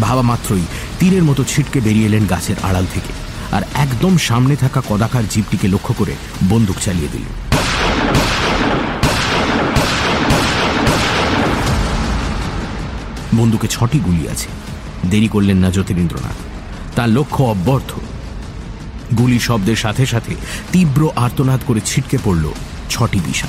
ভাবা 0.00 0.22
মাত্রই 0.22 0.64
তীরের 0.98 1.22
মতো 1.22 1.44
ছিটকে 1.44 1.80
বেরিয়ে 1.80 2.06
এলেন 2.06 2.26
গাছের 2.26 2.56
আড়াল 2.62 2.86
থেকে 2.94 3.12
আর 3.52 3.62
একদম 3.74 4.18
সামনে 4.18 4.56
থাকা 4.56 4.82
কদাকার 4.88 5.24
জীবটিকে 5.28 5.68
লক্ষ্য 5.68 5.94
করে 5.94 6.14
বন্দুক 6.48 6.76
চালিয়ে 6.80 7.12
দিল 7.12 7.26
বন্দুকে 13.36 13.68
ছটি 13.68 13.98
গুলি 13.98 14.28
আছে। 14.28 14.48
দেরি 15.10 15.28
করলেন 15.28 15.56
না 15.56 15.70
জ্যোতিরিন্দ্রনাথ 15.70 16.38
তার 16.96 17.08
লক্ষ্য 17.08 17.42
অব্যর্থ। 17.44 17.90
গুলি 19.18 19.38
শব্দের 19.38 19.76
সাথে 19.76 20.06
সাথে 20.06 20.34
তীব্র 20.72 21.10
আর্তনাদ 21.16 21.60
করে 21.66 21.80
ছিটকে 21.80 22.18
পড়ল 22.24 22.44
ছটি 22.88 23.20
বিষ 23.26 23.40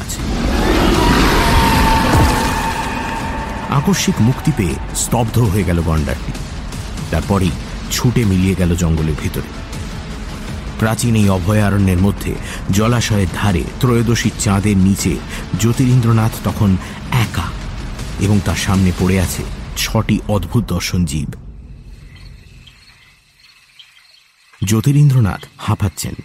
আকস্মিক 3.80 4.17
মুক্তি 4.28 4.51
পেয়ে 4.57 4.76
স্তব্ধ 5.03 5.36
হয়ে 5.51 5.67
গেল 5.69 5.80
গন্ডারটি 5.82 6.34
তারপরেই 7.11 7.53
ছুটে 7.91 8.21
মিলিয়ে 8.26 8.55
গেল 8.55 8.71
জঙ্গলের 8.76 9.17
ভিতরে। 9.24 9.49
প্রাচীন 10.80 11.13
এই 11.21 11.28
অভয়ারণ্যের 11.30 11.99
মধ্যে 12.05 12.32
জলাশয়ের 12.71 13.30
ধারে 13.39 13.63
ত্রয়োদশী 13.80 14.30
চাঁদের 14.39 14.78
নিচে 14.88 15.13
জ্যোতিরিন্দ্রনাথ 15.61 16.34
তখন 16.43 16.69
একা 17.26 17.47
এবং 18.19 18.38
তার 18.45 18.59
সামনে 18.65 18.91
পড়ে 18.99 19.17
আছে 19.19 19.43
ছটি 19.78 20.15
অদ্ভুত 20.28 20.63
দর্শন 20.74 21.01
জীব। 21.05 21.30
জ্যোতিরিন্দ্রনাথ 24.61 25.41
হাঁপাচ্ছেন। 25.57 26.15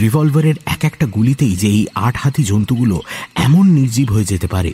রিভলভারের 0.00 0.56
এক 0.74 0.82
একটা 0.84 1.06
গুলিতেই 1.06 1.54
যে 1.56 1.68
এই 1.78 1.84
আট 2.06 2.14
হাতি 2.22 2.42
জন্তুগুলো 2.42 2.96
এমন 3.46 3.64
নির্জীব 3.78 4.08
হয়ে 4.12 4.30
যেতে 4.32 4.48
পারে, 4.54 4.72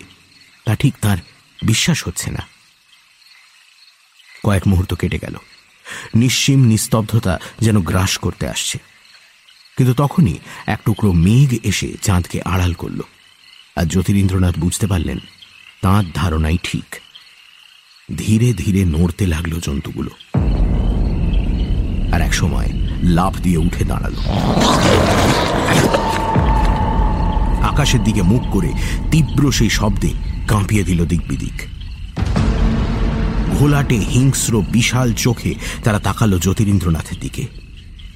তা 0.66 0.72
ঠিক 0.82 0.94
তার 1.05 1.18
বিশ্বাস 1.62 2.07
হচ্ছে 2.07 2.30
না। 2.30 2.46
কয়েক 4.44 4.62
মুহূর্ত 4.66 4.94
কেটে 4.94 5.18
গেল। 5.18 5.36
নিশ্চিম 6.14 6.64
নিস্তব্ধতা 6.64 7.38
যেন 7.61 7.82
গ্রাস 7.82 8.18
করতে 8.18 8.48
আসছে। 8.48 8.78
কিন্তু 9.76 9.94
তখনই 9.94 10.38
এক 10.66 10.80
টুকরো 10.84 11.12
মেঘ 11.12 11.54
এসে 11.62 11.95
চাঁদকে 12.03 12.42
আড়াল 12.42 12.72
করল। 12.72 13.00
আর 13.76 13.84
জ্যোতিরিন্দ্রনাথ 13.84 14.58
বুঝতে 14.58 14.87
পারলেন, 14.87 15.18
তাঁর 15.83 16.04
ধারণাই 16.14 16.58
ঠিক। 16.62 16.84
ধীরে 18.16 18.53
ধীরে 18.53 18.84
নড়তে 18.84 19.26
লাগল 19.26 19.61
জন্তুগুলো। 19.61 20.11
আর 22.14 22.22
এক 22.22 22.34
সময় 22.34 22.68
লাফ 23.03 23.37
দিয়ে 23.37 23.57
উঠে 23.57 23.84
দাঁড়াল। 23.84 24.14
আকাশের 27.62 28.04
দিকে 28.04 28.22
মুখ 28.22 28.42
করে 28.53 28.72
তীব্র 29.11 29.53
সেই 29.53 29.70
শব্দে 29.70 30.36
কাঁপিয়ে 30.49 30.85
দিল 30.85 31.07
দিকবিদিক। 31.07 31.53
ঘোলাটে 33.59 33.99
হিংস্র 33.99 34.63
বিশাল 34.73 35.13
চোখে 35.13 35.55
তারা 35.85 35.99
তাকালো 35.99 36.39
জ্যোতিরিন্দ্রনাথের 36.39 37.21
দিকে। 37.21 37.47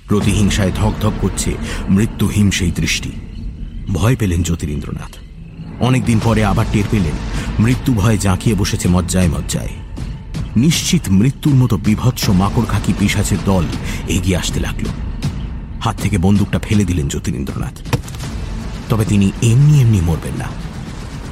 প্রতিহিংসায় 0.09 0.73
ধক 0.77 0.93
করছে 1.21 1.55
মৃত্যুহীন 1.91 2.51
সেই 2.51 2.71
দৃষ্টি। 2.71 3.11
ভয় 3.93 4.17
পেলেন 4.17 4.43
জ্যোতিরিন্দ্রনাথ। 4.43 5.17
অনেকদিন 5.81 6.21
পরে 6.25 6.45
আবার 6.45 6.67
টের 6.73 6.85
পেলেন, 6.91 7.13
মৃত্যু 7.59 7.95
ভয়ে 7.95 8.19
জাঁকিয়ে 8.19 8.57
বসেছে 8.57 8.89
মজ্জায় 8.89 9.29
মজ্জায়। 9.29 9.69
নিশ্চিত 10.57 11.03
মৃত্যুর 11.09 11.55
মতো 11.55 11.77
বিভৎস 11.77 12.29
মাকড় 12.29 12.67
খাকি 12.67 12.93
পিসাচের 12.99 13.39
দল 13.45 13.65
এগিয়ে 14.09 14.37
আসতে 14.37 14.61
লাগল। 14.61 14.87
হাত 15.81 16.01
থেকে 16.01 16.19
বন্দুকটা 16.19 16.59
ফেলে 16.59 16.85
দিলেন 16.85 17.09
জ্যোতিরিন্দ্রনাথ। 17.09 17.97
তবে 18.89 19.05
তিনি 19.05 19.33
এমনি 19.43 19.81
এমনি 19.81 20.01
মরবেন 20.01 20.35
না। 20.39 20.70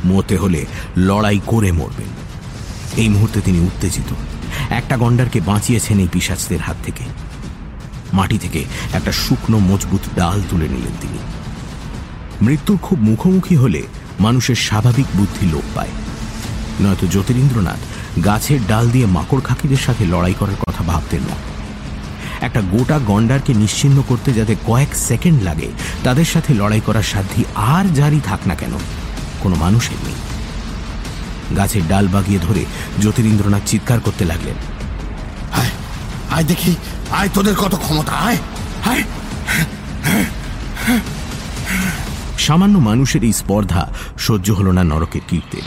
মরতে 0.05 0.37
হলে 0.37 0.67
লড়াই 0.97 1.41
করে 1.47 1.73
মরবেন। 1.73 2.09
এই 2.97 3.09
মুহূর্তে 3.09 3.41
তিনি 3.41 3.61
উত্তেজিত। 3.61 4.15
একটা 4.71 4.97
গন্ডারকে 4.97 5.41
বাঁচিয়েছেন 5.41 5.99
এই 5.99 6.09
পিসাচদের 6.13 6.61
হাত 6.61 6.77
থেকে। 6.85 7.05
মাটি 8.13 8.39
থেকে 8.39 8.65
একটা 8.93 9.13
শুকনো, 9.13 9.59
মজবুত 9.59 10.01
ডাল 10.17 10.43
তুলে 10.51 10.69
নিলেন 10.69 10.93
তিনি। 11.01 11.19
মৃত্যুর 12.43 12.79
খুব 12.83 12.99
মুখোমুখি 12.99 13.57
হলে 13.57 13.83
মানুষের 14.21 14.55
স্বাভাবিক 14.55 15.07
বুদ্ধি 15.15 15.47
লোপ 15.47 15.63
পায়। 15.75 15.89
নয়তো 16.81 17.07
জ্যোতিরিন্দ্রনাথ 17.07 17.79
গাছের 18.25 18.59
ডাল 18.69 18.91
দিয়ে 18.91 19.07
মাকড় 19.07 19.41
খাকিদের 19.41 19.77
সাথে 19.77 20.05
লড়াই 20.07 20.35
করার 20.39 20.55
কথা 20.55 20.85
ভাবতেন 20.85 21.21
না। 21.21 21.37
একটা 22.41 22.61
গোটা 22.61 22.99
গন্ডারকে 22.99 23.55
নিশ্চিন্ন 23.55 24.03
করতে 24.09 24.33
যাতে 24.33 24.57
কয়েক 24.67 24.89
সেকেন্ড 24.95 25.43
লাগে, 25.43 25.69
তাদের 26.05 26.25
সাথে 26.25 26.55
লড়াই 26.55 26.81
করার 26.81 27.03
সাধ্যি 27.03 27.45
আর 27.55 27.85
জারি 27.95 28.21
থাক 28.25 28.41
না 28.47 28.55
কেন। 28.55 28.73
কোনো 29.49 29.65
মানুষের 29.67 30.01
নেই। 30.07 30.19
গাছের 31.59 31.85
ডাল 31.91 32.07
বাগিয়ে 32.15 32.41
ধরে 32.47 32.63
জ্যোতিরিন্দ্রনাথ 33.03 33.65
চিৎকার 33.71 33.99
করতে 34.07 34.25
লাগলেন। 34.31 34.57
আয় 36.37 36.47
দেখি 36.51 36.73
আয় 37.19 37.31
তোদের 37.37 37.57
কত 37.63 37.75
ক্ষমতা 37.85 38.15
আয় 38.29 38.39
সামান্য 42.47 42.77
মানুষের 42.91 43.23
এই 43.29 43.35
স্পর্ধা 43.41 43.83
সহ্য 44.27 44.49
হল 44.59 44.69
না 44.79 44.83
নরকের 44.91 45.25
কীর্তে। 45.29 45.59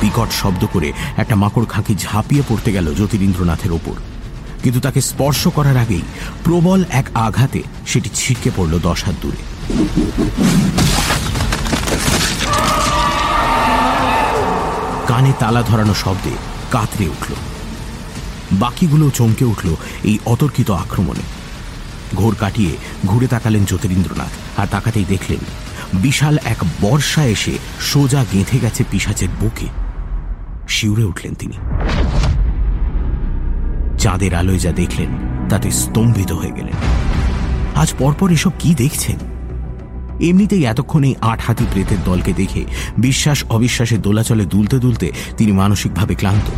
বিকট 0.00 0.30
শব্দ 0.40 0.62
করে 0.74 0.88
একটা 1.22 1.34
মাকড় 1.42 1.66
খাঁকি 1.72 1.94
ঝাঁপিয়ে 2.04 2.42
পড়তে 2.48 2.70
গেল 2.76 2.86
জ্যোতিরিন্দ্রনাথের 2.98 3.72
ওপর। 3.78 3.96
কিন্তু 4.62 4.80
তাকে 4.80 5.00
স্পর্শ 5.00 5.48
করার 5.48 5.76
আগেই 5.76 6.02
প্রবল 6.44 6.84
এক 6.90 7.06
আঘাতে 7.14 7.62
সেটি 7.86 8.10
ছিটকে 8.14 8.50
পড়ল 8.56 8.78
দশ 8.78 9.04
হাত 9.04 9.14
দূরে। 9.22 9.40
কানে 15.06 15.32
তালা 15.38 15.62
ধরানো 15.62 15.94
শব্দে 15.94 16.30
কাতরে 16.70 17.08
উঠল। 17.08 17.34
বাকিগুলো 18.52 19.10
চমকে 19.10 19.44
উঠল 19.44 19.68
এই 20.04 20.18
অতর্কিত 20.26 20.70
আক্রমণে। 20.70 21.24
ঘোর 22.16 22.36
কাটিয়ে 22.40 22.76
ঘুরে 23.06 23.26
তাকালেন 23.26 23.64
জ্যোতিরিন্দ্রনাথ 23.64 24.60
আর 24.60 24.66
তাকাতেই 24.66 25.04
দেখলেন, 25.04 25.38
বিশাল 25.94 26.38
এক 26.44 26.56
বর্ষা 26.80 27.24
এসে 27.24 27.58
সোজা 27.80 28.24
গেঁথে 28.32 28.58
গেছে 28.58 28.84
পিসাচের 28.90 29.28
বুকে। 29.40 29.66
শিউরে 30.68 31.04
উঠলেন 31.04 31.34
তিনি। 31.34 31.56
চাঁদের 34.00 34.34
আলোয় 34.34 34.58
যা 34.58 34.72
দেখলেন, 34.72 35.08
তাতে 35.48 35.70
স্তম্ভিত 35.70 36.32
হয়ে 36.32 36.50
গেলেন। 36.50 36.74
আজ 37.74 37.94
পরপর 37.98 38.30
এসব 38.30 38.50
কি 38.58 38.74
দেখছেন? 38.74 39.16
এমনিতেই 40.20 40.64
এতক্ষণ 40.64 41.04
এই 41.04 41.14
আট 41.20 41.40
হাতি 41.46 41.66
প্রেতের 41.72 41.96
দলকে 42.04 42.32
দেখে 42.32 42.64
বিশ্বাস, 42.98 43.44
অবিশ্বাসে 43.44 43.98
দোলাচলে 43.98 44.44
দুলতে 44.44 44.78
দুলতে 44.78 45.12
তিনি 45.36 45.52
মানসিকভাবে 45.52 46.14
ক্লান্ত। 46.14 46.50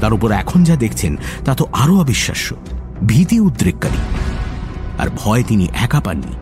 তার 0.00 0.12
উপর 0.12 0.32
এখন 0.32 0.64
যা 0.64 0.76
দেখছেন, 0.76 1.16
তা 1.44 1.54
তো 1.54 1.66
আরও 1.72 2.00
অবিশ্বাস্য। 2.00 2.56
ভীতি 3.06 3.40
উদ্রেককারী। 3.40 3.98
আর 4.98 5.08
ভয় 5.16 5.42
তিনি 5.42 5.68
একা 5.74 6.00
পাননি। 6.00 6.32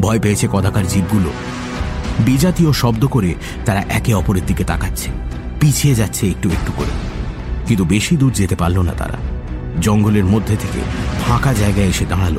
ভয় 0.00 0.20
পেয়েছে 0.20 0.48
কদাকার 0.52 0.86
জীবগুলো। 0.86 1.32
বিজাতীয় 2.18 2.72
শব্দ 2.72 3.06
করে 3.06 3.34
তারা 3.64 3.80
একে 3.80 4.14
অপরের 4.14 4.46
দিকে 4.46 4.64
তাকাচ্ছে। 4.64 5.10
পিছিয়ে 5.60 5.94
যাচ্ছে 5.94 6.28
একটু 6.28 6.50
একটু 6.50 6.72
করে। 6.76 6.90
কিন্তু 7.66 7.84
বেশি 7.84 8.16
দূর 8.16 8.32
যেতে 8.32 8.56
পারল 8.56 8.78
না 8.78 8.92
তারা। 8.92 9.39
জঙ্গলের 9.80 10.24
মধ্যে 10.24 10.56
থেকে 10.56 10.80
ফাঁকা 11.26 11.52
জায়গায় 11.52 11.86
এসে 11.86 12.06
দাঁড়াল 12.06 12.36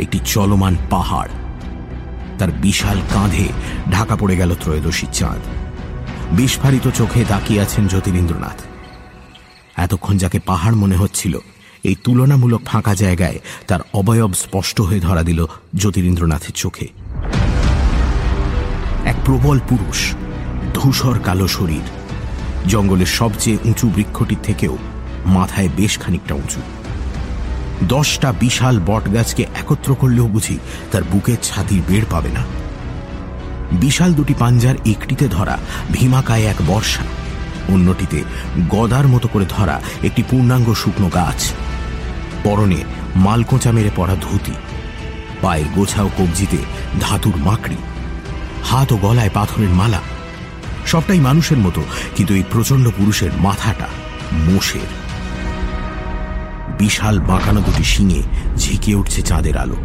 একটি 0.00 0.18
চলমান 0.24 0.76
পাহাড়। 0.90 1.30
তার 2.38 2.50
বিশাল 2.52 2.98
কাঁধে 3.14 3.46
ঢাকা 3.92 4.16
পড়ে 4.16 4.36
গেল 4.36 4.54
ত্রয়োদশী 4.54 5.06
চাঁদ। 5.12 5.40
বিস্ফারিত 6.32 6.86
চোখে 6.88 7.24
তাকিয়ে 7.24 7.60
আছেন 7.60 7.86
জ্যোতিরিন্দ্রনাথ। 7.86 8.58
এতক্ষণ 9.76 10.16
যাকে 10.16 10.38
পাহাড় 10.38 10.76
মনে 10.76 10.96
হচ্ছিল, 10.96 11.38
এই 11.84 11.96
তুলনামূলক 12.04 12.62
ফাঁকা 12.66 12.94
জায়গায় 12.94 13.38
তার 13.66 13.80
অবয়ব 13.92 14.32
স্পষ্ট 14.32 14.80
হয়ে 14.80 15.00
ধরা 15.00 15.22
দিল 15.22 15.46
জ্যোতিরিন্দ্রনাথের 15.76 16.52
চোখে। 16.52 16.86
এক 19.04 19.16
প্রবল 19.24 19.58
পুরুষ, 19.68 20.14
ধূসর 20.74 21.18
কালো 21.18 21.48
শরীর, 21.48 21.86
জঙ্গলের 22.68 23.06
সবচেয়ে 23.06 23.58
উঁচু 23.64 23.86
বৃক্ষটির 23.88 24.38
থেকেও 24.42 24.76
মাথায় 25.28 25.70
বেশ 25.76 25.98
খানিকটা 25.98 26.34
উঁচু। 26.34 26.60
দশটা 27.88 28.32
বিশাল 28.32 28.80
বটগাছকে 28.86 29.42
একত্র 29.54 29.94
করলেও 29.94 30.26
বুঝি 30.28 30.56
তার 30.92 31.02
বুকের 31.12 31.36
ছাতির 31.42 31.82
বেড় 31.88 32.06
পাবে 32.10 32.28
না। 32.28 32.42
বিশাল 33.72 34.10
দুটি 34.14 34.34
পাঞ্জার 34.38 34.76
একটিতে 34.86 35.28
ধরা, 35.28 35.58
ভীমাকায় 35.92 36.44
এক 36.44 36.56
বর্ষা, 36.66 37.04
অন্যটিতে 37.68 38.18
গদার 38.68 39.06
মতো 39.08 39.28
করে 39.28 39.46
ধরা 39.48 39.80
একটি 40.02 40.22
পূর্ণাঙ্গ 40.30 40.68
শুকনো 40.74 41.08
গাছ। 41.08 41.40
পরনে 42.44 42.80
মালকোঁচা 43.16 43.70
মেরে 43.72 43.90
পড়া 43.96 44.16
ধুতি 44.20 44.54
পায়ের 45.42 45.68
গোছাও 45.74 46.08
কবজিতে 46.18 46.60
ধাতুর 47.00 47.36
মাকড়ি, 47.36 47.76
হাত 48.64 48.92
ও 48.92 48.96
গলায় 48.96 49.32
পাথরের 49.34 49.68
মালা। 49.68 50.00
সবটাই 50.86 51.20
মানুষের 51.20 51.58
মতো, 51.58 51.82
কিন্তু 52.16 52.34
এই 52.34 52.44
প্রচণ্ড 52.50 52.86
পুরুষের 52.98 53.32
মাথাটা 53.40 53.88
মোষের। 54.46 54.88
বিশাল 56.78 57.20
বাঁকানো 57.20 57.60
দুটি 57.60 57.84
শিঙে 57.84 58.22
ঝিঁকে 58.56 58.94
উঠছে 58.94 59.22
চাঁদের 59.22 59.58
আলো। 59.58 59.76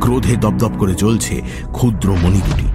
ক্রোধে 0.00 0.36
দপদপ 0.36 0.72
করে 0.78 0.94
জ্বলছে 0.94 1.42
ক্ষুদ্র 1.72 2.08
মণি 2.22 2.40
দুটি। 2.46 2.68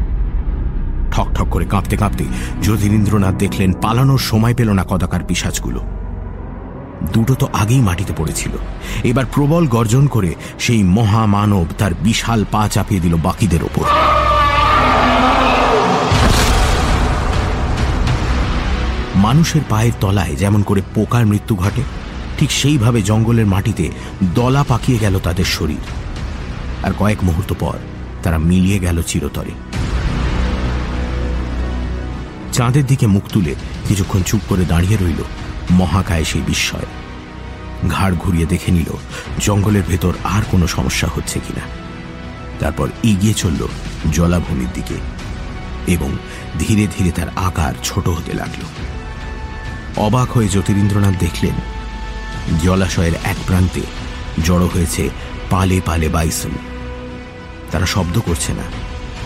ঠক 1.12 1.28
ঠক 1.36 1.48
করে 1.52 1.66
কাঁপতে 1.66 1.98
কাঁপতে 1.98 2.26
জ্যোতিরিন্দ্রনাথ 2.62 3.36
দেখলেন 3.36 3.74
পালানোর 3.74 4.20
সময় 4.20 4.54
পেল 4.54 4.70
না 4.70 4.84
কদাকার 4.90 5.22
পিসাজগুলো। 5.28 5.82
দুটো 7.14 7.34
তো 7.36 7.48
আগেই 7.54 7.80
মাটিতে 7.80 8.14
পড়েছিল। 8.18 8.52
এবার 9.04 9.26
প্রবল 9.34 9.68
গর্জন 9.68 10.08
করে 10.08 10.36
সেই 10.60 10.84
মহামানব 10.84 11.66
তার 11.78 11.94
বিশাল 12.04 12.46
পা 12.52 12.68
চাপিয়ে 12.68 13.02
দিল 13.02 13.14
বাকিদের 13.16 13.64
ওপর। 13.64 13.86
মানুষের 19.16 19.62
পায়ের 19.70 19.92
তলায় 20.02 20.36
যেমন 20.36 20.62
করে 20.64 20.82
পোকার 20.96 21.26
মৃত্যু 21.26 21.56
ঘটে 21.56 21.84
ঠিক 22.42 22.52
সেইভাবে 22.52 23.02
জঙ্গলের 23.02 23.46
মাটিতে 23.46 23.90
দলা 24.34 24.64
পাকিয়ে 24.64 25.00
গেল 25.00 25.20
তাদের 25.20 25.46
শরীর। 25.46 25.84
আর 26.84 26.92
কয়েক 27.00 27.24
মুহূর্ত 27.24 27.54
পর 27.60 27.78
তারা 28.24 28.38
মিলিয়ে 28.38 28.80
গেল 28.80 29.02
চিরতরে। 29.02 29.52
চাঁদের 32.54 32.86
দিকে 32.86 33.08
মুখ 33.08 33.24
তুলে 33.34 33.56
কিছুক্ষণ 33.88 34.22
চুপ 34.24 34.42
করে 34.50 34.66
দাঁড়িয়ে 34.66 34.98
রইল 34.98 35.24
মহাকায় 35.72 36.24
সেই 36.24 36.42
বিস্ময়। 36.42 36.86
ঘাড় 37.90 38.16
ঘুরিয়ে 38.16 38.46
দেখে 38.46 38.72
নিল 38.72 38.92
জঙ্গলের 39.40 39.84
ভেতর 39.88 40.14
আর 40.24 40.42
কোনো 40.52 40.68
সমস্যা 40.68 41.10
হচ্ছে 41.16 41.40
কিনা। 41.40 41.62
তারপর 42.60 42.88
এগিয়ে 43.04 43.34
চলল 43.34 43.68
জলাভূমির 44.12 44.72
দিকে 44.74 44.98
এবং 45.88 46.10
ধীরে 46.60 46.88
ধীরে 46.98 47.12
তার 47.12 47.28
আকার 47.36 47.74
ছোট 47.84 48.10
হতে 48.10 48.34
লাগল। 48.34 48.64
অবাক 49.98 50.32
হয়ে 50.32 50.48
জ্যোতিরিন্দ্রনাথ 50.48 51.14
দেখলেন 51.20 51.81
জলাশয়ের 52.64 53.14
এক 53.24 53.38
প্রান্তে 53.48 53.82
জড়ো 54.44 54.68
হয়েছে 54.68 55.10
পালে 55.50 55.82
পালে 55.86 56.10
বাইসন। 56.10 56.52
তারা 57.72 57.86
শব্দ 57.86 58.20
করছে 58.20 58.54
না, 58.54 58.64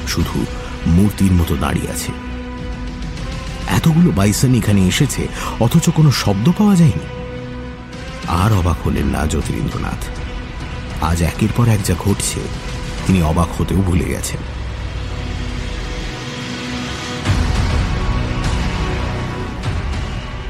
শুধু 0.08 0.46
মূর্তির 0.88 1.32
মতো 1.32 1.56
দাঁড়িয়ে 1.56 1.92
আছে। 1.92 2.12
এতগুলো 3.68 4.12
বাইসন 4.12 4.56
এখানে 4.56 4.82
এসেছে, 4.88 5.28
অথচ 5.60 5.90
কোনো 5.90 6.12
শব্দ 6.12 6.52
পাওয়া 6.58 6.76
যায়নি। 6.76 7.06
আর 8.28 8.54
অবাক 8.54 8.78
হলেন 8.86 9.06
না 9.06 9.26
জ্যোতিরিন্দ্রনাথ। 9.26 10.02
আজ 11.02 11.22
একের 11.22 11.52
পর 11.58 11.68
এক 11.68 11.82
যা 11.84 11.96
ঘটছে, 12.06 12.40
তিনি 13.08 13.22
অবাক 13.22 13.50
হতেও 13.58 13.78
ভুলে 13.78 14.06
গেছেন। 14.06 14.42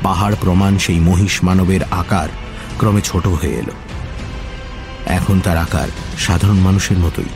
পাহাড় 0.04 0.36
প্রমাণ 0.42 0.78
সেই 0.78 1.00
মহিষ 1.00 1.44
মানবের 1.44 1.84
আকার 1.92 2.30
ক্রমে 2.80 3.02
ছোট 3.02 3.28
হয়ে 3.28 3.52
এলো। 3.52 3.72
এখন 5.06 5.40
তার 5.40 5.58
আকার 5.58 5.88
সাধারণ 6.20 6.58
মানুষের 6.58 6.98
মতোই। 6.98 7.32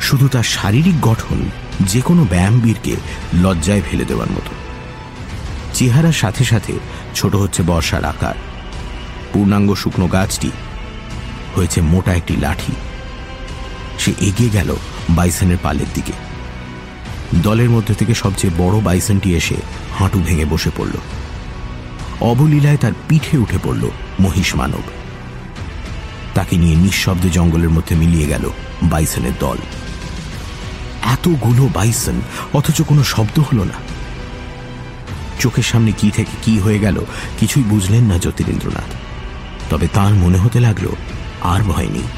শুধু 0.00 0.28
তার 0.28 0.42
শারীরিক 0.42 1.00
গঠন 1.00 1.50
যে 1.80 2.00
কোনো 2.00 2.24
ব্যায়ামবীরকে 2.24 2.96
লজ্জায় 3.42 3.82
ফেলে 3.90 4.04
দেওয়ার 4.04 4.30
মতো। 4.30 4.50
চেহারার 5.74 6.12
সাথে 6.12 6.44
সাথে 6.44 6.72
ছোট 7.14 7.36
হচ্ছে 7.36 7.62
বর্ষার 7.62 8.04
আকার। 8.04 8.34
পূর্ণাঙ্গ 9.32 9.74
শুকনো 9.74 10.06
গাছটি 10.06 10.50
হয়েছে 11.54 11.80
মোটা 11.80 12.14
একটি 12.14 12.36
লাঠি। 12.36 12.72
সে 13.98 14.12
এগিয়ে 14.20 14.50
গেল 14.50 14.76
বাইসনের 15.10 15.56
পালের 15.62 15.86
দিকে। 15.94 16.12
দলের 17.42 17.70
মধ্যে 17.70 17.94
থেকে 17.94 18.14
সবচেয়ে 18.14 18.54
বড় 18.58 18.80
বাইসনটি 18.80 19.34
এসে 19.34 19.54
হাঁটু 19.98 20.22
ভেঙে 20.26 20.44
বসে 20.44 20.70
পড়ল। 20.76 20.92
অবলীলায় 22.24 22.76
তার 22.76 22.92
পিঠে 23.08 23.38
উঠে 23.38 23.58
পড়ল 23.64 23.88
মহিষ 24.20 24.56
মানব। 24.56 24.82
তাকে 26.34 26.56
নিয়ে 26.56 26.76
নিঃশব্দে 26.76 27.30
জঙ্গলের 27.30 27.70
মধ্যে 27.70 27.96
মিলিয়ে 27.96 28.26
গেল 28.26 28.50
বাইসনের 28.82 29.32
দল। 29.40 29.58
এতগুলো 31.02 31.68
বাইসন, 31.74 32.20
অথচ 32.52 32.82
কোনো 32.82 33.04
শব্দ 33.04 33.38
হলো 33.40 33.64
না। 33.64 33.74
চোখের 35.40 35.62
সামনে 35.62 35.92
কি 35.92 36.10
থেকে 36.10 36.34
কি 36.42 36.58
হয়ে 36.58 36.78
গেল 36.78 37.00
কিছুই 37.40 37.62
বুঝলেন 37.62 38.04
না 38.04 38.18
জ্যোতিরেন্দ্রনাথ। 38.18 38.90
তবে 39.70 39.86
তার 39.94 40.14
মনে 40.14 40.38
হতে 40.38 40.60
লাগল, 40.60 40.86
আর 41.42 41.60
ভয় 41.62 41.86
নেই। 41.86 42.08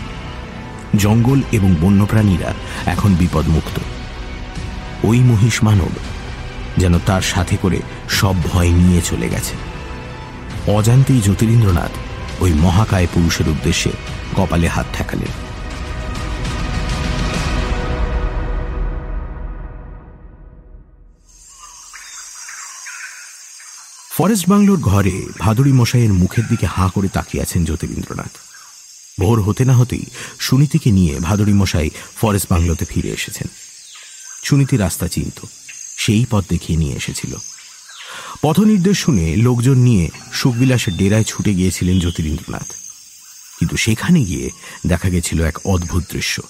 জঙ্গল 0.96 1.40
এবং 1.52 1.74
বন্যপ্রাণীরা 1.80 2.54
এখন 2.86 3.14
বিপদমুক্ত। 3.14 3.76
ওই 5.04 5.18
মহিষ 5.20 5.64
মানব 5.64 5.92
যেন 6.78 6.98
তার 7.06 7.22
সাথে 7.22 7.56
করে 7.62 7.78
সব 8.10 8.34
ভয় 8.52 8.68
নিয়ে 8.68 9.00
চলে 9.00 9.28
গেছে। 9.28 9.75
অজান্তেই 10.74 11.20
জ্যোতিরিন্দ্রনাথ 11.20 11.90
ওই 12.40 12.52
মহাকায় 12.52 13.06
পুরুষের 13.14 13.48
উদ্দেশ্যে 13.48 13.90
কপালে 14.36 14.68
হাত 14.68 14.86
ঠেকালেন। 14.96 15.32
ফরেস্ট 24.16 24.48
বাংলোর 24.48 24.80
ঘরে 24.80 25.22
ভাদুরী 25.38 25.72
মশাইয়ের 25.72 26.12
মুখের 26.12 26.46
দিকে 26.48 26.66
হাঁ 26.66 26.90
করে 26.90 27.08
তাকিয়ে 27.08 27.42
আছেন 27.42 27.64
জ্যোতিরিন্দ্রনাথ। 27.64 28.30
ভোর 29.20 29.42
হতে 29.42 29.64
না 29.64 29.72
হতেই 29.72 30.04
সুনীতিকে 30.38 30.90
নিয়ে 30.90 31.18
ভাদুরী 31.18 31.52
মশাই 31.52 31.90
ফরেস্ট 32.20 32.50
বাংলোতে 32.50 32.84
ফিরে 32.84 33.08
এসেছেন। 33.08 33.48
সুনীতি 34.42 34.76
রাস্তা 34.76 35.08
চিনত, 35.08 35.46
সেই 35.96 36.26
পথ 36.30 36.44
দেখিয়ে 36.48 36.78
নিয়ে 36.78 36.96
এসেছিল। 36.96 37.36
পথ 38.42 38.60
নির্দেশ 38.60 38.98
শুনে 38.98 39.36
লোকজন 39.36 39.78
নিয়ে 39.78 40.10
সুখবিলাসের 40.32 40.96
ডেরায় 40.96 41.24
ছুটে 41.24 41.54
গিয়েছিলেন 41.54 42.00
জ্যোতিরিন্দ্রনাথ। 42.00 42.72
কিন্তু 43.58 43.76
সেখানে 43.76 44.24
গিয়ে 44.24 44.50
দেখা 44.86 45.08
গেছিল 45.08 45.42
এক 45.42 45.58
অদ্ভুত 45.64 46.04
দৃশ্য। 46.12 46.42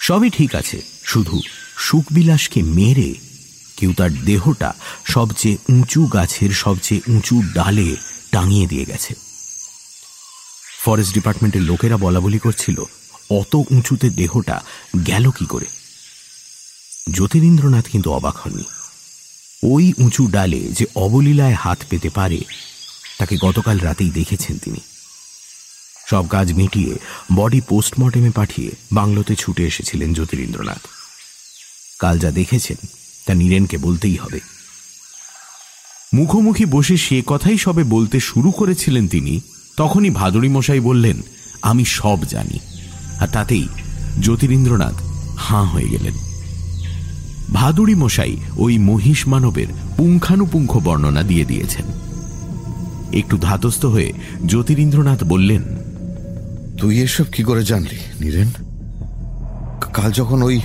সবই 0.00 0.30
ঠিক 0.30 0.54
আছে, 0.54 0.82
শুধু 1.04 1.40
সুখবিলাসকে 1.78 2.62
মেরে 2.62 3.14
কেউ 3.76 3.92
তার 3.92 4.12
দেহটা 4.24 4.74
সবচেয়ে 5.06 5.56
উঁচু 5.68 6.06
গাছের 6.06 6.50
সবচেয়ে 6.50 7.00
উঁচু 7.08 7.42
ডালে 7.54 7.96
টাঙিয়ে 8.30 8.66
দিয়ে 8.66 8.84
গেছে। 8.84 9.14
ফরেস্ট 10.84 11.14
ডিপার্টমেন্টের 11.14 11.62
লোকেরা 11.62 11.96
বলা 11.96 12.20
বলি 12.20 12.38
করছিল, 12.38 12.84
অত 13.30 13.54
উঁচুতে 13.54 14.10
দেহটা 14.10 14.64
গেল 15.06 15.30
কি 15.30 15.46
করে? 15.46 15.66
জ্যোতিরিন্দ্রনাথ 17.12 17.88
কিন্তু 17.88 18.12
অবাক 18.12 18.36
হননি। 18.36 18.64
ওই 19.64 19.92
উঁচু 19.98 20.26
ডালে 20.26 20.58
যে 20.58 20.86
অবলীলায় 20.94 21.54
হাত 21.54 21.78
পেতে 21.90 22.10
পারে, 22.10 22.40
তাকে 23.18 23.36
গতকাল 23.36 23.78
রাতেই 23.78 24.10
দেখেছেন 24.10 24.58
তিনি। 24.58 24.80
সব 26.10 26.28
কাজ 26.28 26.52
মিটিয়ে 26.52 26.98
বডি 27.34 27.60
পোস্টমর্টেমে 27.60 28.30
পাঠিয়ে 28.30 28.70
বাংলোতে 28.92 29.36
ছুটে 29.36 29.66
এসেছিলেন 29.66 30.12
জ্যোতিরিন্দ্রনাথ। 30.12 30.80
কাল 31.98 32.18
যা 32.18 32.30
দেখেছেন, 32.30 32.76
তা 33.26 33.34
নীরেনকে 33.34 33.78
বলতেই 33.78 34.16
হবে। 34.16 34.40
মুখোমুখি 36.14 36.64
বসে 36.64 36.96
সে 36.96 37.22
কথাই 37.26 37.58
সবে 37.58 37.84
বলতে 37.84 38.20
শুরু 38.20 38.50
করেছিলেন 38.50 39.08
তিনি, 39.08 39.40
তখনই 39.76 40.10
ভাদুরী 40.10 40.48
মশাই 40.48 40.80
বললেন, 40.80 41.22
আমি 41.62 41.84
সব 41.84 42.24
জানি। 42.24 42.58
আর 43.20 43.28
তাতেই 43.28 43.68
জ্যোতিরিন্দ্রনাথ 44.20 44.94
হাঁ 45.38 45.64
হয়ে 45.64 45.88
গেলেন। 45.88 46.29
ভাদুরী 47.52 47.94
মশাই 47.94 48.36
ওই 48.56 48.78
মহিষ 48.78 49.28
মানবের 49.28 49.66
পুঙ্খানুপুঙ্খ 49.96 50.76
বর্ণনা 50.76 51.22
দিয়ে 51.22 51.44
দিয়েছেন। 51.44 51.84
একটু 53.12 53.38
ধাতস্থ 53.38 53.86
হয়ে 53.86 54.12
জ্যোতিরিন্দ্রনাথ 54.46 55.24
বললেন 55.24 55.62
তুই 56.78 57.00
এসব 57.00 57.24
কি 57.32 57.42
করে 57.42 57.64
জানলি 57.64 57.98
নীরেন? 58.20 58.48
কাল 59.92 60.12
যখন 60.12 60.42
ওই 60.42 60.60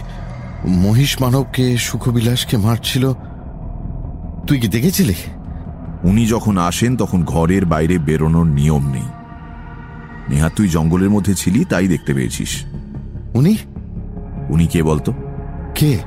মহিষ 0.68 1.22
মানবকে 1.22 1.78
সুখবিলাসকে 1.78 2.58
মারছিল 2.58 3.14
তুই 4.48 4.60
কি 4.60 4.68
দেখেছিলি? 4.68 5.14
উনি 6.04 6.28
যখন 6.28 6.58
আসেন 6.58 6.98
তখন 6.98 7.24
ঘরের 7.24 7.66
বাইরে 7.66 7.98
বেরোনোর 7.98 8.46
নিয়ম 8.46 8.92
নেই। 8.92 9.04
নেহা 10.30 10.50
তুই 10.50 10.70
জঙ্গলের 10.70 11.10
মধ্যে 11.10 11.36
ছিলি 11.36 11.66
তাই 11.66 11.88
দেখতে 11.88 12.14
পেয়েছিস। 12.14 12.64
উনি? 13.34 13.58
উনি 14.50 14.68
কে 14.68 14.84
বলতো? 14.84 15.14
কে? 15.76 16.00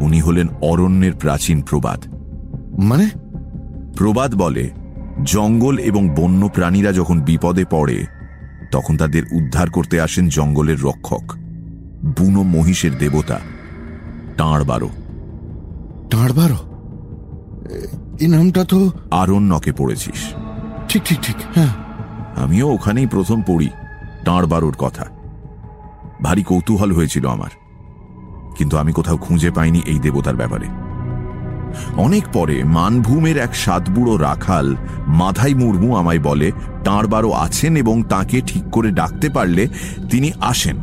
উনি 0.00 0.20
হলেন 0.20 0.48
অরণ্যের 0.62 1.14
প্রাচীন 1.14 1.62
প্রবাদ। 1.62 2.04
মানে? 2.80 3.08
প্রবাদ 3.96 4.34
বলে 4.34 4.70
জঙ্গল 5.24 5.78
এবং 5.78 6.08
বন্য 6.08 6.48
প্রাণীরা 6.48 6.92
যখন 6.92 7.20
বিপদে 7.20 7.64
পড়ে 7.64 8.06
তখন 8.72 8.96
তাদের 8.96 9.22
উদ্ধার 9.32 9.70
করতে 9.70 10.00
আসেন 10.00 10.28
জঙ্গলের 10.28 10.82
রক্ষক 10.82 11.32
বুনো 12.18 12.42
মহিষের 12.42 12.98
দেবতা 12.98 13.38
টাঁড় 14.36 14.64
বারো 14.64 14.88
টাঁড় 16.10 16.32
বারো 16.32 16.56
এই 18.20 18.28
নামটা 18.28 18.64
তো 18.64 18.92
আরণ্যকে 19.10 19.72
পড়েছিস। 19.72 20.34
ঠিক 20.88 21.02
ঠিক 21.04 21.18
ঠিক 21.22 21.36
হ্যাঁ। 21.54 21.74
আমিও 22.36 22.70
ওখানেই 22.70 23.06
প্রথম 23.06 23.42
পড়ি 23.42 23.68
টাঁড় 24.24 24.46
বারোর 24.46 24.74
কথা। 24.78 25.04
ভারী 26.22 26.42
কৌতূহল 26.42 26.92
হয়েছিল 26.92 27.26
আমার। 27.26 27.50
কিন্তু 28.54 28.76
আমি 28.76 28.92
কোথাও 28.92 29.16
খুঁজে 29.16 29.50
পাইনি 29.50 29.82
এই 29.86 29.98
দেবতার 29.98 30.36
ব্যাপারে। 30.36 30.66
অনেক 31.96 32.24
পরে 32.32 32.64
মানভূমের 32.64 33.36
এক 33.36 33.54
সাতবুড়ো 33.54 34.16
রাখাল 34.16 34.76
মাধাই 35.06 35.54
মুর্মু 35.54 35.96
আমায় 35.96 36.18
বলে 36.18 36.52
টাঁড়বারও 36.84 37.32
আছেন 37.32 37.76
এবং 37.76 38.02
তাকে 38.02 38.40
ঠিক 38.46 38.64
করে 38.72 38.90
ডাকতে 38.90 39.28
পারলে 39.28 39.68
তিনি 40.10 40.32
আসেন। 40.40 40.76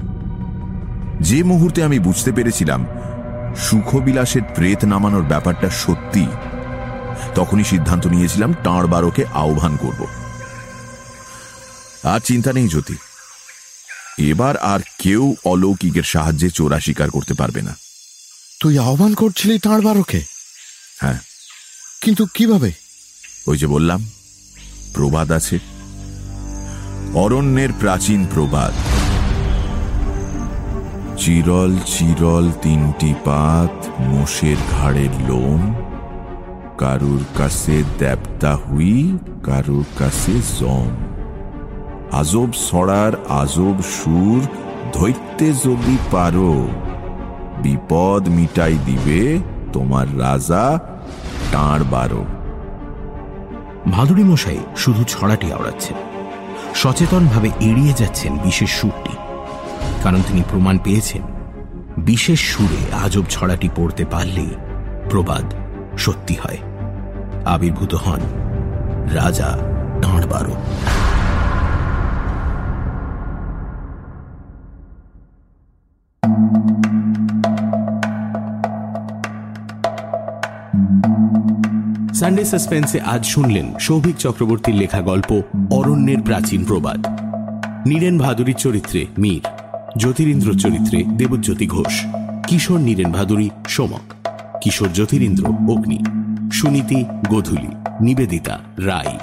যে 1.21 1.43
মুহূর্তে 1.43 1.83
আমি 1.83 1.99
বুঝতে 1.99 2.31
পেরেছিলাম, 2.31 2.85
সুখবিলাসের 3.57 4.41
প্রেত 4.55 4.85
নামানোর 4.85 5.23
ব্যাপারটা 5.23 5.69
সত্যি, 5.69 6.25
তখনই 7.35 7.63
সিদ্ধান্ত 7.63 8.07
নিয়েছিলাম 8.07 8.53
তাঁর 8.63 8.87
বারোকে 8.87 9.25
আহ্বান 9.33 9.77
করব। 9.77 10.05
আর 12.03 12.19
চিন্তা 12.19 12.53
নেই 12.53 12.67
জ্যোতি। 12.67 12.95
এবার 14.17 14.57
আর 14.57 14.79
কেউ 14.99 15.35
অলৌকিকের 15.45 16.03
সাহায্যে 16.03 16.49
চোরা 16.49 16.79
শিকার 16.79 17.09
করতে 17.09 17.33
পারবে 17.33 17.61
না। 17.61 17.75
তুই 18.61 18.77
আহ্বান 18.77 19.13
করছিলি 19.13 19.59
তাঁর 19.59 19.81
বারোকে? 19.81 20.21
হ্যাঁ। 20.99 21.19
কিন্তু 22.01 22.25
কীভাবে? 22.33 22.71
ওই 23.47 23.57
যে 23.57 23.67
বললাম 23.67 24.09
প্রবাদ 24.93 25.31
আছে। 25.31 25.59
অরণ্যের 27.13 27.69
প্রাচীন 27.79 28.25
প্রবাদ। 28.33 28.73
চিরল 31.19 31.77
চিরল 31.77 32.51
তিনটি 32.51 33.13
পাত 33.25 33.99
মোষের 33.99 34.57
ঘাড়ের 34.71 35.09
লোম। 35.27 35.73
কারুর 36.77 37.25
কাছে 37.37 37.83
দেবতা 37.99 38.55
হুই 38.55 39.17
কারুর 39.43 39.85
কাছে 39.97 40.31
জম। 40.59 41.10
আজব 42.19 42.49
সড়ার 42.69 43.13
আজব 43.41 43.77
সুর, 43.95 44.41
ধৈত্যে 44.93 45.47
যদি 45.65 45.95
পারো, 46.11 46.53
বিপদ 47.63 48.23
মিটাই 48.37 48.75
দিবে 48.85 49.21
তোমার 49.73 50.07
রাজা 50.19 50.63
টাঁড় 51.51 51.83
বারো। 51.93 52.23
ভাদুরী 53.91 54.23
মশাই 54.23 54.61
শুধু 54.75 55.01
ছড়াটি 55.03 55.47
আওড়াচ্ছেন। 55.55 55.97
সচেতনভাবে 56.81 57.49
এড়িয়ে 57.69 57.93
যাচ্ছেন 57.93 58.31
বিশেষ 58.43 58.71
সুরটি, 58.79 59.13
কারণ 60.03 60.21
তিনি 60.27 60.41
প্রমাণ 60.51 60.75
পেয়েছেন, 60.77 61.23
বিশেষ 62.09 62.39
সুরে 62.51 62.81
আজব 63.03 63.25
ছড়াটি 63.29 63.69
পড়তে 63.75 64.03
পারলে 64.05 64.45
প্রবাদ 65.09 65.45
সত্যি 65.97 66.35
হয়। 66.43 66.59
আবির্ভূত 67.45 67.93
হন 68.03 68.21
রাজা 69.19 69.49
টাঁড় 70.01 70.25
বারো। 70.33 70.55
সানডে 82.21 82.45
সাসপেন্সে 82.45 82.99
আজ 83.01 83.25
শুনলেন 83.25 83.67
সৌভিক 83.79 84.15
চক্রবর্তীর 84.17 84.75
লেখা 84.75 85.01
গল্প 85.01 85.41
অরণ্যের 85.71 86.21
প্রাচীন 86.21 86.65
প্রবাদ। 86.65 86.99
নীরেন 87.87 88.17
ভাদুরীর 88.17 88.55
চরিত্রে 88.55 89.05
মীর, 89.19 89.43
জ্যোতিরিন্দ্র 89.97 90.49
চরিত্রে 90.53 91.03
দেবজ্যোতি 91.17 91.67
ঘোষ, 91.67 92.05
কিশোর 92.47 92.79
নীরেন 92.79 93.11
ভাদুরী 93.11 93.49
সোমক, 93.67 94.05
কিশোর 94.61 94.93
জ্যোতিরিন্দ্র 94.93 95.45
অগ্নি, 95.45 95.99
সুনীতি 96.51 97.05
গোধূলি, 97.29 97.71
নিবেদিতা 98.01 98.55
রায়। 98.77 99.17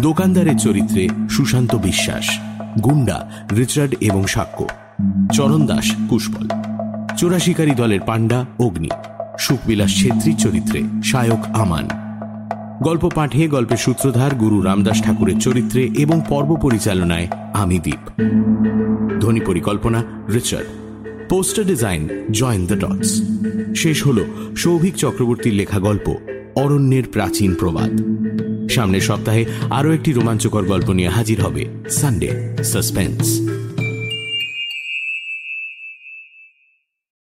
দোকানদারের 0.00 0.56
চরিত্রে 0.56 1.08
সুশান্ত 1.30 1.74
বিশ্বাস, 1.74 2.26
গুন্ডা 2.82 3.18
রিচার্ড 3.56 3.92
এবং 4.00 4.26
সাক্ষ্য, 4.26 4.66
চরণ 5.32 5.66
দাস 5.66 5.86
পুষ্পল, 6.08 6.46
চোরাশিকারী 7.16 7.74
দলের 7.74 8.00
পাণ্ডা 8.00 8.38
অগ্নি, 8.58 8.90
সুখবিলাস 9.38 9.92
ছেত্রীর 10.00 10.36
চরিত্রে 10.36 10.80
শায়ক 11.04 11.44
আমান 11.54 11.86
গল্প 12.82 13.10
পাঠে 13.14 13.48
গল্পের 13.48 13.76
সূত্রধার 13.76 14.34
গুরু 14.34 14.62
রামদাস 14.62 15.02
ঠাকুরের 15.02 15.38
চরিত্রে 15.38 15.90
এবং 15.98 16.20
পর্ব 16.28 16.56
পরিচালনায় 16.62 17.28
আমি 17.52 17.78
দ্বীপ 17.78 18.22
ধ্বনি 19.20 19.40
পরিকল্পনা, 19.40 20.04
Richard. 20.32 20.66
Poster 21.28 21.66
design, 21.66 22.08
join 22.30 22.66
the 22.66 22.78
dots. 22.80 23.22
শেষ 23.76 24.06
হল 24.06 24.24
সৌভিক 24.56 24.94
চক্রবর্তীর 24.94 25.54
লেখা 25.54 25.78
গল্প, 25.78 26.16
অরণ্যের 26.54 27.04
প্রাচীন 27.12 27.54
প্রবাদ। 27.54 28.00
সামনের 28.70 29.00
সপ্তাহে 29.00 29.44
আরও 29.70 29.92
একটি 29.92 30.12
রোমাঞ্চকর 30.12 30.64
গল্প 30.64 30.90
নিয়ে 30.90 31.08
হাজির 31.08 31.40
হবে 31.40 31.66
সানডে, 31.90 32.56
সাসপেন্স। 32.64 33.40